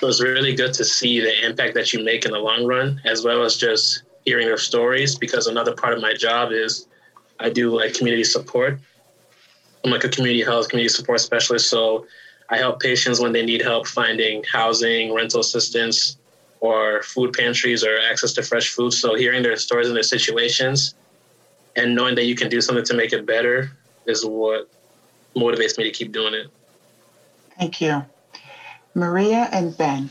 so 0.00 0.08
it's 0.08 0.22
really 0.22 0.54
good 0.54 0.72
to 0.74 0.84
see 0.84 1.20
the 1.20 1.44
impact 1.44 1.74
that 1.74 1.92
you 1.92 2.02
make 2.02 2.24
in 2.24 2.32
the 2.32 2.38
long 2.38 2.64
run 2.64 2.98
as 3.04 3.24
well 3.24 3.42
as 3.42 3.56
just 3.58 4.04
hearing 4.24 4.46
their 4.46 4.58
stories 4.58 5.18
because 5.18 5.46
another 5.46 5.74
part 5.74 5.92
of 5.92 6.00
my 6.00 6.14
job 6.14 6.50
is 6.50 6.88
I 7.38 7.50
do 7.50 7.74
like 7.74 7.94
community 7.94 8.24
support. 8.24 8.78
I'm 9.84 9.90
like 9.90 10.04
a 10.04 10.08
community 10.08 10.42
health, 10.42 10.68
community 10.68 10.92
support 10.92 11.20
specialist. 11.20 11.68
So 11.68 12.06
I 12.50 12.56
help 12.56 12.80
patients 12.80 13.20
when 13.20 13.32
they 13.32 13.44
need 13.44 13.62
help 13.62 13.86
finding 13.86 14.42
housing, 14.50 15.14
rental 15.14 15.40
assistance, 15.40 16.18
or 16.60 17.02
food 17.02 17.32
pantries 17.32 17.84
or 17.84 17.98
access 18.10 18.32
to 18.34 18.42
fresh 18.42 18.70
food. 18.70 18.92
So 18.92 19.14
hearing 19.14 19.42
their 19.42 19.56
stories 19.56 19.88
and 19.88 19.96
their 19.96 20.02
situations 20.02 20.94
and 21.76 21.94
knowing 21.94 22.14
that 22.14 22.24
you 22.24 22.34
can 22.34 22.48
do 22.48 22.60
something 22.60 22.84
to 22.84 22.94
make 22.94 23.12
it 23.12 23.26
better 23.26 23.70
is 24.06 24.24
what 24.24 24.68
motivates 25.36 25.76
me 25.76 25.84
to 25.84 25.90
keep 25.90 26.12
doing 26.12 26.34
it. 26.34 26.46
Thank 27.58 27.80
you. 27.80 28.04
Maria 28.94 29.48
and 29.52 29.76
Ben. 29.76 30.10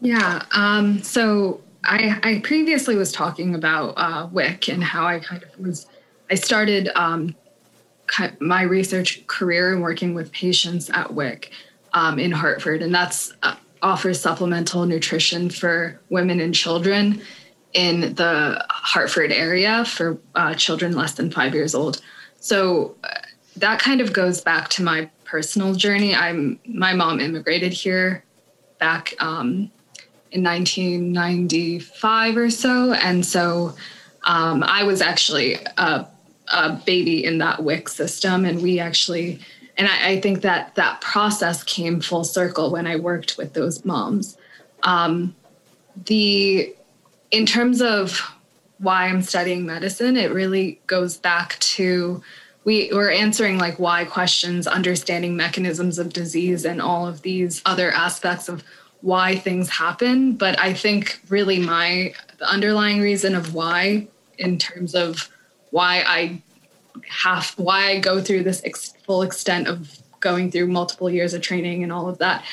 Yeah. 0.00 0.42
Um, 0.52 1.02
so 1.02 1.60
I, 1.84 2.18
I 2.22 2.40
previously 2.42 2.96
was 2.96 3.12
talking 3.12 3.54
about 3.54 3.94
uh, 3.96 4.26
WIC 4.32 4.68
and 4.68 4.82
how 4.82 5.06
I 5.06 5.20
kind 5.20 5.42
of 5.42 5.58
was 5.58 5.86
I 6.30 6.34
started 6.36 6.88
um, 6.94 7.34
my 8.40 8.62
research 8.62 9.26
career 9.26 9.74
in 9.74 9.80
working 9.80 10.14
with 10.14 10.32
patients 10.32 10.90
at 10.90 11.12
WIC 11.12 11.50
um, 11.92 12.18
in 12.18 12.30
Hartford, 12.30 12.82
and 12.82 12.94
that's 12.94 13.34
uh, 13.42 13.56
offers 13.84 14.20
supplemental 14.20 14.86
nutrition 14.86 15.50
for 15.50 16.00
women 16.08 16.40
and 16.40 16.54
children 16.54 17.20
in 17.74 18.14
the 18.14 18.64
Hartford 18.70 19.30
area 19.30 19.84
for 19.84 20.18
uh, 20.34 20.54
children 20.54 20.96
less 20.96 21.12
than 21.12 21.30
five 21.30 21.54
years 21.54 21.74
old. 21.74 22.00
So 22.40 22.96
uh, 23.04 23.08
that 23.56 23.78
kind 23.78 24.00
of 24.00 24.12
goes 24.12 24.40
back 24.40 24.68
to 24.70 24.82
my 24.82 25.10
personal 25.24 25.74
journey. 25.74 26.14
I'm 26.14 26.58
my 26.66 26.94
mom 26.94 27.20
immigrated 27.20 27.72
here 27.72 28.24
back 28.78 29.14
um, 29.20 29.70
in 30.32 30.42
1995 30.42 32.36
or 32.36 32.50
so, 32.50 32.92
and 32.94 33.24
so 33.24 33.74
um, 34.24 34.62
I 34.62 34.82
was 34.84 35.02
actually 35.02 35.58
a 35.76 36.08
a 36.48 36.72
baby 36.84 37.24
in 37.24 37.38
that 37.38 37.62
WIC 37.62 37.88
system. 37.88 38.44
And 38.44 38.62
we 38.62 38.78
actually, 38.78 39.40
and 39.76 39.88
I, 39.88 40.10
I, 40.10 40.20
think 40.20 40.42
that 40.42 40.74
that 40.76 41.00
process 41.00 41.62
came 41.62 42.00
full 42.00 42.24
circle 42.24 42.70
when 42.70 42.86
I 42.86 42.96
worked 42.96 43.36
with 43.36 43.54
those 43.54 43.84
moms. 43.84 44.36
Um, 44.82 45.34
the, 46.06 46.74
in 47.30 47.46
terms 47.46 47.82
of 47.82 48.20
why 48.78 49.06
I'm 49.06 49.22
studying 49.22 49.66
medicine, 49.66 50.16
it 50.16 50.32
really 50.32 50.80
goes 50.86 51.16
back 51.16 51.58
to 51.60 52.22
we, 52.64 52.90
we're 52.92 53.10
answering 53.10 53.58
like 53.58 53.78
why 53.78 54.04
questions, 54.04 54.66
understanding 54.66 55.36
mechanisms 55.36 55.98
of 55.98 56.12
disease, 56.12 56.64
and 56.64 56.80
all 56.80 57.06
of 57.06 57.22
these 57.22 57.60
other 57.66 57.90
aspects 57.92 58.48
of 58.48 58.64
why 59.02 59.36
things 59.36 59.68
happen. 59.68 60.32
But 60.32 60.58
I 60.58 60.72
think 60.72 61.20
really 61.28 61.58
my 61.58 62.14
the 62.38 62.48
underlying 62.48 63.00
reason 63.00 63.34
of 63.34 63.54
why, 63.54 64.08
in 64.38 64.58
terms 64.58 64.94
of 64.94 65.28
why 65.70 66.04
I 66.06 66.42
have 67.08 67.50
why 67.56 67.90
I 67.90 68.00
go 68.00 68.20
through 68.20 68.44
this 68.44 68.62
ex- 68.64 68.94
full 69.04 69.22
extent 69.22 69.68
of 69.68 69.98
going 70.20 70.50
through 70.50 70.68
multiple 70.68 71.10
years 71.10 71.34
of 71.34 71.42
training 71.42 71.82
and 71.82 71.92
all 71.92 72.08
of 72.08 72.18
that. 72.18 72.44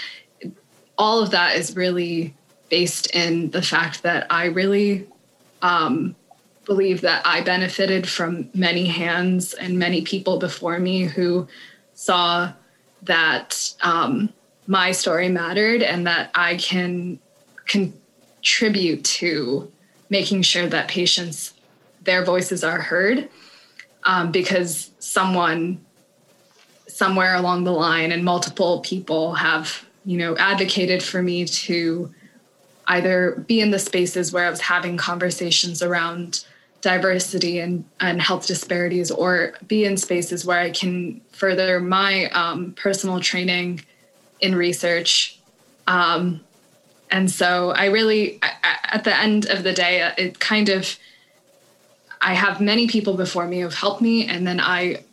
All 0.97 1.21
of 1.21 1.31
that 1.31 1.55
is 1.55 1.75
really 1.75 2.35
based 2.69 3.07
in 3.15 3.49
the 3.51 3.61
fact 3.61 4.03
that 4.03 4.27
I 4.29 4.45
really 4.45 5.07
um, 5.61 6.15
believe 6.65 7.01
that 7.01 7.21
I 7.25 7.41
benefited 7.41 8.07
from 8.07 8.49
many 8.53 8.85
hands 8.85 9.53
and 9.53 9.79
many 9.79 10.01
people 10.01 10.37
before 10.37 10.79
me 10.79 11.03
who 11.03 11.47
saw 11.93 12.53
that 13.03 13.73
um, 13.81 14.31
my 14.67 14.91
story 14.91 15.29
mattered 15.29 15.81
and 15.81 16.05
that 16.07 16.31
I 16.35 16.57
can 16.57 17.19
contribute 17.65 19.03
to 19.05 19.71
making 20.09 20.41
sure 20.43 20.67
that 20.67 20.87
patients 20.87 21.53
their 22.03 22.23
voices 22.23 22.63
are 22.63 22.81
heard 22.81 23.29
um, 24.03 24.31
because 24.31 24.91
someone 24.99 25.83
somewhere 26.87 27.35
along 27.35 27.63
the 27.63 27.71
line 27.71 28.11
and 28.11 28.23
multiple 28.23 28.79
people 28.81 29.33
have 29.33 29.85
you 30.05 30.17
know 30.17 30.35
advocated 30.37 31.01
for 31.01 31.21
me 31.21 31.45
to 31.45 32.13
either 32.87 33.43
be 33.47 33.61
in 33.61 33.71
the 33.71 33.79
spaces 33.79 34.33
where 34.33 34.45
I 34.45 34.49
was 34.49 34.61
having 34.61 34.97
conversations 34.97 35.81
around 35.81 36.43
diversity 36.81 37.59
and, 37.59 37.85
and 37.99 38.21
health 38.21 38.47
disparities 38.47 39.11
or 39.11 39.53
be 39.67 39.85
in 39.85 39.97
spaces 39.97 40.45
where 40.45 40.59
I 40.59 40.71
can 40.71 41.21
further 41.31 41.79
my 41.79 42.25
um, 42.31 42.73
personal 42.73 43.19
training 43.19 43.81
in 44.41 44.55
research. 44.55 45.39
Um, 45.87 46.41
and 47.11 47.29
so 47.29 47.71
I 47.71 47.85
really, 47.85 48.39
at 48.41 49.03
the 49.03 49.17
end 49.17 49.45
of 49.45 49.63
the 49.63 49.73
day, 49.73 50.11
it 50.17 50.39
kind 50.39 50.69
of 50.69 50.97
I 52.21 52.33
have 52.33 52.61
many 52.61 52.87
people 52.87 53.15
before 53.15 53.47
me 53.47 53.61
who've 53.61 53.73
helped 53.73 54.01
me, 54.01 54.27
and 54.27 54.45
then 54.45 54.59
I 54.59 55.03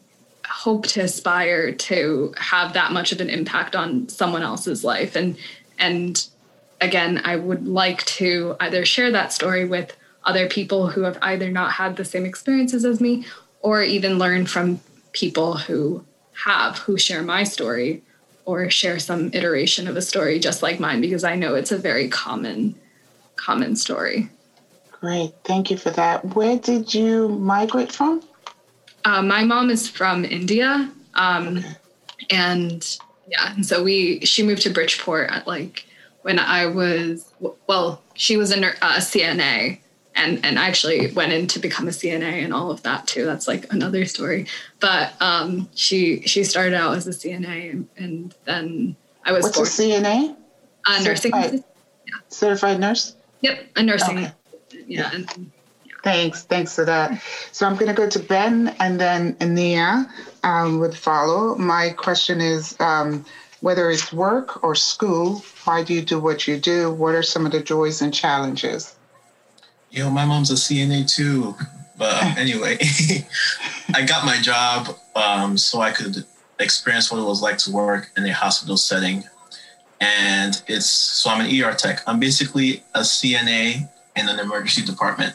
hope 0.46 0.86
to 0.88 1.00
aspire 1.00 1.72
to 1.72 2.34
have 2.36 2.72
that 2.74 2.92
much 2.92 3.12
of 3.12 3.20
an 3.20 3.30
impact 3.30 3.74
on 3.74 4.09
someone 4.09 4.42
else's 4.42 4.84
life. 4.84 5.16
And 5.16 5.36
and 5.78 6.26
again 6.80 7.20
i 7.24 7.36
would 7.36 7.66
like 7.66 8.04
to 8.04 8.56
either 8.61 8.84
share 8.84 9.11
that 9.11 9.32
story 9.32 9.64
with 9.64 9.96
other 10.24 10.48
people 10.48 10.88
who 10.88 11.02
have 11.02 11.18
either 11.22 11.50
not 11.50 11.72
had 11.72 11.96
the 11.96 12.04
same 12.04 12.26
experiences 12.26 12.84
as 12.84 13.00
me 13.00 13.24
or 13.61 13.82
even 13.82 14.18
learn 14.18 14.46
from 14.46 14.80
people 15.12 15.56
who 15.56 16.04
have 16.44 16.78
who 16.78 16.96
share 16.96 17.22
my 17.22 17.42
story 17.42 18.02
or 18.44 18.70
share 18.70 18.98
some 18.98 19.30
iteration 19.32 19.88
of 19.88 19.96
a 19.96 20.02
story 20.02 20.38
just 20.38 20.62
like 20.62 20.78
mine 20.78 21.00
because 21.00 21.24
i 21.24 21.34
know 21.34 21.54
it's 21.54 21.72
a 21.72 21.78
very 21.78 22.09
common 22.09 22.74
common 23.36 23.74
story 23.74 24.28
great 25.01 25.32
thank 25.44 25.70
you 25.70 25.76
for 25.76 25.90
that 25.90 26.24
where 26.34 26.59
did 26.59 26.92
you 26.92 27.28
migrate 27.28 27.92
from 27.92 28.22
uh, 29.05 29.22
my 29.22 29.44
mom 29.44 29.70
is 29.70 29.88
from 29.88 30.24
India, 30.24 30.90
um, 31.14 31.59
okay. 31.59 31.76
and 32.30 32.99
yeah, 33.28 33.55
and 33.55 33.64
so 33.64 33.82
we 33.82 34.20
she 34.20 34.42
moved 34.42 34.62
to 34.62 34.70
Bridgeport 34.70 35.30
at 35.30 35.46
like 35.46 35.86
when 36.22 36.38
I 36.38 36.66
was 36.66 37.32
well, 37.66 38.03
she 38.14 38.36
was 38.36 38.53
a, 38.53 38.59
a 38.59 39.01
CNA, 39.01 39.78
and 40.14 40.44
and 40.44 40.59
actually 40.59 41.11
went 41.12 41.32
in 41.32 41.46
to 41.49 41.59
become 41.59 41.88
a 41.88 41.90
CNA 41.90 42.44
and 42.44 42.53
all 42.53 42.70
of 42.70 42.82
that 42.82 43.07
too. 43.07 43.24
That's 43.24 43.49
like 43.49 43.72
another 43.72 44.05
story. 44.05 44.46
But 44.80 45.14
um, 45.22 45.70
she 45.74 46.22
she 46.22 46.44
started 46.44 46.74
out 46.74 46.96
as 46.96 47.07
a 47.07 47.11
CNA, 47.11 47.70
and, 47.70 47.88
and 47.96 48.34
then 48.44 48.96
I 49.24 49.32
was. 49.32 49.44
What's 49.44 49.78
a 49.78 49.82
CNA? 49.82 50.36
A 50.86 51.03
nursing. 51.03 51.32
Certified, 51.32 51.64
yeah. 52.07 52.14
Certified 52.28 52.80
nurse. 52.80 53.14
Yep, 53.40 53.68
a 53.76 53.82
nursing. 53.82 54.18
Okay. 54.18 54.32
Yeah. 54.89 55.11
And, 55.12 55.51
Thanks, 56.03 56.45
thanks 56.45 56.74
for 56.74 56.84
that. 56.84 57.22
So 57.53 57.66
I'm 57.66 57.74
going 57.74 57.89
to 57.89 57.93
go 57.93 58.09
to 58.09 58.18
Ben 58.18 58.74
and 58.78 59.01
then 59.01 59.34
Ania 59.36 60.09
um, 60.45 60.78
would 60.78 60.95
follow. 60.95 61.57
My 61.57 61.91
question 61.91 62.41
is 62.41 62.76
um, 62.80 63.24
whether 63.61 63.91
it's 63.91 64.12
work 64.12 64.62
or 64.62 64.74
school, 64.74 65.45
why 65.64 65.82
do 65.82 65.95
you 65.95 66.03
do 66.03 66.20
what 66.20 66.47
you 66.47 66.59
do? 66.59 66.93
What 66.93 67.14
are 67.14 67.22
some 67.22 67.45
of 67.47 67.53
the 67.53 67.61
joys 67.61 68.01
and 68.01 68.14
challenges? 68.14 68.95
Yo, 69.91 70.09
my 70.11 70.24
mom's 70.24 70.51
a 70.51 70.55
CNA 70.55 71.12
too. 71.14 71.55
But 71.97 72.22
anyway, 72.39 72.78
I 73.95 74.07
got 74.07 74.24
my 74.24 74.41
job 74.41 74.97
um, 75.16 75.59
so 75.59 75.80
I 75.80 75.91
could 75.91 76.24
experience 76.61 77.11
what 77.11 77.20
it 77.20 77.24
was 77.24 77.43
like 77.43 77.59
to 77.59 77.72
work 77.72 78.11
in 78.16 78.24
a 78.24 78.32
hospital 78.32 78.76
setting. 78.76 79.24
And 80.01 80.62
it's 80.68 80.86
so 80.86 81.28
I'm 81.28 81.45
an 81.45 81.62
ER 81.62 81.74
tech. 81.74 82.03
I'm 82.07 82.20
basically 82.20 82.84
a 82.95 83.01
CNA 83.01 83.89
in 84.19 84.29
an 84.29 84.39
emergency 84.39 84.85
department. 84.85 85.35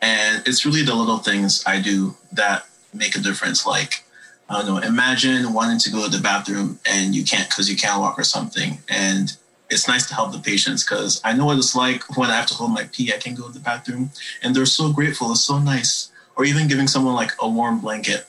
And 0.00 0.42
it's 0.46 0.66
really 0.66 0.82
the 0.82 0.94
little 0.94 1.18
things 1.18 1.64
I 1.66 1.80
do 1.80 2.14
that 2.32 2.66
make 2.92 3.16
a 3.16 3.20
difference. 3.20 3.66
Like, 3.66 4.04
I 4.48 4.58
don't 4.58 4.66
know, 4.66 4.78
imagine 4.78 5.52
wanting 5.52 5.78
to 5.80 5.90
go 5.90 6.04
to 6.04 6.10
the 6.14 6.22
bathroom 6.22 6.78
and 6.84 7.14
you 7.14 7.24
can't 7.24 7.48
because 7.48 7.70
you 7.70 7.76
can't 7.76 8.00
walk 8.00 8.18
or 8.18 8.24
something. 8.24 8.78
And 8.88 9.34
it's 9.70 9.88
nice 9.88 10.06
to 10.08 10.14
help 10.14 10.32
the 10.32 10.38
patients 10.38 10.84
because 10.84 11.20
I 11.24 11.32
know 11.32 11.46
what 11.46 11.56
it's 11.56 11.74
like 11.74 12.16
when 12.18 12.30
I 12.30 12.36
have 12.36 12.46
to 12.46 12.54
hold 12.54 12.72
my 12.72 12.84
pee. 12.92 13.12
I 13.14 13.16
can 13.16 13.34
go 13.34 13.46
to 13.46 13.52
the 13.52 13.60
bathroom 13.60 14.10
and 14.42 14.54
they're 14.54 14.66
so 14.66 14.92
grateful. 14.92 15.30
It's 15.32 15.40
so 15.40 15.58
nice. 15.58 16.12
Or 16.36 16.44
even 16.44 16.68
giving 16.68 16.88
someone 16.88 17.14
like 17.14 17.32
a 17.40 17.48
warm 17.48 17.80
blanket. 17.80 18.26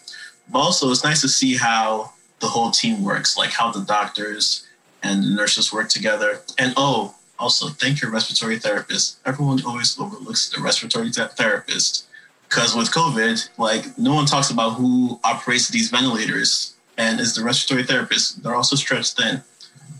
But 0.49 0.59
also, 0.59 0.91
it's 0.91 1.03
nice 1.03 1.21
to 1.21 1.27
see 1.27 1.55
how 1.55 2.13
the 2.39 2.47
whole 2.47 2.71
team 2.71 3.03
works, 3.03 3.35
like 3.35 3.49
how 3.49 3.71
the 3.71 3.81
doctors 3.81 4.65
and 5.03 5.23
the 5.23 5.29
nurses 5.29 5.73
work 5.73 5.89
together. 5.89 6.41
And 6.57 6.73
oh, 6.77 7.15
also, 7.37 7.67
thank 7.67 8.01
your 8.01 8.11
respiratory 8.11 8.59
therapist. 8.59 9.19
Everyone 9.25 9.63
always 9.65 9.99
overlooks 9.99 10.49
the 10.49 10.61
respiratory 10.61 11.11
therapist 11.11 12.07
because 12.47 12.75
with 12.75 12.91
COVID, 12.91 13.49
like 13.57 13.97
no 13.97 14.13
one 14.13 14.25
talks 14.25 14.49
about 14.49 14.71
who 14.75 15.19
operates 15.23 15.67
these 15.69 15.89
ventilators 15.89 16.75
and 16.97 17.19
is 17.19 17.35
the 17.35 17.43
respiratory 17.43 17.85
therapist. 17.85 18.41
They're 18.41 18.55
also 18.55 18.75
stretched 18.75 19.17
thin. 19.17 19.43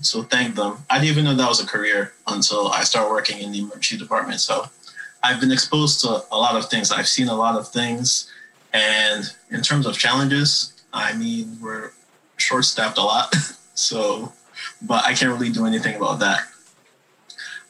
So 0.02 0.24
thank 0.24 0.56
them. 0.56 0.78
I 0.90 1.00
didn't 1.00 1.12
even 1.12 1.24
know 1.26 1.36
that 1.36 1.50
was 1.50 1.62
a 1.62 1.68
career 1.68 2.14
until 2.28 2.70
I 2.70 2.84
started 2.84 3.10
working 3.10 3.40
in 3.40 3.52
the 3.52 3.60
emergency 3.60 3.98
department. 3.98 4.40
So 4.40 4.66
I've 5.24 5.42
been 5.42 5.52
exposed 5.52 6.02
to 6.02 6.24
a 6.32 6.38
lot 6.38 6.56
of 6.56 6.70
things. 6.70 6.92
I've 6.92 7.08
seen 7.08 7.28
a 7.28 7.36
lot 7.36 7.56
of 7.56 7.68
things. 7.68 8.32
And 8.72 9.26
in 9.50 9.62
terms 9.62 9.86
of 9.86 9.98
challenges, 9.98 10.74
I 10.94 11.14
mean, 11.14 11.58
we're 11.62 11.92
short 12.38 12.66
staffed 12.66 12.98
a 12.98 13.02
lot. 13.02 13.34
so, 13.74 14.32
but 14.82 15.04
I 15.04 15.14
can't 15.14 15.32
really 15.32 15.52
do 15.52 15.66
anything 15.66 15.96
about 15.96 16.20
that. 16.20 16.42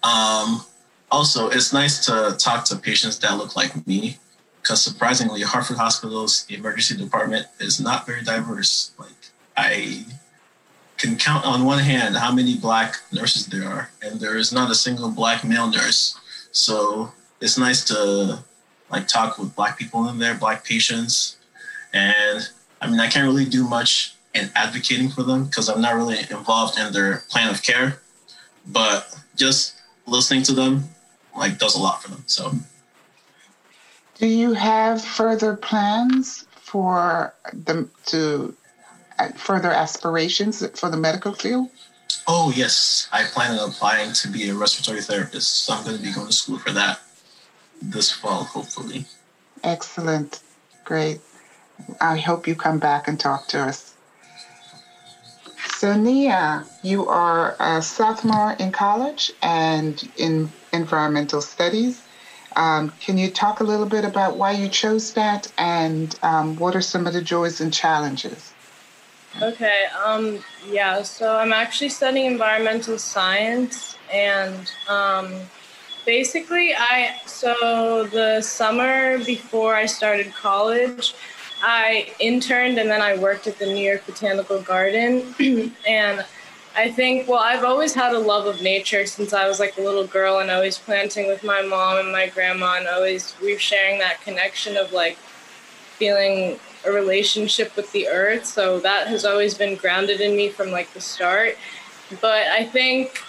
Um, 0.05 0.61
also, 1.11 1.49
it's 1.49 1.73
nice 1.73 2.05
to 2.05 2.35
talk 2.37 2.65
to 2.65 2.75
patients 2.75 3.17
that 3.19 3.37
look 3.37 3.55
like 3.55 3.87
me 3.87 4.17
because 4.61 4.81
surprisingly, 4.81 5.41
Hartford 5.41 5.77
Hospital's 5.77 6.45
emergency 6.49 6.97
department 7.03 7.47
is 7.59 7.79
not 7.79 8.05
very 8.05 8.23
diverse. 8.23 8.91
Like, 8.97 9.09
I 9.57 10.05
can 10.97 11.15
count 11.17 11.45
on 11.45 11.65
one 11.65 11.79
hand 11.79 12.15
how 12.15 12.31
many 12.33 12.57
black 12.57 12.95
nurses 13.11 13.47
there 13.47 13.67
are, 13.67 13.89
and 14.01 14.19
there 14.19 14.37
is 14.37 14.51
not 14.51 14.71
a 14.71 14.75
single 14.75 15.11
black 15.11 15.43
male 15.43 15.69
nurse. 15.69 16.17
So 16.51 17.11
it's 17.41 17.57
nice 17.57 17.83
to 17.85 18.39
like 18.89 19.07
talk 19.07 19.37
with 19.37 19.55
black 19.55 19.77
people 19.77 20.07
in 20.09 20.19
there, 20.19 20.35
black 20.35 20.63
patients, 20.63 21.37
and 21.93 22.49
I 22.81 22.87
mean, 22.87 22.99
I 22.99 23.07
can't 23.07 23.25
really 23.25 23.45
do 23.45 23.67
much 23.67 24.15
in 24.33 24.49
advocating 24.55 25.09
for 25.09 25.23
them 25.23 25.45
because 25.45 25.69
I'm 25.69 25.81
not 25.81 25.95
really 25.95 26.19
involved 26.19 26.77
in 26.77 26.91
their 26.91 27.23
plan 27.29 27.49
of 27.49 27.63
care, 27.63 28.01
but 28.67 29.15
just 29.35 29.74
listening 30.07 30.43
to 30.43 30.53
them 30.53 30.83
like 31.35 31.57
does 31.57 31.75
a 31.75 31.79
lot 31.79 32.01
for 32.01 32.09
them. 32.09 32.23
So, 32.27 32.53
do 34.17 34.27
you 34.27 34.53
have 34.53 35.03
further 35.03 35.55
plans 35.55 36.45
for 36.55 37.33
them 37.53 37.91
to 38.07 38.55
uh, 39.19 39.29
further 39.29 39.71
aspirations 39.71 40.65
for 40.79 40.89
the 40.89 40.97
medical 40.97 41.33
field? 41.33 41.69
Oh 42.27 42.51
yes, 42.55 43.07
I 43.11 43.23
plan 43.23 43.57
on 43.57 43.69
applying 43.69 44.13
to 44.13 44.27
be 44.29 44.49
a 44.49 44.53
respiratory 44.53 45.01
therapist. 45.01 45.65
So 45.65 45.73
I'm 45.73 45.83
going 45.83 45.97
to 45.97 46.03
be 46.03 46.11
going 46.11 46.27
to 46.27 46.33
school 46.33 46.57
for 46.57 46.71
that 46.71 46.99
this 47.81 48.11
fall, 48.11 48.43
hopefully. 48.43 49.05
Excellent, 49.63 50.41
great. 50.83 51.19
I 51.99 52.17
hope 52.17 52.47
you 52.47 52.55
come 52.55 52.79
back 52.79 53.07
and 53.07 53.19
talk 53.19 53.47
to 53.49 53.59
us. 53.59 53.94
So, 55.77 55.93
Nia, 55.93 56.63
you 56.83 57.05
are 57.09 57.57
a 57.59 57.81
sophomore 57.81 58.55
in 58.59 58.71
college 58.71 59.33
and 59.41 60.09
in 60.15 60.49
environmental 60.71 61.41
studies. 61.41 62.01
Um, 62.55 62.93
can 63.01 63.17
you 63.17 63.29
talk 63.29 63.59
a 63.59 63.65
little 63.65 63.85
bit 63.85 64.05
about 64.05 64.37
why 64.37 64.53
you 64.53 64.69
chose 64.69 65.11
that 65.15 65.51
and 65.57 66.17
um, 66.23 66.55
what 66.55 66.77
are 66.77 66.81
some 66.81 67.05
of 67.05 67.11
the 67.11 67.21
joys 67.21 67.59
and 67.59 67.73
challenges? 67.73 68.53
Okay, 69.41 69.83
um, 70.01 70.39
yeah, 70.69 71.01
so 71.01 71.35
I'm 71.35 71.51
actually 71.51 71.89
studying 71.89 72.27
environmental 72.27 72.97
science 72.97 73.97
and 74.09 74.71
um, 74.87 75.33
basically 76.05 76.73
I, 76.73 77.17
so 77.25 78.07
the 78.13 78.39
summer 78.39 79.17
before 79.25 79.75
I 79.75 79.87
started 79.87 80.33
college, 80.35 81.13
I 81.61 82.13
interned 82.19 82.77
and 82.77 82.89
then 82.89 83.01
I 83.01 83.17
worked 83.17 83.47
at 83.47 83.57
the 83.57 83.65
New 83.65 83.85
York 83.85 84.05
Botanical 84.05 84.61
Garden. 84.61 85.35
and 85.87 86.25
I 86.75 86.91
think, 86.91 87.27
well, 87.27 87.39
I've 87.39 87.63
always 87.63 87.93
had 87.93 88.13
a 88.13 88.19
love 88.19 88.47
of 88.47 88.61
nature 88.61 89.05
since 89.05 89.31
I 89.33 89.47
was 89.47 89.59
like 89.59 89.77
a 89.77 89.81
little 89.81 90.05
girl 90.05 90.39
and 90.39 90.51
always 90.51 90.77
planting 90.77 91.27
with 91.27 91.43
my 91.43 91.61
mom 91.61 91.99
and 91.99 92.11
my 92.11 92.27
grandma 92.27 92.75
and 92.77 92.87
always 92.87 93.35
we 93.41 93.55
are 93.55 93.59
sharing 93.59 93.99
that 93.99 94.21
connection 94.21 94.75
of 94.75 94.91
like 94.91 95.17
feeling 95.97 96.59
a 96.85 96.91
relationship 96.91 97.75
with 97.75 97.91
the 97.93 98.07
earth. 98.07 98.45
So 98.45 98.79
that 98.81 99.07
has 99.07 99.23
always 99.23 99.53
been 99.53 99.75
grounded 99.75 100.19
in 100.19 100.35
me 100.35 100.49
from 100.49 100.71
like 100.71 100.91
the 100.93 101.01
start. 101.01 101.57
But 102.21 102.47
I 102.47 102.65
think 102.65 103.21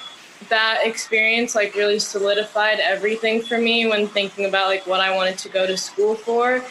that 0.48 0.80
experience 0.84 1.54
like 1.54 1.74
really 1.74 1.98
solidified 1.98 2.78
everything 2.80 3.42
for 3.42 3.58
me 3.58 3.86
when 3.86 4.06
thinking 4.08 4.44
about 4.44 4.66
like 4.66 4.86
what 4.86 5.00
I 5.00 5.14
wanted 5.14 5.38
to 5.38 5.48
go 5.48 5.66
to 5.66 5.76
school 5.76 6.14
for 6.14 6.62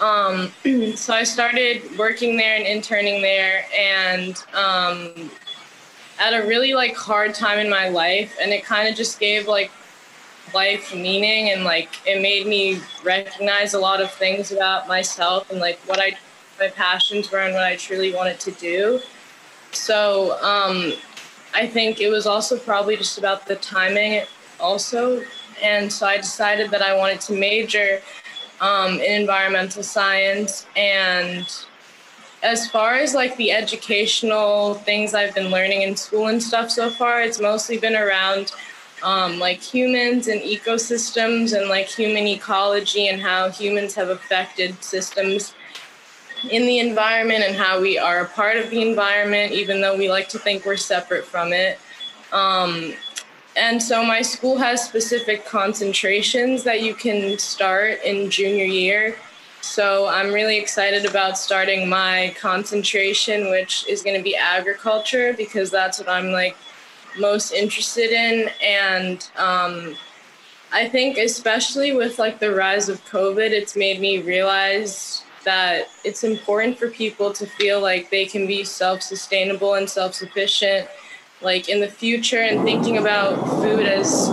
um, 0.00 0.50
so 0.96 1.14
I 1.14 1.24
started 1.24 1.82
working 1.98 2.36
there 2.36 2.56
and 2.56 2.66
interning 2.66 3.22
there, 3.22 3.64
and 3.78 4.36
um, 4.54 5.30
at 6.18 6.32
a 6.32 6.46
really 6.46 6.74
like 6.74 6.96
hard 6.96 7.34
time 7.34 7.58
in 7.58 7.70
my 7.70 7.88
life, 7.88 8.36
and 8.40 8.52
it 8.52 8.64
kind 8.64 8.88
of 8.88 8.94
just 8.94 9.18
gave 9.20 9.48
like 9.48 9.70
life 10.54 10.94
meaning, 10.94 11.50
and 11.50 11.64
like 11.64 11.90
it 12.06 12.20
made 12.20 12.46
me 12.46 12.80
recognize 13.04 13.74
a 13.74 13.78
lot 13.78 14.00
of 14.00 14.10
things 14.12 14.52
about 14.52 14.88
myself 14.88 15.50
and 15.50 15.60
like 15.60 15.78
what 15.86 15.98
I 16.00 16.16
my 16.58 16.68
passions 16.68 17.30
were 17.30 17.38
and 17.38 17.54
what 17.54 17.64
I 17.64 17.76
truly 17.76 18.12
wanted 18.14 18.38
to 18.40 18.50
do. 18.52 19.00
So 19.72 20.38
um, 20.42 20.92
I 21.54 21.66
think 21.66 22.00
it 22.00 22.08
was 22.08 22.26
also 22.26 22.58
probably 22.58 22.96
just 22.96 23.18
about 23.18 23.46
the 23.46 23.56
timing, 23.56 24.24
also, 24.58 25.22
and 25.62 25.90
so 25.92 26.06
I 26.06 26.16
decided 26.16 26.70
that 26.70 26.82
I 26.82 26.96
wanted 26.96 27.20
to 27.22 27.32
major 27.32 28.02
um, 28.60 29.00
in 29.00 29.20
environmental 29.20 29.82
science. 29.82 30.66
And 30.76 31.46
as 32.42 32.68
far 32.70 32.94
as 32.94 33.14
like 33.14 33.36
the 33.36 33.52
educational 33.52 34.74
things 34.74 35.14
I've 35.14 35.34
been 35.34 35.50
learning 35.50 35.82
in 35.82 35.96
school 35.96 36.28
and 36.28 36.42
stuff 36.42 36.70
so 36.70 36.90
far, 36.90 37.22
it's 37.22 37.40
mostly 37.40 37.78
been 37.78 37.96
around 37.96 38.52
um, 39.02 39.38
like 39.38 39.60
humans 39.60 40.28
and 40.28 40.40
ecosystems 40.42 41.58
and 41.58 41.68
like 41.68 41.86
human 41.86 42.26
ecology 42.26 43.08
and 43.08 43.20
how 43.20 43.50
humans 43.50 43.94
have 43.94 44.08
affected 44.08 44.82
systems 44.82 45.54
in 46.50 46.62
the 46.62 46.78
environment 46.78 47.44
and 47.46 47.54
how 47.54 47.80
we 47.80 47.98
are 47.98 48.20
a 48.20 48.28
part 48.28 48.56
of 48.56 48.70
the 48.70 48.80
environment, 48.80 49.52
even 49.52 49.80
though 49.80 49.96
we 49.96 50.08
like 50.08 50.28
to 50.30 50.38
think 50.38 50.64
we're 50.64 50.76
separate 50.76 51.24
from 51.24 51.52
it. 51.52 51.78
Um, 52.32 52.94
and 53.56 53.82
so 53.82 54.04
my 54.04 54.22
school 54.22 54.58
has 54.58 54.84
specific 54.84 55.44
concentrations 55.44 56.62
that 56.64 56.82
you 56.82 56.94
can 56.94 57.38
start 57.38 57.98
in 58.04 58.30
junior 58.30 58.64
year. 58.64 59.16
So 59.60 60.08
I'm 60.08 60.32
really 60.32 60.58
excited 60.58 61.04
about 61.04 61.36
starting 61.36 61.88
my 61.88 62.34
concentration, 62.40 63.50
which 63.50 63.86
is 63.88 64.02
going 64.02 64.16
to 64.16 64.22
be 64.22 64.34
agriculture, 64.36 65.34
because 65.34 65.70
that's 65.70 65.98
what 65.98 66.08
I'm 66.08 66.30
like 66.30 66.56
most 67.18 67.52
interested 67.52 68.10
in. 68.10 68.50
And 68.62 69.28
um, 69.36 69.96
I 70.72 70.88
think, 70.88 71.18
especially 71.18 71.92
with 71.92 72.18
like 72.18 72.38
the 72.38 72.54
rise 72.54 72.88
of 72.88 73.04
COVID, 73.06 73.50
it's 73.50 73.76
made 73.76 74.00
me 74.00 74.22
realize 74.22 75.24
that 75.44 75.88
it's 76.04 76.22
important 76.22 76.78
for 76.78 76.88
people 76.88 77.32
to 77.32 77.46
feel 77.46 77.80
like 77.80 78.10
they 78.10 78.26
can 78.26 78.46
be 78.46 78.64
self 78.64 79.02
sustainable 79.02 79.74
and 79.74 79.88
self 79.88 80.14
sufficient, 80.14 80.88
like 81.42 81.68
in 81.68 81.80
the 81.80 81.88
future, 81.88 82.40
and 82.40 82.64
thinking 82.64 82.98
about 82.98 83.42
food 83.62 83.86
as, 83.86 84.28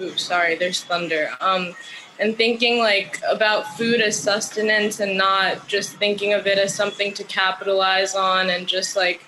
oops, 0.00 0.22
sorry, 0.22 0.56
there's 0.56 0.82
thunder. 0.82 1.30
Um, 1.40 1.74
and 2.20 2.36
thinking 2.36 2.78
like 2.78 3.20
about 3.28 3.76
food 3.76 4.00
as 4.00 4.18
sustenance 4.18 5.00
and 5.00 5.16
not 5.16 5.66
just 5.68 5.96
thinking 5.96 6.32
of 6.32 6.46
it 6.46 6.58
as 6.58 6.74
something 6.74 7.14
to 7.14 7.24
capitalize 7.24 8.14
on 8.14 8.50
and 8.50 8.66
just 8.66 8.96
like 8.96 9.24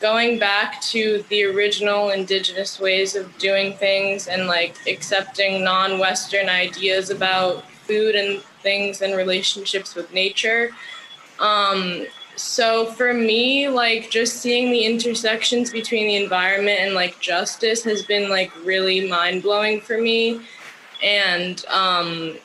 going 0.00 0.38
back 0.38 0.80
to 0.82 1.24
the 1.30 1.44
original 1.44 2.10
indigenous 2.10 2.78
ways 2.78 3.16
of 3.16 3.36
doing 3.38 3.74
things 3.74 4.28
and 4.28 4.46
like 4.46 4.76
accepting 4.86 5.64
non-western 5.64 6.48
ideas 6.48 7.10
about 7.10 7.68
food 7.70 8.14
and 8.14 8.42
things 8.62 9.00
and 9.00 9.16
relationships 9.16 9.94
with 9.94 10.12
nature 10.12 10.70
um, 11.38 12.06
so 12.36 12.86
for 12.86 13.14
me 13.14 13.68
like 13.68 14.10
just 14.10 14.38
seeing 14.38 14.70
the 14.70 14.84
intersections 14.84 15.70
between 15.70 16.06
the 16.06 16.16
environment 16.16 16.80
and 16.80 16.94
like 16.94 17.18
justice 17.20 17.82
has 17.84 18.02
been 18.02 18.28
like 18.28 18.52
really 18.64 19.08
mind-blowing 19.08 19.80
for 19.80 20.00
me. 20.00 20.40
And 21.02 21.64
um, 21.66 22.36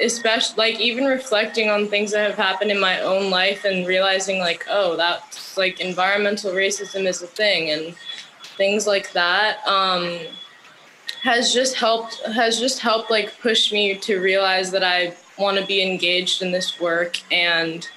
especially 0.00 0.56
like 0.56 0.80
even 0.80 1.04
reflecting 1.04 1.70
on 1.70 1.88
things 1.88 2.12
that 2.12 2.28
have 2.28 2.38
happened 2.38 2.70
in 2.70 2.78
my 2.78 3.00
own 3.00 3.30
life 3.30 3.64
and 3.64 3.86
realizing 3.86 4.38
like 4.38 4.64
oh 4.70 4.96
that's 4.96 5.56
like 5.56 5.80
environmental 5.80 6.52
racism 6.52 7.06
is 7.06 7.22
a 7.22 7.26
thing 7.26 7.70
and 7.70 7.94
things 8.56 8.86
like 8.86 9.12
that 9.12 9.58
um, 9.66 10.18
has 11.22 11.52
just 11.52 11.74
helped 11.74 12.20
has 12.26 12.60
just 12.60 12.78
helped 12.78 13.10
like 13.10 13.38
push 13.40 13.72
me 13.72 13.94
to 13.96 14.20
realize 14.20 14.70
that 14.70 14.84
I 14.84 15.14
want 15.38 15.58
to 15.58 15.66
be 15.66 15.82
engaged 15.82 16.42
in 16.42 16.52
this 16.52 16.80
work 16.80 17.20
and 17.32 17.88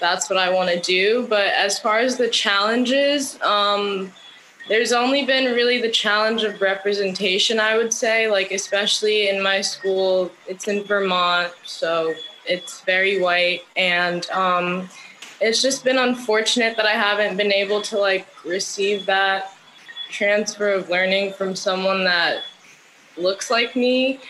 that's 0.00 0.28
what 0.30 0.38
I 0.38 0.50
want 0.50 0.70
to 0.70 0.80
do. 0.80 1.26
But 1.28 1.48
as 1.48 1.78
far 1.78 1.98
as 1.98 2.16
the 2.16 2.28
challenges, 2.28 3.40
um, 3.42 4.10
there's 4.68 4.92
only 4.92 5.24
been 5.24 5.52
really 5.54 5.80
the 5.80 5.90
challenge 5.90 6.42
of 6.44 6.60
representation, 6.60 7.58
I 7.58 7.76
would 7.76 7.92
say, 7.92 8.30
like, 8.30 8.50
especially 8.52 9.28
in 9.28 9.42
my 9.42 9.60
school, 9.60 10.30
it's 10.46 10.68
in 10.68 10.84
Vermont, 10.84 11.52
so 11.64 12.14
it's 12.46 12.80
very 12.82 13.20
white. 13.20 13.62
And 13.76 14.28
um, 14.30 14.88
it's 15.40 15.60
just 15.60 15.84
been 15.84 15.98
unfortunate 15.98 16.76
that 16.76 16.86
I 16.86 16.92
haven't 16.92 17.36
been 17.36 17.52
able 17.52 17.82
to, 17.82 17.98
like, 17.98 18.26
receive 18.44 19.06
that 19.06 19.52
transfer 20.08 20.70
of 20.70 20.88
learning 20.88 21.32
from 21.32 21.56
someone 21.56 22.04
that 22.04 22.42
looks 23.16 23.50
like 23.50 23.74
me 23.74 24.20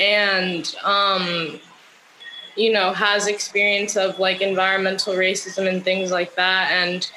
and, 0.00 0.74
um, 0.82 1.60
you 2.56 2.72
know, 2.72 2.92
has 2.92 3.26
experience 3.26 3.96
of, 3.96 4.18
like, 4.18 4.40
environmental 4.40 5.14
racism 5.14 5.68
and 5.68 5.84
things 5.84 6.10
like 6.10 6.34
that. 6.36 6.70
And, 6.72 7.10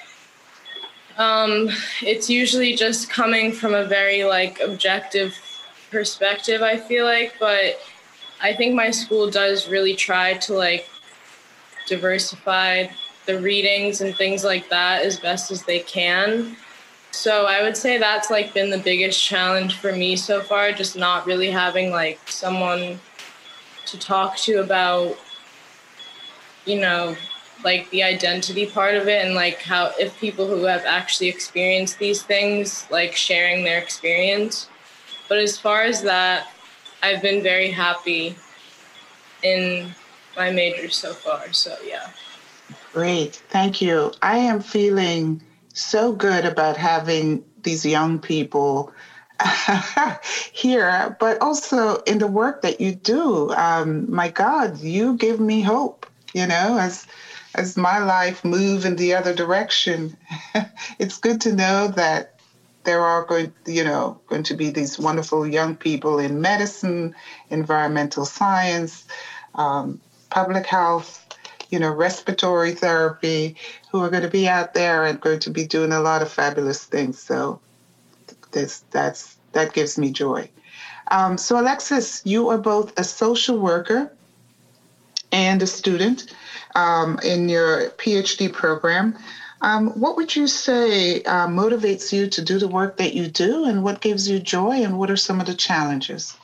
um, 1.19 1.69
it's 2.01 2.29
usually 2.29 2.75
just 2.75 3.09
coming 3.09 3.51
from 3.51 3.73
a 3.73 3.83
very 3.83 4.23
like 4.23 4.59
objective 4.61 5.37
perspective 5.91 6.61
i 6.61 6.77
feel 6.77 7.03
like 7.03 7.33
but 7.39 7.79
i 8.41 8.53
think 8.53 8.73
my 8.73 8.89
school 8.89 9.29
does 9.29 9.67
really 9.67 9.95
try 9.95 10.35
to 10.35 10.53
like 10.53 10.87
diversify 11.87 12.87
the 13.25 13.39
readings 13.41 14.01
and 14.01 14.15
things 14.15 14.43
like 14.43 14.69
that 14.69 15.03
as 15.03 15.19
best 15.19 15.51
as 15.51 15.63
they 15.63 15.79
can 15.79 16.55
so 17.11 17.45
i 17.45 17.63
would 17.63 17.75
say 17.75 17.97
that's 17.97 18.29
like 18.29 18.53
been 18.53 18.69
the 18.69 18.77
biggest 18.77 19.21
challenge 19.21 19.77
for 19.77 19.91
me 19.91 20.15
so 20.15 20.41
far 20.41 20.71
just 20.71 20.95
not 20.95 21.25
really 21.25 21.49
having 21.49 21.89
like 21.89 22.19
someone 22.27 22.99
to 23.85 23.97
talk 23.97 24.37
to 24.37 24.57
about 24.57 25.17
you 26.70 26.80
know 26.80 27.15
like 27.63 27.89
the 27.89 28.03
identity 28.03 28.65
part 28.65 28.95
of 28.95 29.07
it 29.07 29.26
and 29.26 29.36
like 29.36 29.61
how 29.61 29.91
if 29.99 30.17
people 30.20 30.47
who 30.47 30.63
have 30.63 30.86
actually 30.86 31.28
experienced 31.28 31.99
these 31.99 32.24
things 32.24 32.88
like 32.89 33.15
sharing 33.15 33.65
their 33.65 33.80
experience. 33.80 34.70
But 35.28 35.39
as 35.39 35.59
far 35.59 35.84
as 35.84 36.01
that 36.03 36.47
i've 37.01 37.22
been 37.22 37.41
very 37.41 37.72
happy 37.72 38.36
in 39.43 39.93
my 40.36 40.51
major 40.51 40.89
so 40.89 41.13
far 41.13 41.51
so 41.53 41.76
yeah. 41.86 42.09
Great. 42.93 43.36
Thank 43.49 43.82
you. 43.82 44.11
I 44.22 44.38
am 44.38 44.61
feeling 44.61 45.41
so 45.74 46.11
good 46.11 46.45
about 46.45 46.76
having 46.76 47.43
these 47.63 47.86
young 47.86 48.20
people 48.20 48.91
here 50.51 51.15
but 51.20 51.41
also 51.41 51.97
in 52.03 52.17
the 52.17 52.28
work 52.28 52.61
that 52.61 52.82
you 52.82 52.93
do. 52.93 53.51
Um, 53.51 54.11
my 54.13 54.30
god 54.30 54.80
you 54.80 55.15
give 55.17 55.39
me 55.39 55.61
hope 55.61 56.05
you 56.34 56.47
know 56.47 56.77
as 56.77 57.07
as 57.55 57.77
my 57.77 57.99
life 57.99 58.45
move 58.45 58.86
in 58.86 58.95
the 58.95 59.13
other 59.13 59.34
direction, 59.34 60.15
it's 60.99 61.17
good 61.17 61.41
to 61.41 61.53
know 61.53 61.88
that 61.89 62.36
there 62.84 63.01
are 63.01 63.25
going, 63.25 63.51
you 63.65 63.84
know, 63.84 64.19
going 64.27 64.43
to 64.43 64.53
be 64.55 64.69
these 64.69 64.97
wonderful 64.97 65.45
young 65.47 65.75
people 65.75 66.19
in 66.19 66.41
medicine, 66.41 67.13
environmental 67.49 68.25
science, 68.25 69.05
um, 69.55 69.99
public 70.30 70.65
health, 70.65 71.25
you 71.69 71.80
know, 71.80 71.91
respiratory 71.91 72.71
therapy, 72.71 73.55
who 73.91 74.01
are 74.01 74.09
going 74.09 74.23
to 74.23 74.30
be 74.30 74.47
out 74.47 74.73
there 74.73 75.05
and 75.05 75.19
going 75.19 75.39
to 75.39 75.49
be 75.49 75.65
doing 75.65 75.91
a 75.91 75.99
lot 75.99 76.21
of 76.21 76.32
fabulous 76.32 76.86
things. 76.86 77.19
So 77.19 77.59
this, 78.51 78.84
that's 78.91 79.38
that 79.51 79.73
gives 79.73 79.97
me 79.97 80.11
joy. 80.11 80.49
Um, 81.11 81.38
so 81.38 81.59
Alexis, 81.59 82.21
you 82.25 82.49
are 82.49 82.57
both 82.57 82.97
a 82.99 83.03
social 83.03 83.57
worker 83.57 84.11
and 85.32 85.61
a 85.61 85.67
student 85.67 86.34
um, 86.75 87.19
in 87.23 87.49
your 87.49 87.89
PhD 87.91 88.51
program. 88.51 89.17
Um, 89.61 89.89
what 89.99 90.15
would 90.15 90.36
you 90.36 90.47
say 90.47 91.21
uh, 91.23 91.47
motivates 91.47 92.13
you 92.13 92.27
to 92.27 92.41
do 92.41 92.59
the 92.59 92.67
work 92.67 92.97
that 92.97 93.13
you 93.13 93.27
do, 93.27 93.65
and 93.65 93.84
what 93.84 93.99
gives 93.99 94.30
you 94.30 94.39
joy, 94.39 94.84
and 94.84 94.97
what 94.97 95.11
are 95.11 95.17
some 95.17 95.41
of 95.41 95.47
the 95.47 95.53
challenges? 95.53 96.38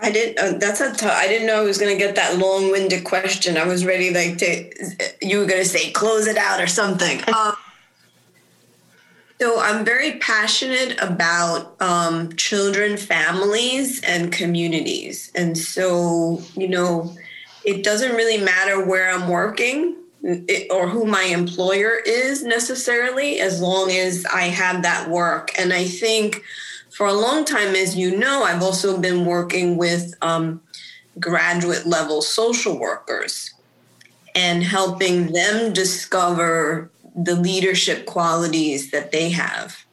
I 0.00 0.12
didn't. 0.12 0.38
Uh, 0.38 0.58
that's 0.58 0.80
a. 0.80 0.94
T- 0.94 1.06
I 1.06 1.26
didn't 1.26 1.48
know 1.48 1.60
I 1.60 1.64
was 1.64 1.78
going 1.78 1.92
to 1.92 1.98
get 1.98 2.14
that 2.14 2.38
long-winded 2.38 3.02
question. 3.02 3.56
I 3.56 3.66
was 3.66 3.84
ready, 3.84 4.14
like 4.14 4.38
to. 4.38 4.70
You 5.20 5.40
were 5.40 5.46
going 5.46 5.62
to 5.62 5.68
say 5.68 5.90
close 5.90 6.28
it 6.28 6.36
out 6.36 6.60
or 6.60 6.66
something. 6.66 7.20
Um, 7.38 7.54
so 9.40 9.60
I'm 9.60 9.84
very 9.84 10.16
passionate 10.18 11.00
about 11.00 11.80
um, 11.80 12.34
children, 12.34 12.96
families, 12.96 14.02
and 14.02 14.32
communities. 14.32 15.30
And 15.34 15.56
so, 15.56 16.42
you 16.56 16.68
know, 16.68 17.14
it 17.64 17.84
doesn't 17.84 18.16
really 18.16 18.42
matter 18.42 18.84
where 18.84 19.10
I'm 19.10 19.28
working 19.28 19.96
or 20.70 20.88
who 20.88 21.04
my 21.04 21.22
employer 21.22 22.00
is 22.04 22.42
necessarily, 22.42 23.40
as 23.40 23.60
long 23.60 23.90
as 23.92 24.26
I 24.26 24.42
have 24.42 24.82
that 24.82 25.08
work. 25.08 25.56
And 25.56 25.72
I 25.72 25.84
think 25.84 26.42
for 26.90 27.06
a 27.06 27.12
long 27.12 27.44
time, 27.44 27.76
as 27.76 27.96
you 27.96 28.16
know, 28.16 28.42
I've 28.42 28.62
also 28.62 28.98
been 28.98 29.24
working 29.24 29.76
with 29.76 30.14
um, 30.20 30.60
graduate 31.20 31.86
level 31.86 32.22
social 32.22 32.76
workers 32.76 33.54
and 34.34 34.64
helping 34.64 35.32
them 35.32 35.72
discover 35.72 36.90
the 37.24 37.34
leadership 37.34 38.06
qualities 38.06 38.90
that 38.90 39.10
they 39.10 39.30
have. 39.30 39.84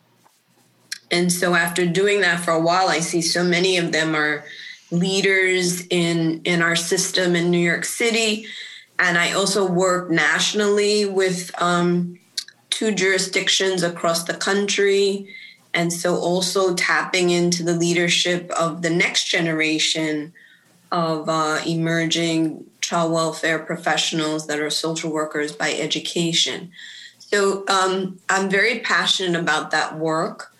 And 1.11 1.31
so 1.31 1.55
after 1.55 1.85
doing 1.85 2.21
that 2.21 2.39
for 2.39 2.51
a 2.51 2.59
while, 2.59 2.87
I 2.87 2.99
see 2.99 3.21
so 3.21 3.43
many 3.43 3.77
of 3.77 3.91
them 3.91 4.15
are 4.15 4.43
leaders 4.91 5.85
in 5.87 6.41
in 6.43 6.61
our 6.61 6.75
system 6.75 7.35
in 7.35 7.49
New 7.49 7.59
York 7.59 7.85
City. 7.85 8.45
And 8.99 9.17
I 9.17 9.33
also 9.33 9.69
work 9.69 10.09
nationally 10.09 11.05
with 11.05 11.51
um, 11.61 12.19
two 12.69 12.93
jurisdictions 12.93 13.83
across 13.83 14.23
the 14.23 14.33
country. 14.33 15.27
And 15.73 15.91
so 15.91 16.15
also 16.15 16.73
tapping 16.75 17.29
into 17.29 17.63
the 17.63 17.73
leadership 17.73 18.49
of 18.51 18.81
the 18.81 18.89
next 18.89 19.25
generation 19.25 20.33
of 20.91 21.27
uh, 21.27 21.59
emerging 21.65 22.65
child 22.79 23.11
welfare 23.11 23.59
professionals 23.59 24.47
that 24.47 24.59
are 24.59 24.69
social 24.69 25.11
workers 25.11 25.51
by 25.51 25.73
education. 25.73 26.71
So 27.31 27.65
um, 27.67 28.19
I'm 28.29 28.49
very 28.49 28.79
passionate 28.79 29.39
about 29.39 29.71
that 29.71 29.97
work. 29.97 30.53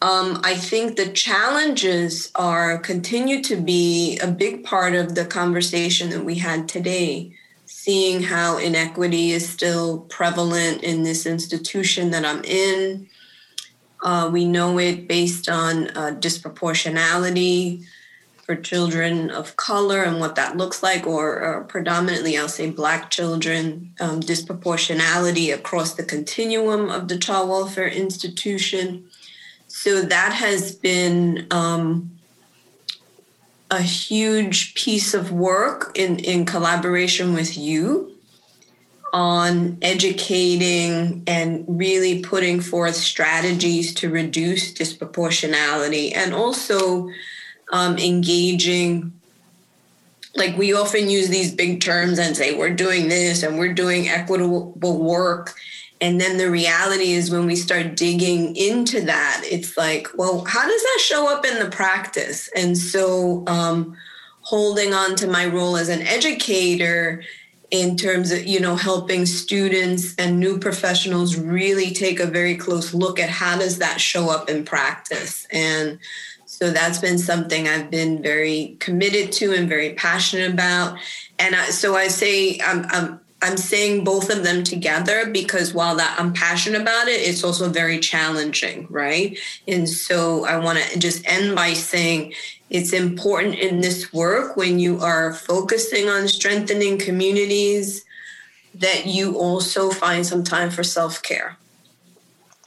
Um, 0.00 0.40
I 0.42 0.54
think 0.54 0.96
the 0.96 1.10
challenges 1.10 2.30
are 2.34 2.78
continue 2.78 3.42
to 3.42 3.56
be 3.56 4.18
a 4.20 4.26
big 4.26 4.64
part 4.64 4.94
of 4.94 5.14
the 5.14 5.26
conversation 5.26 6.10
that 6.10 6.24
we 6.24 6.36
had 6.36 6.68
today. 6.68 7.34
Seeing 7.66 8.22
how 8.22 8.56
inequity 8.56 9.32
is 9.32 9.48
still 9.48 10.00
prevalent 10.08 10.82
in 10.82 11.02
this 11.02 11.26
institution 11.26 12.10
that 12.12 12.24
I'm 12.24 12.42
in. 12.44 13.08
Uh, 14.02 14.30
we 14.32 14.46
know 14.46 14.78
it 14.78 15.08
based 15.08 15.48
on 15.48 15.88
uh, 15.88 16.16
disproportionality 16.18 17.84
for 18.48 18.56
children 18.56 19.30
of 19.30 19.56
color 19.56 20.02
and 20.02 20.20
what 20.20 20.34
that 20.36 20.56
looks 20.56 20.82
like, 20.82 21.06
or, 21.06 21.38
or 21.38 21.64
predominantly, 21.64 22.38
I'll 22.38 22.48
say, 22.48 22.70
Black 22.70 23.10
children, 23.10 23.92
um, 24.00 24.20
disproportionality 24.20 25.52
across 25.52 25.92
the 25.92 26.02
continuum 26.02 26.88
of 26.88 27.08
the 27.08 27.18
child 27.18 27.50
welfare 27.50 27.86
institution. 27.86 29.04
So 29.66 30.00
that 30.00 30.32
has 30.32 30.74
been 30.74 31.46
um, 31.50 32.18
a 33.70 33.82
huge 33.82 34.74
piece 34.74 35.12
of 35.12 35.30
work 35.30 35.92
in, 35.94 36.18
in 36.18 36.46
collaboration 36.46 37.34
with 37.34 37.58
you 37.58 38.16
on 39.12 39.76
educating 39.82 41.22
and 41.26 41.66
really 41.68 42.22
putting 42.22 42.62
forth 42.62 42.94
strategies 42.94 43.92
to 43.96 44.08
reduce 44.08 44.72
disproportionality 44.72 46.16
and 46.16 46.32
also 46.32 47.10
um, 47.70 47.98
engaging. 47.98 49.12
Like 50.34 50.56
we 50.56 50.72
often 50.72 51.10
use 51.10 51.28
these 51.28 51.54
big 51.54 51.80
terms 51.80 52.18
and 52.18 52.36
say 52.36 52.56
we're 52.56 52.74
doing 52.74 53.08
this 53.08 53.42
and 53.42 53.58
we're 53.58 53.74
doing 53.74 54.08
equitable 54.08 54.98
work. 54.98 55.54
And 56.00 56.20
then 56.20 56.38
the 56.38 56.50
reality 56.50 57.12
is 57.12 57.30
when 57.30 57.46
we 57.46 57.56
start 57.56 57.96
digging 57.96 58.54
into 58.54 59.00
that 59.00 59.42
it's 59.44 59.76
like 59.76 60.06
well 60.16 60.44
how 60.44 60.62
does 60.62 60.82
that 60.82 60.98
show 61.00 61.34
up 61.34 61.44
in 61.44 61.58
the 61.58 61.70
practice? 61.70 62.48
And 62.54 62.78
so 62.78 63.42
um, 63.46 63.96
holding 64.42 64.94
on 64.94 65.16
to 65.16 65.26
my 65.26 65.46
role 65.46 65.76
as 65.76 65.88
an 65.88 66.02
educator 66.02 67.22
in 67.70 67.96
terms 67.96 68.32
of 68.32 68.46
you 68.46 68.60
know 68.60 68.76
helping 68.76 69.26
students 69.26 70.14
and 70.16 70.40
new 70.40 70.58
professionals 70.58 71.36
really 71.36 71.90
take 71.90 72.18
a 72.18 72.26
very 72.26 72.56
close 72.56 72.94
look 72.94 73.20
at 73.20 73.28
how 73.28 73.58
does 73.58 73.78
that 73.78 74.00
show 74.00 74.30
up 74.30 74.48
in 74.48 74.64
practice? 74.64 75.46
And 75.50 75.98
so 76.58 76.72
that's 76.72 76.98
been 76.98 77.20
something 77.20 77.68
I've 77.68 77.88
been 77.88 78.20
very 78.20 78.76
committed 78.80 79.30
to 79.34 79.54
and 79.54 79.68
very 79.68 79.94
passionate 79.94 80.52
about. 80.52 80.98
And 81.38 81.54
I, 81.54 81.66
so 81.66 81.94
I 81.94 82.08
say 82.08 82.58
I'm, 82.58 82.84
I'm 82.88 83.20
I'm 83.40 83.56
saying 83.56 84.02
both 84.02 84.28
of 84.28 84.42
them 84.42 84.64
together 84.64 85.30
because 85.30 85.72
while 85.72 85.94
that 85.94 86.16
I'm 86.18 86.32
passionate 86.32 86.80
about 86.80 87.06
it, 87.06 87.20
it's 87.20 87.44
also 87.44 87.68
very 87.68 88.00
challenging, 88.00 88.88
right? 88.90 89.38
And 89.68 89.88
so 89.88 90.46
I 90.46 90.56
want 90.56 90.80
to 90.80 90.98
just 90.98 91.24
end 91.28 91.54
by 91.54 91.74
saying 91.74 92.34
it's 92.70 92.92
important 92.92 93.54
in 93.54 93.80
this 93.80 94.12
work 94.12 94.56
when 94.56 94.80
you 94.80 94.98
are 94.98 95.32
focusing 95.32 96.08
on 96.08 96.26
strengthening 96.26 96.98
communities 96.98 98.04
that 98.74 99.06
you 99.06 99.38
also 99.38 99.90
find 99.90 100.26
some 100.26 100.42
time 100.42 100.70
for 100.70 100.82
self-care 100.82 101.56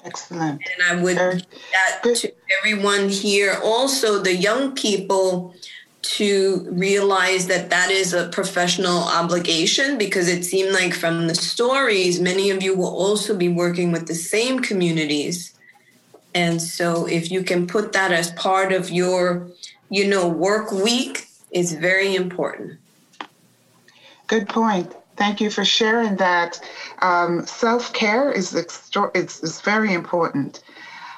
Excellent. 0.04 0.62
And 0.62 0.99
I 0.99 1.04
would 1.04 1.18
that 1.18 2.02
to 2.04 2.34
everyone 2.60 3.10
here, 3.10 3.58
also 3.64 4.22
the 4.22 4.36
young 4.36 4.74
people 4.74 5.54
to 6.02 6.68
realize 6.72 7.47
that 7.47 7.70
that 7.70 7.91
is 7.91 8.14
a 8.14 8.28
professional 8.30 9.04
obligation 9.04 9.97
because 9.97 10.28
it 10.28 10.43
seemed 10.43 10.74
like 10.74 10.93
from 10.93 11.28
the 11.28 11.36
stories, 11.36 12.20
many 12.20 12.49
of 12.49 12.64
you 12.64 12.76
will 12.76 12.93
also 12.95 13.38
be 13.38 13.47
working 13.47 13.91
with 13.91 14.08
the 14.08 14.16
same 14.16 14.60
communities. 14.60 15.54
And 16.34 16.62
so 16.62 17.06
if 17.06 17.30
you 17.30 17.43
can 17.43 17.68
put 17.68 17.93
that 17.93 18.12
as 18.12 18.32
part 18.32 18.72
of 18.72 18.89
your, 18.89 19.47
you 19.89 20.08
know, 20.08 20.28
work 20.28 20.72
week, 20.72 21.28
it's 21.52 21.74
very 21.74 22.16
important. 22.16 22.80
Good 24.28 24.47
point. 24.47 24.95
Thank 25.22 25.40
you 25.40 25.52
for 25.52 25.64
sharing 25.64 26.16
that. 26.16 26.60
Um, 27.04 27.46
Self 27.46 27.94
care 27.94 28.32
is, 28.32 28.56
extra- 28.56 29.12
is, 29.14 29.40
is 29.44 29.62
very 29.62 29.94
important. 29.94 30.64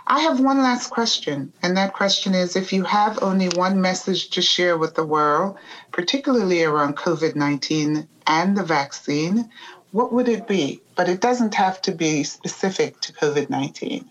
I 0.08 0.20
have 0.20 0.42
one 0.42 0.58
last 0.58 0.90
question, 0.90 1.54
and 1.64 1.78
that 1.78 1.94
question 1.94 2.34
is 2.34 2.58
if 2.58 2.74
you 2.74 2.84
have 2.84 3.24
only 3.24 3.48
one 3.48 3.80
message 3.80 4.32
to 4.32 4.42
share 4.42 4.78
with 4.78 4.96
the 4.96 5.06
world, 5.06 5.56
particularly 5.94 6.66
around 6.66 6.98
COVID 6.98 7.38
19 7.38 8.06
and 8.28 8.58
the 8.58 8.64
vaccine, 8.66 9.50
what 9.94 10.12
would 10.12 10.28
it 10.28 10.50
be? 10.50 10.82
But 10.98 11.08
it 11.08 11.22
doesn't 11.22 11.56
have 11.56 11.82
to 11.84 11.94
be 11.94 12.26
specific 12.26 13.00
to 13.04 13.14
COVID 13.14 13.50
19. 13.50 14.04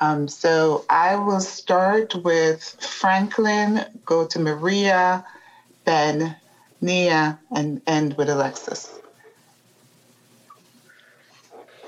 Um, 0.00 0.28
so 0.28 0.84
I 0.88 1.16
will 1.16 1.40
start 1.40 2.14
with 2.22 2.62
Franklin, 2.78 3.86
go 4.06 4.24
to 4.28 4.38
Maria, 4.38 5.26
Ben, 5.84 6.36
Nia, 6.84 7.38
and 7.50 7.80
end 7.86 8.14
with 8.18 8.28
Alexis. 8.28 9.00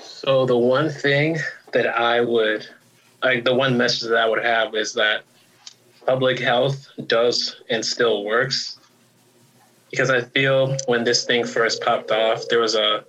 So 0.01 0.47
the 0.47 0.57
one 0.57 0.89
thing 0.89 1.37
that 1.73 1.87
I 1.87 2.23
would, 2.23 2.67
like 3.23 3.45
the 3.45 3.53
one 3.53 3.77
message 3.77 4.09
that 4.09 4.17
I 4.17 4.27
would 4.27 4.43
have 4.43 4.75
is 4.75 4.95
that 4.95 5.25
public 6.07 6.39
health 6.39 6.89
does 7.07 7.57
and 7.69 7.85
still 7.85 8.25
works. 8.25 8.79
Because 9.91 10.09
I 10.09 10.23
feel 10.23 10.77
when 10.87 11.05
this 11.05 11.25
thing 11.25 11.47
first 11.47 11.83
popped 11.83 12.11
off, 12.11 12.49
there 12.49 12.61
was 12.61 12.75
a, 12.75 13.05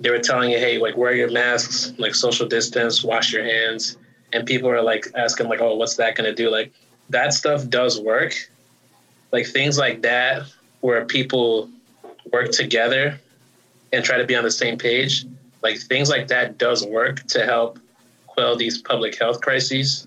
they 0.00 0.10
were 0.10 0.18
telling 0.18 0.50
you, 0.50 0.58
hey, 0.58 0.78
like 0.78 0.96
wear 0.96 1.14
your 1.14 1.30
masks, 1.30 1.92
like 1.96 2.16
social 2.16 2.48
distance, 2.48 3.04
wash 3.04 3.32
your 3.32 3.44
hands. 3.44 3.96
And 4.32 4.46
people 4.46 4.68
are 4.68 4.82
like 4.82 5.06
asking, 5.14 5.48
like, 5.48 5.60
oh, 5.60 5.76
what's 5.76 5.96
that 5.96 6.16
gonna 6.16 6.34
do? 6.34 6.50
Like 6.50 6.72
that 7.08 7.32
stuff 7.34 7.68
does 7.68 8.00
work. 8.00 8.34
Like 9.30 9.46
things 9.46 9.78
like 9.78 10.02
that 10.02 10.42
where 10.80 11.04
people 11.04 11.68
work 12.32 12.50
together 12.50 13.18
and 13.92 14.04
try 14.04 14.18
to 14.18 14.24
be 14.24 14.36
on 14.36 14.44
the 14.44 14.50
same 14.50 14.78
page, 14.78 15.24
like 15.62 15.78
things 15.78 16.08
like 16.08 16.28
that 16.28 16.58
does 16.58 16.86
work 16.86 17.22
to 17.28 17.44
help 17.44 17.78
quell 18.26 18.56
these 18.56 18.80
public 18.80 19.18
health 19.18 19.40
crises. 19.40 20.06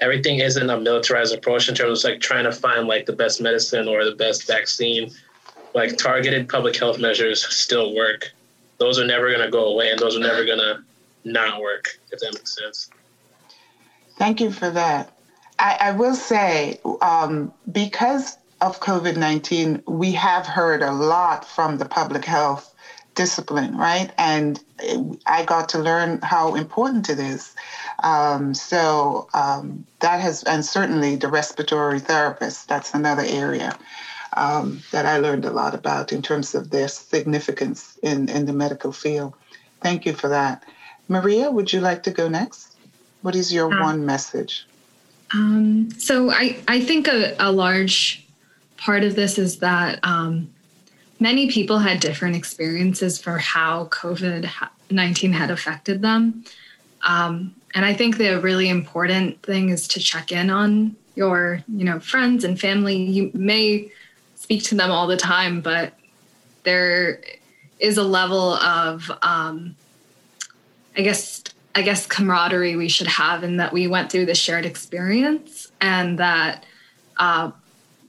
Everything 0.00 0.38
isn't 0.38 0.70
a 0.70 0.80
militarized 0.80 1.34
approach 1.34 1.68
in 1.68 1.74
terms 1.74 2.04
of 2.04 2.10
like 2.10 2.20
trying 2.20 2.44
to 2.44 2.52
find 2.52 2.88
like 2.88 3.06
the 3.06 3.12
best 3.12 3.40
medicine 3.40 3.88
or 3.88 4.04
the 4.04 4.16
best 4.16 4.46
vaccine. 4.46 5.10
Like 5.74 5.96
targeted 5.96 6.48
public 6.48 6.76
health 6.76 6.98
measures 6.98 7.46
still 7.46 7.94
work. 7.94 8.32
Those 8.78 8.98
are 8.98 9.06
never 9.06 9.28
going 9.28 9.44
to 9.44 9.50
go 9.50 9.66
away, 9.66 9.90
and 9.90 9.98
those 9.98 10.16
are 10.16 10.20
never 10.20 10.44
going 10.44 10.58
to 10.58 10.82
not 11.24 11.60
work. 11.60 11.86
If 12.10 12.20
that 12.20 12.34
makes 12.34 12.56
sense. 12.56 12.90
Thank 14.18 14.40
you 14.40 14.50
for 14.50 14.70
that. 14.70 15.12
I, 15.58 15.76
I 15.80 15.90
will 15.92 16.14
say, 16.14 16.80
um, 17.02 17.52
because 17.70 18.38
of 18.60 18.80
COVID 18.80 19.16
19, 19.16 19.82
we 19.86 20.12
have 20.12 20.46
heard 20.46 20.82
a 20.82 20.92
lot 20.92 21.46
from 21.46 21.78
the 21.78 21.86
public 21.86 22.24
health 22.24 22.74
discipline, 23.14 23.76
right? 23.76 24.12
And 24.18 24.60
I 25.26 25.44
got 25.44 25.68
to 25.70 25.78
learn 25.78 26.20
how 26.22 26.54
important 26.54 27.10
it 27.10 27.18
is. 27.18 27.54
Um, 28.02 28.54
so 28.54 29.28
um, 29.34 29.84
that 30.00 30.20
has, 30.20 30.42
and 30.44 30.64
certainly 30.64 31.16
the 31.16 31.28
respiratory 31.28 32.00
therapist, 32.00 32.68
that's 32.68 32.94
another 32.94 33.24
area 33.26 33.76
um, 34.36 34.80
that 34.92 35.06
I 35.06 35.18
learned 35.18 35.44
a 35.44 35.50
lot 35.50 35.74
about 35.74 36.12
in 36.12 36.22
terms 36.22 36.54
of 36.54 36.70
their 36.70 36.88
significance 36.88 37.98
in, 38.02 38.28
in 38.28 38.46
the 38.46 38.52
medical 38.52 38.92
field. 38.92 39.34
Thank 39.82 40.06
you 40.06 40.12
for 40.12 40.28
that. 40.28 40.62
Maria, 41.08 41.50
would 41.50 41.72
you 41.72 41.80
like 41.80 42.04
to 42.04 42.10
go 42.10 42.28
next? 42.28 42.76
What 43.22 43.34
is 43.34 43.52
your 43.52 43.72
uh, 43.74 43.82
one 43.82 44.06
message? 44.06 44.66
Um, 45.34 45.90
so 45.98 46.30
I, 46.30 46.58
I 46.68 46.80
think 46.80 47.08
a, 47.08 47.34
a 47.38 47.50
large 47.52 48.26
part 48.80 49.04
of 49.04 49.14
this 49.14 49.38
is 49.38 49.58
that 49.58 50.00
um, 50.02 50.50
many 51.20 51.50
people 51.50 51.78
had 51.78 52.00
different 52.00 52.34
experiences 52.34 53.20
for 53.20 53.38
how 53.38 53.84
COVID 53.86 54.50
19 54.90 55.32
had 55.32 55.50
affected 55.50 56.02
them. 56.02 56.44
Um, 57.06 57.54
and 57.74 57.84
I 57.84 57.94
think 57.94 58.16
the 58.16 58.40
really 58.40 58.68
important 58.68 59.40
thing 59.42 59.68
is 59.68 59.86
to 59.88 60.00
check 60.00 60.32
in 60.32 60.50
on 60.50 60.96
your, 61.14 61.62
you 61.68 61.84
know, 61.84 62.00
friends 62.00 62.42
and 62.42 62.58
family. 62.58 62.96
You 62.96 63.30
may 63.34 63.92
speak 64.34 64.64
to 64.64 64.74
them 64.74 64.90
all 64.90 65.06
the 65.06 65.16
time, 65.16 65.60
but 65.60 65.94
there 66.64 67.20
is 67.78 67.98
a 67.98 68.02
level 68.02 68.54
of, 68.54 69.10
um, 69.22 69.76
I 70.96 71.02
guess, 71.02 71.44
I 71.74 71.82
guess 71.82 72.06
camaraderie 72.06 72.76
we 72.76 72.88
should 72.88 73.06
have 73.06 73.44
in 73.44 73.58
that 73.58 73.72
we 73.72 73.86
went 73.86 74.10
through 74.10 74.26
the 74.26 74.34
shared 74.34 74.66
experience 74.66 75.70
and 75.80 76.18
that 76.18 76.64
uh, 77.18 77.52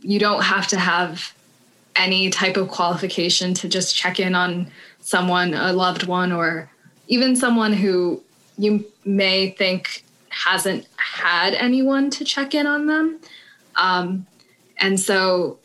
you 0.01 0.19
don't 0.19 0.43
have 0.43 0.67
to 0.67 0.79
have 0.79 1.33
any 1.95 2.29
type 2.29 2.57
of 2.57 2.67
qualification 2.69 3.53
to 3.53 3.67
just 3.67 3.95
check 3.95 4.19
in 4.19 4.35
on 4.35 4.71
someone, 5.01 5.53
a 5.53 5.73
loved 5.73 6.07
one, 6.07 6.31
or 6.31 6.69
even 7.07 7.35
someone 7.35 7.73
who 7.73 8.21
you 8.57 8.85
may 9.05 9.51
think 9.51 10.03
hasn't 10.29 10.85
had 10.95 11.53
anyone 11.53 12.09
to 12.09 12.23
check 12.23 12.53
in 12.55 12.65
on 12.65 12.87
them. 12.87 13.19
Um, 13.75 14.25
and 14.77 14.99
so 14.99 15.59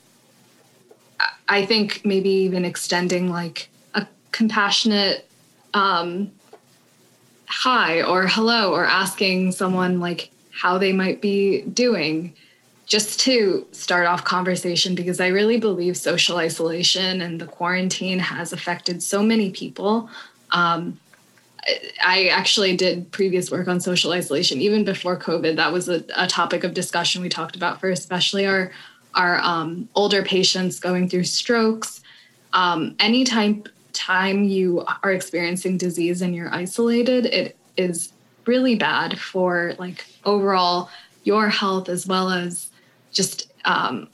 I 1.49 1.65
think 1.65 2.05
maybe 2.05 2.29
even 2.29 2.65
extending 2.65 3.31
like 3.31 3.69
a 3.95 4.07
compassionate 4.33 5.29
um, 5.75 6.33
hi 7.47 8.03
or 8.03 8.27
hello 8.27 8.73
or 8.73 8.85
asking 8.85 9.53
someone 9.53 10.01
like 10.01 10.31
how 10.51 10.79
they 10.79 10.93
might 10.93 11.21
be 11.21 11.63
doing 11.63 12.35
just 12.87 13.19
to 13.21 13.67
start 13.73 14.07
off 14.07 14.25
conversation 14.25 14.95
because 14.95 15.21
I 15.21 15.27
really 15.29 15.59
believe 15.59 15.97
social 15.97 16.37
isolation 16.37 17.21
and 17.21 17.41
the 17.41 17.47
quarantine 17.47 18.21
has 18.21 18.53
affected 18.53 19.03
so 19.03 19.23
many 19.23 19.51
people. 19.51 20.09
Um, 20.53 20.99
I 22.05 22.29
actually 22.29 22.77
did 22.77 23.11
previous 23.11 23.51
work 23.51 23.67
on 23.67 23.81
social 23.81 24.13
isolation 24.13 24.61
even 24.61 24.85
before 24.85 25.19
COVID. 25.19 25.57
That 25.57 25.73
was 25.73 25.89
a, 25.89 26.05
a 26.15 26.29
topic 26.29 26.63
of 26.63 26.75
discussion 26.75 27.23
we 27.23 27.29
talked 27.29 27.57
about 27.57 27.81
for 27.81 27.91
especially 27.91 28.47
our 28.47 28.71
our 29.15 29.41
um, 29.41 29.89
older 29.95 30.23
patients 30.23 30.79
going 30.79 31.09
through 31.09 31.25
strokes. 31.25 32.03
Um, 32.53 32.95
anytime 33.01 33.65
time 33.95 34.45
you 34.45 34.85
are 35.03 35.11
experiencing 35.11 35.79
disease 35.79 36.21
and 36.21 36.35
you're 36.35 36.55
isolated, 36.55 37.27
it 37.27 37.57
is 37.79 38.13
really 38.45 38.77
bad 38.77 39.19
for 39.19 39.75
like 39.79 40.05
overall 40.25 40.91
your 41.25 41.49
health 41.49 41.89
as 41.89 42.07
well 42.07 42.31
as 42.31 42.71
just 43.13 43.53
um, 43.65 44.09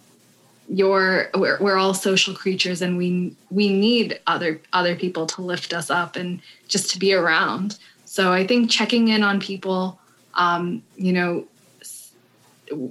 your 0.69 1.31
we're, 1.35 1.59
we're 1.61 1.77
all 1.77 1.95
social 1.95 2.35
creatures 2.35 2.83
and 2.83 2.97
we 2.97 3.37
we 3.51 3.69
need 3.69 4.21
other 4.27 4.61
other 4.73 4.97
people 4.97 5.27
to 5.27 5.43
lift 5.43 5.73
us 5.73 5.91
up 5.91 6.17
and 6.17 6.41
just 6.69 6.91
to 6.91 6.99
be 6.99 7.13
around. 7.13 7.79
So 8.05 8.33
i 8.33 8.47
think 8.47 8.71
checking 8.71 9.09
in 9.09 9.23
on 9.23 9.41
people 9.41 9.99
um, 10.35 10.83
you 10.97 11.13
know 11.13 11.47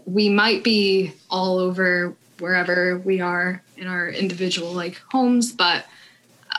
we 0.05 0.29
might 0.29 0.63
be 0.63 1.11
all 1.29 1.57
over 1.57 2.15
wherever 2.39 2.99
we 2.99 3.21
are 3.21 3.61
in 3.77 3.87
our 3.87 4.09
individual 4.09 4.71
like 4.73 5.01
homes 5.11 5.51
but 5.51 5.85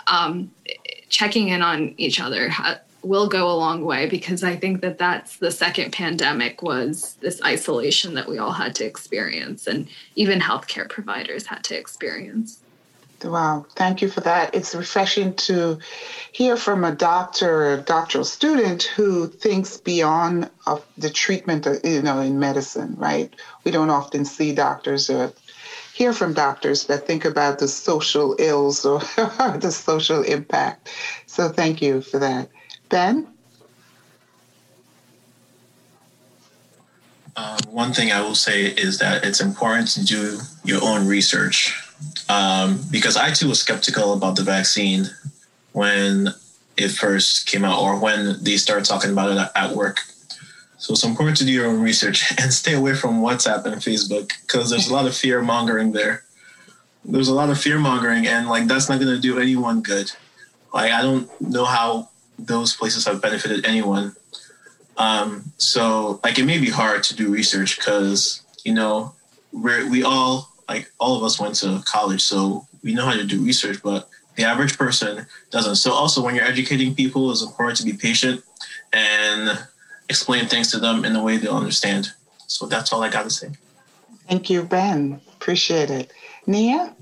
um, 0.07 0.51
checking 1.09 1.49
in 1.49 1.63
on 1.63 1.95
each 1.99 2.21
other 2.21 2.51
will 3.03 3.29
go 3.29 3.51
a 3.51 3.57
long 3.57 3.85
way 3.85 4.07
because 4.07 4.45
I 4.45 4.57
think 4.57 4.81
that 4.81 4.99
that's 4.99 5.37
the 5.37 5.51
second 5.51 5.93
pandemic 5.93 6.63
was 6.63 7.17
this 7.21 7.43
isolation 7.43 8.15
that 8.15 8.29
we 8.29 8.39
all 8.39 8.53
had 8.53 8.75
to 8.77 8.85
experience 8.85 9.67
and 9.67 9.89
even 10.15 10.41
healthcare 10.41 10.89
providers 10.89 11.47
had 11.47 11.65
to 11.65 11.77
experience. 11.77 12.61
Wow, 13.25 13.67
thank 13.77 14.03
you 14.03 14.09
for 14.09 14.21
that. 14.23 14.55
It's 14.55 14.75
refreshing 14.75 15.35
to 15.35 15.79
hear 16.33 16.57
from 16.57 16.85
a 16.85 16.95
doctor 16.95 17.75
a 17.75 17.77
doctoral 17.81 18.25
student 18.25 18.83
who 18.83 19.29
thinks 19.29 19.77
beyond 19.77 20.51
of 20.67 20.85
the 20.99 21.11
treatment, 21.11 21.67
of, 21.67 21.81
you 21.85 22.03
know, 22.03 22.19
in 22.21 22.39
medicine, 22.39 22.95
right? 22.99 23.33
We 23.65 23.71
don't 23.71 23.91
often 23.91 24.25
see 24.25 24.53
doctors 24.55 25.09
or 25.09 25.33
hear 25.95 26.13
from 26.13 26.35
doctors 26.35 26.87
that 26.87 27.07
think 27.07 27.25
about 27.25 27.59
the 27.59 27.69
social 27.69 28.35
ills 28.39 28.85
or 28.85 29.01
the 29.59 29.71
social 29.71 30.23
impact. 30.23 30.89
So 31.27 31.49
thank 31.49 31.83
you 31.83 32.01
for 32.01 32.19
that. 32.19 32.49
Ben? 32.93 33.27
Uh, 37.35 37.59
one 37.71 37.95
thing 37.95 38.13
I 38.13 38.21
will 38.21 38.35
say 38.35 38.67
is 38.67 38.99
that 38.99 39.25
it's 39.25 39.41
important 39.41 39.89
to 39.93 40.05
do 40.05 40.39
your 40.63 40.85
own 40.85 41.09
research 41.09 41.83
um, 42.29 42.85
because 42.91 43.17
I 43.17 43.33
too 43.33 43.49
was 43.49 43.61
skeptical 43.61 44.13
about 44.13 44.37
the 44.37 44.43
vaccine 44.43 45.07
when 45.73 46.29
it 46.77 46.91
first 46.91 47.47
came 47.47 47.65
out 47.65 47.81
or 47.81 47.99
when 47.99 48.37
they 48.45 48.59
started 48.59 48.85
talking 48.85 49.11
about 49.11 49.31
it 49.31 49.51
at 49.57 49.75
work. 49.75 50.01
So 50.77 50.93
it's 50.93 51.05
important 51.05 51.39
to 51.39 51.47
do 51.47 51.53
your 51.53 51.69
own 51.69 51.81
research 51.81 52.31
and 52.39 52.53
stay 52.53 52.75
away 52.75 52.95
from 52.95 53.23
WhatsApp 53.23 53.65
and 53.65 53.77
Facebook 53.77 54.33
because 54.43 54.69
there's 54.69 54.89
a 54.89 54.93
lot 54.93 55.07
of 55.07 55.17
fear 55.17 55.41
mongering 55.41 55.93
there. 55.93 56.25
There's 57.07 57.29
a 57.29 57.35
lot 57.35 57.49
of 57.49 57.59
fear 57.59 57.79
mongering, 57.79 58.27
and 58.29 58.49
like 58.49 58.67
that's 58.67 58.89
not 58.89 59.01
going 59.01 59.13
to 59.13 59.21
do 59.21 59.41
anyone 59.41 59.81
good. 59.81 60.13
Like 60.75 60.93
I 60.93 61.03
don't 61.03 61.29
know 61.41 61.65
how 61.65 62.11
those 62.47 62.75
places 62.75 63.07
have 63.07 63.23
benefited 63.23 63.67
anyone. 63.67 64.15
Um, 64.97 65.53
so 65.57 66.21
like 66.23 66.39
it 66.39 66.45
may 66.45 66.59
be 66.59 66.71
hard 66.71 67.03
to 67.05 67.17
do 67.17 67.31
research 67.31 67.77
because 67.77 68.43
you 68.65 68.75
know 68.75 69.15
we 69.53 69.89
we 69.89 70.03
all 70.03 70.53
like 70.69 70.91
all 70.99 71.17
of 71.17 71.25
us 71.25 71.41
went 71.41 71.55
to 71.57 71.83
college, 71.85 72.23
so 72.23 72.67
we 72.83 72.95
know 72.95 73.05
how 73.05 73.15
to 73.15 73.25
do 73.25 73.43
research, 73.43 73.83
but 73.83 74.09
the 74.37 74.45
average 74.45 74.79
person 74.79 75.27
doesn't. 75.51 75.77
So 75.77 75.93
also 75.93 76.23
when 76.23 76.35
you're 76.35 76.45
educating 76.45 76.95
people, 76.95 77.31
it's 77.31 77.43
important 77.43 77.79
to 77.79 77.85
be 77.85 77.93
patient 77.93 78.43
and 78.93 79.59
explain 80.09 80.47
things 80.47 80.71
to 80.73 80.79
them 80.79 81.05
in 81.05 81.15
a 81.17 81.23
way 81.23 81.37
they'll 81.37 81.57
understand. 81.57 82.13
So 82.47 82.67
that's 82.67 82.93
all 82.93 83.03
I 83.03 83.11
got 83.11 83.25
to 83.25 83.31
say. 83.31 83.51
Thank 84.29 84.51
you, 84.51 84.63
Ben. 84.63 85.21
Appreciate 85.35 85.91
it. 85.91 86.13
Nia? 86.47 86.95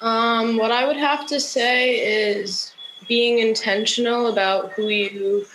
Um, 0.00 0.56
what 0.56 0.70
I 0.70 0.86
would 0.86 0.96
have 0.96 1.26
to 1.26 1.40
say 1.40 1.96
is 1.96 2.72
being 3.08 3.38
intentional 3.38 4.28
about 4.28 4.72
who 4.72 4.88
you 4.88 5.46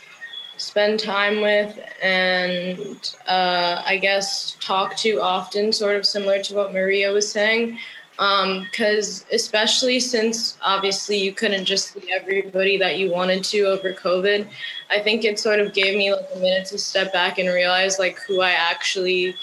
spend 0.57 0.99
time 0.99 1.41
with 1.41 1.77
and 2.01 3.15
uh, 3.27 3.81
I 3.85 3.97
guess 3.97 4.57
talk 4.59 4.95
to 4.97 5.21
often, 5.21 5.71
sort 5.71 5.95
of 5.95 6.05
similar 6.05 6.41
to 6.43 6.55
what 6.55 6.73
Maria 6.73 7.11
was 7.11 7.29
saying. 7.31 7.77
Because 8.15 9.21
um, 9.21 9.27
especially 9.31 9.99
since 9.99 10.57
obviously 10.61 11.17
you 11.17 11.33
couldn't 11.33 11.65
just 11.65 11.93
see 11.93 12.11
everybody 12.13 12.77
that 12.77 12.99
you 12.99 13.11
wanted 13.11 13.43
to 13.45 13.61
over 13.61 13.91
COVID, 13.91 14.47
I 14.91 14.99
think 14.99 15.25
it 15.25 15.39
sort 15.39 15.59
of 15.59 15.73
gave 15.73 15.97
me 15.97 16.13
like 16.13 16.27
a 16.35 16.39
minute 16.39 16.67
to 16.67 16.77
step 16.77 17.11
back 17.11 17.39
and 17.39 17.49
realize 17.49 17.97
like 17.97 18.19
who 18.19 18.41
I 18.41 18.51
actually 18.51 19.35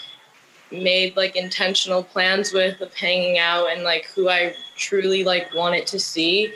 made 0.70 1.16
like 1.16 1.34
intentional 1.34 2.04
plans 2.04 2.52
with 2.52 2.80
of 2.80 2.94
hanging 2.94 3.38
out 3.38 3.70
and 3.72 3.82
like 3.82 4.06
who 4.14 4.28
I 4.28 4.54
truly 4.76 5.24
like 5.24 5.52
wanted 5.52 5.86
to 5.88 5.98
see 5.98 6.52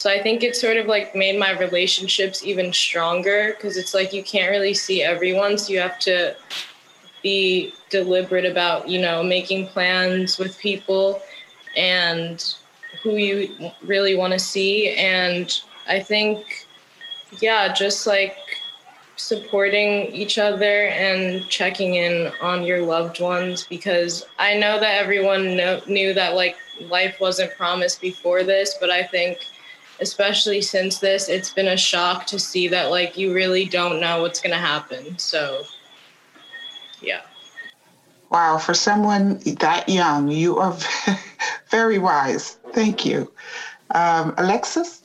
so 0.00 0.08
I 0.08 0.22
think 0.22 0.42
it 0.42 0.56
sort 0.56 0.78
of 0.78 0.86
like 0.86 1.14
made 1.14 1.38
my 1.38 1.50
relationships 1.58 2.42
even 2.42 2.72
stronger 2.72 3.52
because 3.54 3.76
it's 3.76 3.92
like 3.92 4.14
you 4.14 4.22
can't 4.22 4.50
really 4.50 4.72
see 4.72 5.02
everyone. 5.02 5.58
So 5.58 5.74
you 5.74 5.80
have 5.80 5.98
to 5.98 6.34
be 7.22 7.74
deliberate 7.90 8.46
about, 8.46 8.88
you 8.88 8.98
know, 8.98 9.22
making 9.22 9.66
plans 9.66 10.38
with 10.38 10.58
people 10.58 11.20
and 11.76 12.54
who 13.02 13.16
you 13.16 13.70
really 13.82 14.16
want 14.16 14.32
to 14.32 14.38
see. 14.38 14.94
And 14.94 15.52
I 15.86 16.00
think, 16.00 16.66
yeah, 17.38 17.70
just 17.70 18.06
like 18.06 18.38
supporting 19.16 20.06
each 20.14 20.38
other 20.38 20.86
and 20.86 21.46
checking 21.50 21.96
in 21.96 22.32
on 22.40 22.64
your 22.64 22.80
loved 22.80 23.20
ones 23.20 23.66
because 23.68 24.24
I 24.38 24.54
know 24.54 24.80
that 24.80 24.98
everyone 24.98 25.58
know, 25.58 25.82
knew 25.86 26.14
that 26.14 26.36
like 26.36 26.56
life 26.80 27.16
wasn't 27.20 27.54
promised 27.58 28.00
before 28.00 28.44
this, 28.44 28.78
but 28.80 28.88
I 28.88 29.02
think 29.02 29.40
especially 30.00 30.62
since 30.62 30.98
this, 30.98 31.28
it's 31.28 31.52
been 31.52 31.68
a 31.68 31.76
shock 31.76 32.26
to 32.26 32.38
see 32.38 32.68
that 32.68 32.90
like 32.90 33.16
you 33.16 33.34
really 33.34 33.66
don't 33.66 34.00
know 34.00 34.22
what's 34.22 34.40
going 34.40 34.52
to 34.52 34.58
happen. 34.58 35.18
So, 35.18 35.64
yeah. 37.00 37.22
Wow, 38.30 38.58
for 38.58 38.74
someone 38.74 39.38
that 39.58 39.88
young, 39.88 40.30
you 40.30 40.58
are 40.58 40.76
very 41.70 41.98
wise. 41.98 42.58
Thank 42.72 43.04
you. 43.04 43.30
Um, 43.94 44.34
Alexis? 44.38 45.02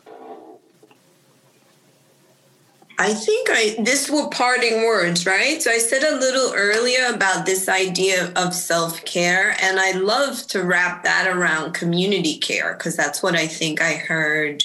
I 2.97 3.13
think 3.13 3.49
I 3.51 3.75
this 3.83 4.09
were 4.09 4.29
parting 4.29 4.85
words, 4.85 5.25
right? 5.25 5.61
So 5.61 5.69
I 5.69 5.79
said 5.79 6.03
a 6.03 6.15
little 6.15 6.53
earlier 6.55 7.13
about 7.13 7.45
this 7.45 7.67
idea 7.67 8.31
of 8.37 8.53
self-care 8.53 9.57
and 9.61 9.81
I 9.81 9.91
love 9.91 10.47
to 10.47 10.63
wrap 10.63 11.03
that 11.03 11.27
around 11.27 11.73
community 11.73 12.37
care 12.37 12.73
because 12.73 12.95
that's 12.95 13.21
what 13.21 13.35
I 13.35 13.47
think 13.47 13.81
I 13.81 13.95
heard 13.95 14.63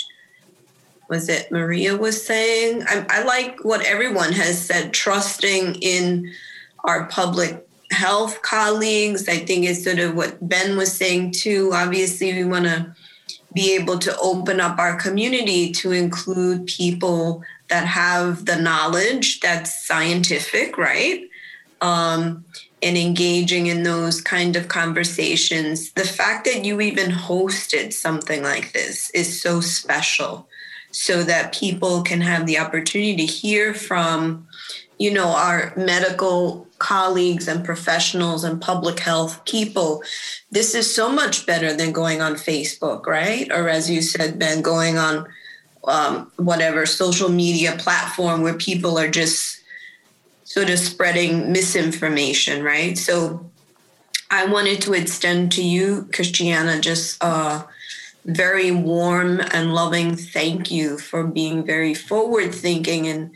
was 1.10 1.28
it 1.28 1.50
Maria 1.50 1.96
was 1.96 2.24
saying? 2.24 2.84
I, 2.86 3.04
I 3.10 3.24
like 3.24 3.64
what 3.64 3.84
everyone 3.84 4.32
has 4.32 4.64
said, 4.64 4.94
trusting 4.94 5.74
in 5.82 6.32
our 6.84 7.06
public 7.06 7.66
health 7.90 8.40
colleagues. 8.42 9.28
I 9.28 9.38
think 9.38 9.66
it's 9.66 9.82
sort 9.82 9.98
of 9.98 10.14
what 10.14 10.48
Ben 10.48 10.76
was 10.76 10.96
saying 10.96 11.32
too. 11.32 11.72
Obviously, 11.74 12.32
we 12.32 12.44
want 12.44 12.66
to 12.66 12.94
be 13.52 13.74
able 13.74 13.98
to 13.98 14.16
open 14.18 14.60
up 14.60 14.78
our 14.78 14.96
community 14.96 15.72
to 15.72 15.90
include 15.90 16.66
people 16.66 17.42
that 17.68 17.86
have 17.86 18.46
the 18.46 18.56
knowledge 18.56 19.40
that's 19.40 19.84
scientific, 19.84 20.78
right? 20.78 21.28
Um, 21.80 22.44
and 22.82 22.96
engaging 22.96 23.66
in 23.66 23.82
those 23.82 24.20
kind 24.20 24.54
of 24.54 24.68
conversations. 24.68 25.90
The 25.92 26.04
fact 26.04 26.44
that 26.44 26.64
you 26.64 26.80
even 26.80 27.10
hosted 27.10 27.92
something 27.92 28.44
like 28.44 28.72
this 28.72 29.10
is 29.10 29.42
so 29.42 29.60
special 29.60 30.46
so 30.90 31.22
that 31.22 31.54
people 31.54 32.02
can 32.02 32.20
have 32.20 32.46
the 32.46 32.58
opportunity 32.58 33.16
to 33.16 33.26
hear 33.26 33.74
from 33.74 34.46
you 34.98 35.12
know 35.12 35.28
our 35.28 35.72
medical 35.76 36.66
colleagues 36.78 37.46
and 37.46 37.64
professionals 37.64 38.44
and 38.44 38.60
public 38.60 39.00
health 39.00 39.44
people. 39.44 40.02
This 40.50 40.74
is 40.74 40.92
so 40.92 41.10
much 41.10 41.46
better 41.46 41.72
than 41.72 41.92
going 41.92 42.20
on 42.20 42.34
facebook 42.34 43.06
right? 43.06 43.50
Or 43.50 43.68
as 43.68 43.90
you 43.90 44.02
said 44.02 44.38
ben 44.38 44.62
going 44.62 44.98
on 44.98 45.26
um, 45.84 46.30
whatever 46.36 46.84
social 46.86 47.30
media 47.30 47.76
platform 47.78 48.42
where 48.42 48.54
people 48.54 48.98
are 48.98 49.08
just 49.08 49.62
sort 50.44 50.68
of 50.68 50.78
spreading 50.78 51.52
misinformation 51.52 52.62
right? 52.62 52.98
So 52.98 53.50
i 54.30 54.46
wanted 54.46 54.80
to 54.80 54.94
extend 54.94 55.52
to 55.52 55.62
you 55.62 56.08
christiana 56.14 56.80
just 56.80 57.22
uh, 57.22 57.62
very 58.24 58.70
warm 58.70 59.40
and 59.52 59.74
loving 59.74 60.16
thank 60.16 60.70
you 60.70 60.98
for 60.98 61.24
being 61.24 61.64
very 61.64 61.94
forward 61.94 62.54
thinking 62.54 63.08
and 63.08 63.30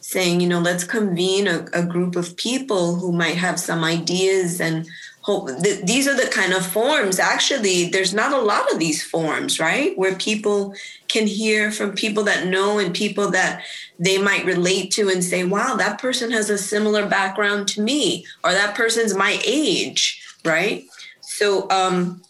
saying, 0.00 0.40
you 0.40 0.48
know, 0.48 0.60
let's 0.60 0.84
convene 0.84 1.46
a, 1.46 1.66
a 1.72 1.84
group 1.84 2.16
of 2.16 2.36
people 2.36 2.96
who 2.96 3.12
might 3.12 3.36
have 3.36 3.60
some 3.60 3.84
ideas 3.84 4.60
and 4.60 4.86
hope 5.22 5.48
th- 5.62 5.84
these 5.84 6.08
are 6.08 6.16
the 6.16 6.30
kind 6.30 6.52
of 6.52 6.66
forms. 6.66 7.18
Actually, 7.18 7.90
there's 7.90 8.14
not 8.14 8.32
a 8.32 8.40
lot 8.40 8.72
of 8.72 8.78
these 8.78 9.04
forms, 9.04 9.60
right? 9.60 9.96
Where 9.98 10.14
people 10.14 10.74
can 11.08 11.26
hear 11.26 11.70
from 11.70 11.92
people 11.94 12.24
that 12.24 12.46
know 12.46 12.78
and 12.78 12.94
people 12.94 13.30
that 13.32 13.62
they 13.98 14.18
might 14.18 14.46
relate 14.46 14.90
to 14.92 15.08
and 15.10 15.22
say, 15.22 15.44
wow, 15.44 15.76
that 15.76 16.00
person 16.00 16.30
has 16.30 16.48
a 16.48 16.58
similar 16.58 17.06
background 17.06 17.68
to 17.68 17.82
me, 17.82 18.24
or 18.42 18.52
that 18.52 18.74
person's 18.74 19.14
my 19.14 19.40
age, 19.44 20.26
right? 20.44 20.84
So 21.20 21.68
um, 21.70 22.22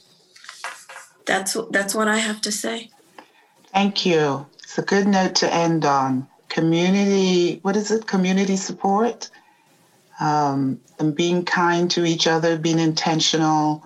that's 1.31 1.57
that's 1.71 1.95
what 1.95 2.09
I 2.09 2.19
have 2.19 2.41
to 2.41 2.51
say. 2.51 2.91
Thank 3.73 4.05
you. 4.05 4.47
It's 4.65 4.79
a 4.79 4.83
good 4.83 5.07
note 5.07 5.37
to 5.37 5.55
end 5.55 5.85
on 5.85 6.27
community, 6.49 7.61
what 7.63 7.77
is 7.77 7.93
it? 7.93 8.09
Community 8.09 8.57
support 8.57 9.31
um, 10.19 10.81
and 10.99 11.15
being 11.15 11.45
kind 11.45 11.89
to 11.93 12.05
each 12.05 12.27
other, 12.27 12.59
being 12.59 12.81
intentional, 12.81 13.85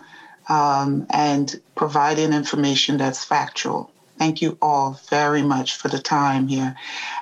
um, 0.49 1.07
and 1.11 1.61
providing 1.75 2.33
information 2.33 2.97
that's 2.97 3.23
factual. 3.25 3.91
Thank 4.17 4.41
you 4.41 4.57
all 4.63 4.99
very 5.11 5.43
much 5.43 5.77
for 5.77 5.89
the 5.89 5.99
time 5.99 6.49
here. 6.49 6.75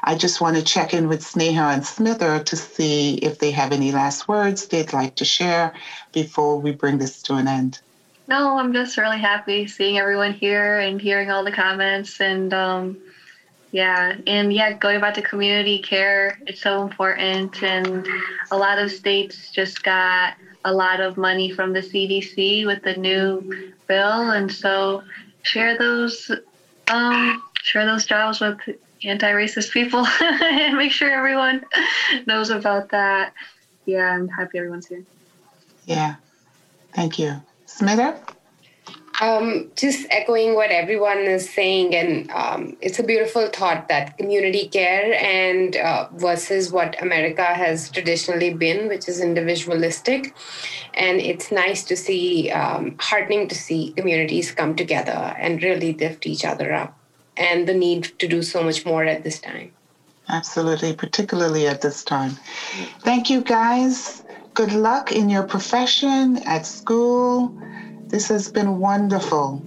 I 0.05 0.15
just 0.15 0.41
want 0.41 0.57
to 0.57 0.63
check 0.63 0.95
in 0.95 1.09
with 1.09 1.23
Sneha 1.23 1.75
and 1.75 1.83
Smitha 1.83 2.45
to 2.45 2.57
see 2.57 3.15
if 3.17 3.39
they 3.41 3.51
have 3.51 3.73
any 3.73 3.91
last 3.91 4.29
words 4.29 4.67
they'd 4.67 4.93
like 4.93 5.17
to 5.17 5.25
share 5.25 5.75
before 6.13 6.61
we 6.61 6.71
bring 6.73 6.99
this 6.99 7.23
to 7.23 7.35
an 7.35 7.49
end. 7.49 7.81
No, 8.29 8.59
I'm 8.59 8.73
just 8.73 8.97
really 8.97 9.19
happy 9.19 9.67
seeing 9.67 9.99
everyone 9.99 10.33
here 10.33 10.79
and 10.79 11.01
hearing 11.01 11.31
all 11.31 11.45
the 11.45 11.53
comments 11.53 12.21
and 12.21 12.55
um, 12.55 12.99
yeah, 13.73 14.17
and 14.27 14.53
yeah, 14.53 14.75
going 14.75 15.01
back 15.01 15.15
to 15.15 15.23
community 15.23 15.81
care, 15.81 16.39
it's 16.47 16.61
so 16.61 16.83
important. 16.83 17.63
And 17.63 18.07
a 18.51 18.57
lot 18.57 18.79
of 18.79 18.91
states 18.93 19.51
just 19.51 19.83
got 19.83 20.35
a 20.65 20.73
lot 20.73 21.01
of 21.01 21.17
money 21.17 21.51
from 21.51 21.73
the 21.73 21.81
CDC 21.81 22.67
with 22.67 22.83
the 22.83 22.95
new 22.95 23.73
bill, 23.89 24.31
and 24.31 24.53
so 24.53 25.03
share 25.41 25.79
those 25.79 26.31
um, 26.89 27.43
share 27.63 27.87
those 27.87 28.05
jobs 28.05 28.41
with 28.41 28.59
anti-racist 29.05 29.73
people 29.73 30.07
and 30.21 30.77
make 30.77 30.93
sure 30.93 31.11
everyone 31.11 31.65
knows 32.27 32.51
about 32.51 32.91
that. 32.91 33.33
Yeah, 33.87 34.15
I'm 34.15 34.29
happy 34.29 34.59
everyone's 34.59 34.87
here. 34.87 35.03
Yeah, 35.87 36.17
thank 36.93 37.19
you, 37.19 37.41
Smitha. 37.79 38.19
Um, 39.21 39.71
just 39.77 40.07
echoing 40.11 40.55
what 40.55 40.71
everyone 40.71 41.19
is 41.19 41.49
saying, 41.49 41.95
and 41.95 42.31
um, 42.31 42.77
it's 42.81 42.99
a 42.99 43.03
beautiful 43.03 43.47
thought 43.49 43.87
that 43.89 44.17
community 44.19 44.69
care 44.69 45.15
and 45.15 45.77
uh, 45.77 46.09
versus 46.15 46.73
what 46.73 47.01
America 47.01 47.45
has 47.45 47.91
traditionally 47.91 48.53
been, 48.53 48.89
which 48.89 49.09
is 49.09 49.21
individualistic. 49.21 50.35
And 50.95 51.21
it's 51.21 51.53
nice 51.53 51.85
to 51.85 51.97
see, 51.97 52.51
um, 52.51 52.97
heartening 52.99 53.49
to 53.49 53.55
see 53.55 53.93
communities 53.93 54.51
come 54.51 54.75
together 54.75 55.37
and 55.39 55.63
really 55.63 55.93
lift 55.93 56.27
each 56.27 56.45
other 56.45 56.73
up, 56.73 56.99
and 57.37 57.69
the 57.69 57.75
need 57.75 58.19
to 58.19 58.27
do 58.27 58.43
so 58.43 58.65
much 58.65 58.85
more 58.85 59.05
at 59.05 59.23
this 59.23 59.39
time. 59.39 59.73
Absolutely, 60.29 60.95
particularly 60.95 61.67
at 61.67 61.83
this 61.83 62.03
time. 62.03 62.33
Thank 63.01 63.29
you, 63.29 63.43
guys. 63.43 64.22
Good 64.55 64.73
luck 64.73 65.13
in 65.13 65.29
your 65.31 65.45
profession, 65.45 66.39
at 66.47 66.67
school 66.67 67.55
this 68.13 68.29
has 68.29 68.51
been 68.51 68.79
wonderful. 68.79 69.63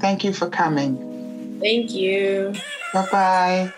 Thank 0.00 0.24
you 0.24 0.32
for 0.32 0.50
coming. 0.50 1.58
Thank 1.60 1.94
you. 1.94 2.52
Bye 2.92 3.06
bye. 3.12 3.72